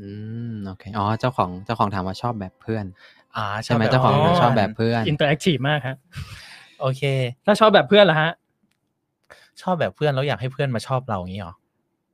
[0.00, 0.08] อื
[0.50, 2.84] มโอเคอ๋อเจ้าของเจ้าของถามว่าชอบแบบเพื่อน
[3.36, 5.96] อ่าใช่ไหมเจ้าของอ๋อชอบแบบเพื่อน interactive มากฮะ
[6.80, 7.02] โอเค
[7.46, 8.30] ถ้าชอบแบบเพื่อนล่ะฮะ
[9.62, 11.54] ชอบแบบเพื่อนแล้วอยากให้เพื่อนมาชอบเราอย่างนี้หรอ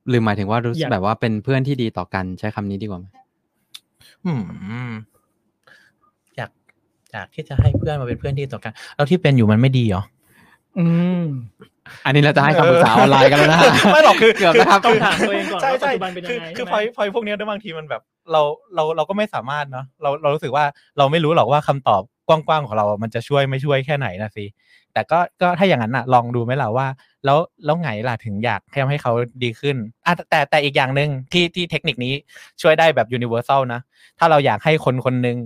[0.09, 3.07] หรือหมายถึงว่ารู้สึอกยากแบบว่าเป็นเพื่อนที่ดีต่อกันใช้คำนี้ดีกว่าไหม
[4.25, 4.33] อื
[4.89, 4.91] ม
[6.37, 6.51] อยาก
[7.13, 10.03] อยากที่จะให้เพื่อนมาเป็นเพื่อนที่ต่อกันแล้วที่เป็นอยู่มันไม่ดีเหรอ
[10.79, 10.87] อื
[11.23, 11.25] ม
[12.05, 13.61] อันนี้เราจะให้คำปรึกษาออนไลน์กันแล้วนะ
[13.93, 18.03] ไม่หรอกคือเกือบนะครับต้องถามตัวเองก่อนใช่ว่าปัจใช่จุบันเป็นยังไงคือคือใช่พไหมอยพอยพวกเนี้ยด้วยบางทีมันแบบ
[18.33, 18.41] เรา
[18.75, 20.65] เราเราก็ไม่สามารถเนาะเราเรารู้สึกว่า
[20.99, 24.45] เราไม่รู้หรอกว่าคำตอบ กว้างๆของเรา มันจะช่วยไม่ช่วยแค่ไหนนะสิ
[24.93, 26.87] แต่ก็ก็ถ้าอย่างนั้นน่ะลองดูไหมล่ะว่า
[27.25, 29.13] แล้วแล้วไงล่ะถึงอยากให้ทำให้เขา
[29.43, 32.15] ดีขึ้นอะแต่แต่อีกอย่างหนึ่งที่ที่เทคนิคนี้
[32.63, 33.81] ช่วยได้แบบ universal นะ
[34.19, 35.37] ถ้าเราอยากให้คนคนหนึ่ง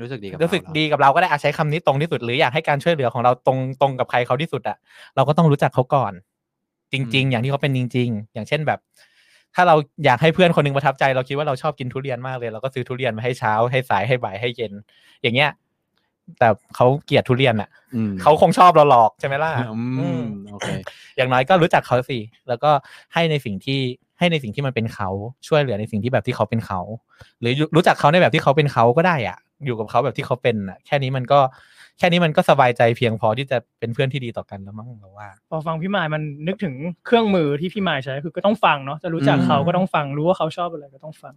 [0.00, 4.76] รู้สึกดีกับรู้สึกเาเหอดีกับเราก็ได้อาใช้คำนี้ตรงที่สุด หรืออยากให้การช่วยเหลือของเราตรงตรงกับใครเขาที่สุดอะ
[5.16, 6.12] เราก็ต้องรู้จักเขาก่อน
[6.92, 8.78] จริง ๆ อย่างที่เขาเป็นจริง ๆ อย่างเช่นแบบ
[9.54, 14.72] ถ้าเราอยากให้เพื่อนคนหนึงประทับใจ เราคิดว่าเราชอบกินทุเรียนมากเลย เราก็ซื้อทุเรียนมาให้เช้าให้สายให้บ่ายให้เย็น
[15.22, 15.50] อย่างเงี้ย
[16.38, 20.68] แต่เขาเกลียดทุเรียนอะอืมเขาคงชอบเราหรอกใช่ไหมล่ะอือืมมโอเค
[21.16, 22.18] อย่างน้อยก็รู้จักเขาสิ
[22.48, 22.70] แล้วก็
[23.14, 23.80] ให้ในสิ่งที่
[24.18, 25.08] ให้ในสิ่งที่มันเป็นเขา
[25.46, 26.80] ช่วยเหลือในสิ่งที่แบบที่เขาเป็นเขา
[27.40, 31.40] หรือรู้จักเขาในแบบที่เขาเป็นเขาก็ได้อะ อยู่กับเขาแบบที่เขาเป็นอะ แค่นี้มันก็
[31.98, 36.74] แค่นี้มันก็สบายใจเพียงพอที่จะเป็นเพื่อนที่ดีต่อกันแล้วมั้งเราว่า พอฟังพี่มายมันนึกถึง
[37.06, 41.34] เครื่องมือที่พี่มายใช้คือก็ต้องฟังเนาะจะรู้จักเขาอืมก็ต้องฟังรู้ว่าเขาชอบอะไรก็ต้องฟัง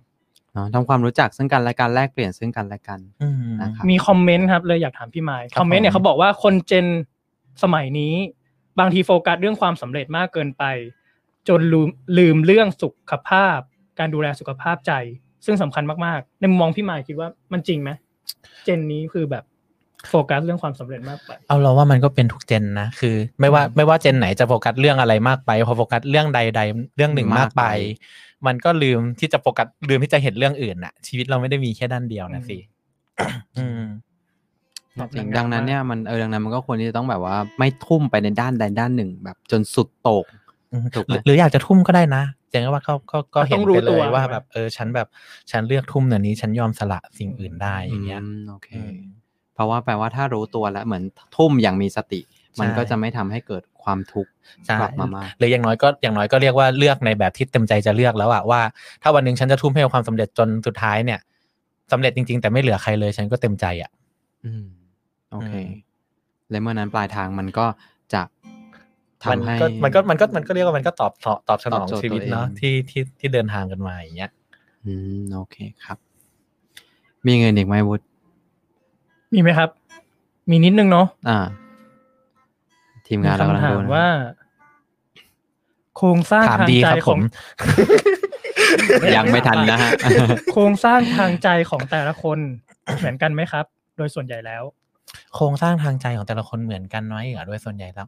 [0.53, 6.87] เนาะทำความรู้จักซึ่งกันและกันแลกเปลี่ยนซึ่งกันและกันอืมนะครับมีคอมเมนต์ครับเลยอยากถามพี่มายครับคอมเมนต์เนี่ยผมเขาบอกว่าคนเจน
[7.63, 8.13] สมัยนี้
[8.79, 10.63] บางทีโฟกัสเรื่องความสำเร็จมากเกินไป
[11.49, 13.59] จนลืมลืมเรื่องสุขภาพ
[13.99, 14.93] การดูแลสุขภาพใจ
[15.45, 17.89] ซึ่งสำคัญมากๆ ในมุมมองพี่มายคิดว่ามันจริงไหม
[18.63, 19.43] เจนนี้คือแบบ
[20.09, 32.57] โฟกัสเรื่องความสำเร็จมากไป เอาเราว่ามันก็เป็นทุกเจนนะ คือ ไม่ว่าไม่ว่าเจนไหนจะโฟกัสเรื่องอะไรมากไปพอโฟกัสเรื่องใดๆเรื่องหนึ่งมากไปมากไป มันก็ลืมที่จะโฟกัสลืมที่จะเห็นเรื่องอื่นน่ะ ชีวิตเราไม่ได้มีแค่ด้านเดียวนะสิ
[33.57, 33.81] อืม
[34.99, 40.25] ตอบจริงดังๆดังนั้นมากเนี่ยมันเออดังนั้นมันก็ควรที่จะต้องแบบว่า ไม่ทุ่มไปในด้านใดด้านหนึ่ง แบบจนสุดโต่ง
[40.95, 45.07] ถูกไหมหรือหรืออยากจะทุ่มก็ได้นะอย่างว่าเขาก็ก็เห็นต้องรู้ไปเลตัวยว่าใช่ไหมแบบเออฉันแบบ
[45.51, 49.20] ฉันเลือกทุ่มเดี๋ยวนี้ฉันยอมสละสิ่งอื่นได้อย่างเงี้ยมโอเคอืมเพ
[49.61, 51.03] ราะว่าแปลว่าถ้ารู้ตัวแล้วเหมือน
[51.35, 52.21] ทุ่มอย่างมีสติ
[52.59, 54.31] มันใช่ก็จะไม่ทำให้เกิดความทุกข์
[54.65, 58.61] ใช่กลับมามากหรืออย่างน้อยก็อย่างน้อยก็เรียกว่าเลือกในแบบที่เต็มใจจะเลือกแล้วอะว่า
[59.01, 61.19] ถ้าวันหนึ่งฉันจะทุ่มให้กับความสำเร็จจนสุดท้ายเนี่ย
[61.91, 63.91] สำเร็จจริง ๆ แต่ไม่เหลือใครเลยฉันก็เต็มใจอะ
[64.45, 64.65] อืม
[65.31, 65.91] โอเคอืม
[66.49, 67.65] และเมื่อนั้นปลายทางมันก็
[68.13, 68.21] จะ
[69.31, 74.31] มันทำให้ก็มันก็มันก็มันก็เรียกว่ามันก็ตอบตอบตอบสนองตอบโจทย์ชีวิตตัวเองเนาะที่ที่ที่เดินทางกันมาอย่างเงี้ย
[74.85, 75.97] อืมโอเคครับ
[77.27, 78.05] มีเงินอีกไหมวุฒิ
[79.33, 79.69] มีไหมครับ
[80.49, 81.39] มีนิดนึงเนาะอ่า
[83.07, 84.07] ทีมงานเรากำลังคำถาดูมนะว่า
[85.97, 87.21] โครงสร้างถามทางดีใจครับขผอง ม
[89.15, 89.91] ยังไม่ทันนะฮะ
[90.53, 92.39] โครงสร้างทางใจของแต่ละคน
[92.97, 93.65] เหมือนกันไหมครับ
[93.97, 94.63] โดยส่วนใหญ่แล้ว
[95.35, 98.07] โครงสร้างทางใจของแต่ละคนเหมือนกันน้อยเหรอด้วยส่วนใหญ่แล้ว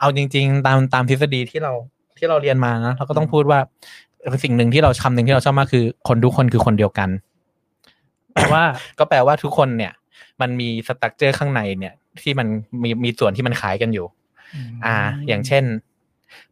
[0.00, 1.72] เอาจริง ๆ ตามตามทฤษฎีที่เรา
[2.18, 3.58] ที่เราเรียนมานะเราก็ต้องพูดว่า
[4.44, 7.08] สิ่งหนึ่งที่เราคำหนึ่งที่เราชอบมากคือ คนทุกคนคือคนเดียวกัน
[8.34, 8.62] แปลว่า
[8.98, 9.92] ก็แปลว่าทุกคนเนี่ย
[10.40, 12.46] มันมีสตั๊กเจอร์ข้างในเนี่ย ที่มัน
[12.82, 14.06] มีมีส่วนที่มันคล้ายกันอยู่
[14.86, 14.96] อ่า
[15.28, 15.64] อย่างเช่น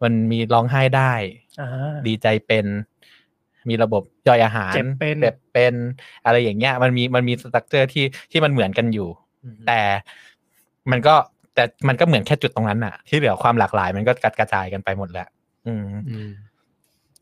[0.03, 1.13] มันมีร้องไห้ได้
[1.61, 1.69] อ่า
[2.07, 2.67] ดีใจเป็น
[3.69, 5.75] มีระบบย่อยอาหารเจ็บเป็นเจ็บเป็น
[6.25, 9.09] อะไรอย่างเงี้ย มันมีมันมีสตั๊กเจอร์ที่ที่มันเหมือนกันอยู่
[9.67, 9.81] แต่
[10.91, 11.15] มันก็
[11.55, 15.29] แต่มันก็เหมือนแค่จุดตรงนั้นน่ะ ที่เหลือความหลากหลาย มันก็กระกระจายกันไปหมดแล้ว
[15.67, 16.31] อืมอืม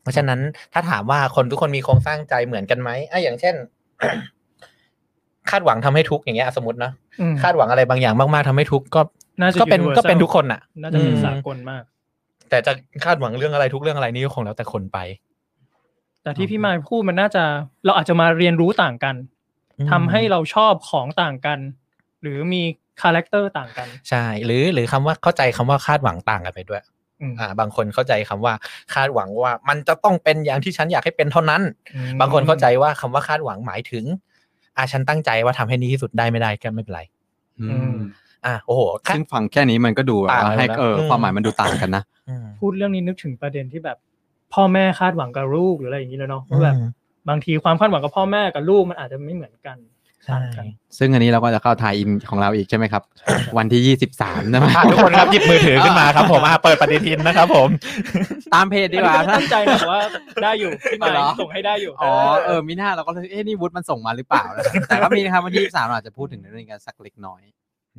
[0.01, 0.39] เพราะฉะนั้น
[0.73, 3.55] ถ้าถามว่าคนทุกคนมีโครงสร้างใจเหมือนกันไหมอะอย่างเช่น
[5.51, 6.91] คาดหวังทำให้ทุกข์อย่างเงี้ยสมมตินะ
[7.21, 9.01] อืมคาดหวังอะไรบางอย่างมากๆทำให้ทุกข์ก็
[9.41, 11.83] น่าจะก็เป็น universal ก็เป็นทุกคนอะน่าจะเป็นอืมสากลมาก
[12.49, 12.71] แต่จะ
[13.05, 14.97] คาดหวังเรื่องอะไรทุกเรื่องอะไรนี่ก็คงแล้วแต่คนไป
[16.23, 17.43] แต่ที่พี่มายพูดมันน่าจะ
[17.85, 19.15] เราอาจจะมาเรียนรู้ต่างกัน
[19.91, 21.59] ทำให้เราชอบของต่างกัน
[22.21, 22.61] หรือมี
[23.01, 26.81] คาแรคเตอร์ต่างกัน ใช่ หรือหรือคำว่าเข้าใจคำว่าคาดหวังต่างกันไปด้วย
[27.21, 28.53] อืมอ่า บางคนเข้าใจคำว่า
[28.93, 31.61] คาดหวังว่า มันจะต้องเป็นอย่างที่ฉันอยากให้เป็นเท่านั้น
[31.95, 34.03] อืมบางคนเข้าใจว่าคำว่าคาดหวังหมายถึง
[34.77, 37.01] อ่าฉันตั้งใจว่าทำให้ดีที่สุดได้ไม่ได้ก็ไม่เป็นไร
[37.59, 37.97] อือืมม
[38.45, 43.97] อ่าโอ้โหคาดซึ่งฟังแค่นี้มันก็ดูแบบต่างว่าเลยให้นะเอออืมความหมายมันดูต่างกันนะอืมพูดเรื่องนี้นึกถึงประเด็นที่แบบ
[44.53, 46.75] พ่อแม่คาดหวังกับลูกหรืออะไรอย่างนี้เลยเนาะว่าแบบ
[47.29, 49.77] บางทีความคาดหวังกับพ่อแม่กับลูกมันอาจจะไม่เหมือนกัน
[50.25, 53.03] ใช่ต่างกันซึ่งอันนี้เราก็จะเข้าทายอินของเราอีกใช่ไหมครับ
[53.57, 57.69] วันที่ยี่สิบสามนะอะทุกคนครับหยิบมือถือขึ้นมาครับ ผมอะเปิดปฏิทินนะครับ ผม
[58.53, 59.99] ตามเพจดีกว่าอันนี้ไม่ตั้งใจนะแต่ว่า
[60.43, 62.11] ได้อยู่พี่มายเหรอส่งให้ได้อยู่อ๋อ
[62.45, 64.43] เออมิน่าเราก็เลยเอ๊ะนี่วุฒิมันส่งมาหรือเปล่า
[64.87, 67.41] แต่ก็มีนะครับวันที่ยี่สามเราอาจจะพูดถึงเรื่องนี้กันสักเล็กน้อย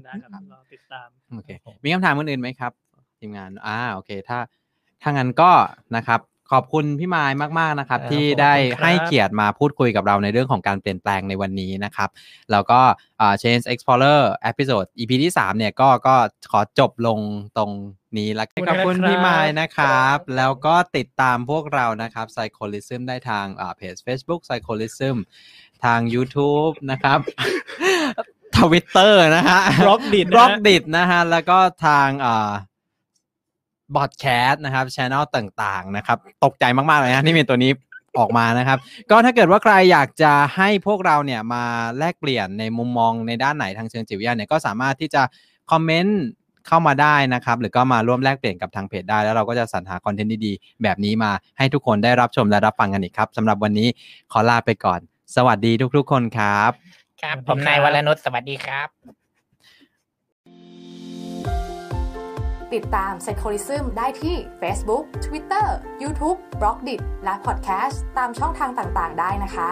[0.04, 1.50] ได้ครับรอติดตามโอเค
[1.84, 2.72] มีคำถามอื่นๆไหมครับ
[3.20, 4.38] ทีมงานอ่าโอเค ถ้า
[5.02, 5.50] ถ้างั้นก็
[5.96, 6.20] นะครับ
[6.52, 12.08] ขอบคุณพี่มายมาก ๆ นะครับครับที่ขอบคุณได้ครับให้เกียรติมาพูดคุยกับเราในเรื่องของการเปลี่ยนแปลงในวันนี้นะครับ
[12.50, 12.80] แล้วก็
[13.20, 16.14] อ่า Change Explorer Episode EP ที่ 3 เนี่ยก็ก็
[16.52, 17.18] ขอจบลง
[17.56, 17.70] ตรง
[18.18, 25.16] นี้แล้วกันขอบคุณพี่มายนะครับ แล้วก็ติดตามพวกเรานะครับ Psycholism ได้ทางอ่าเพจ Facebook Psycholism
[25.84, 27.18] ทาง YouTube นะครับ
[28.58, 32.50] ทวิตเตอร์นะฮะ Blockdit Blockdit นะฮะ แล้วก็ทางอ่า
[33.96, 37.72] พอดแคสต์นะครับช anel ต่างๆนะครับตกใจมากๆเลยนะที่มีตัวนี้
[38.18, 38.78] ออกมานะครับ
[39.10, 41.64] ก็ถ้าเกิดว่าใครอยากจะให้พวกเราเนี่ยมา
[41.98, 45.22] แลกเปลี่ยนในมุมมองในด้านไหนทางเชิงจิตวิทยาเนี่ยก็สามารถที่จะ
[45.70, 46.20] คอมเมนต์
[46.66, 53.88] เข้ามาได้นะครับ หรือก็มาร่วมแลกเปลี่ยนกับทางเพจได้ แล้วเราก็จะสรรหาคอนเทนต์ดีๆ แบบนี้มาให้ทุกคนได้รับชมและรับฟังกันอีกครับสำหรับวันนี้
[54.32, 55.00] ขอลาไปก่อน
[55.36, 56.70] สวัสดีทุกๆ คนครับ
[57.22, 59.17] ครับ ผมนายวรนุชสวัสดีครับ
[62.74, 65.66] ติดตาม Psycholism ได้ที่ Facebook Twitter
[66.02, 69.70] YouTube b l o g d i t และ Podcast ตามช่องทางต่างๆ ได้นะคะ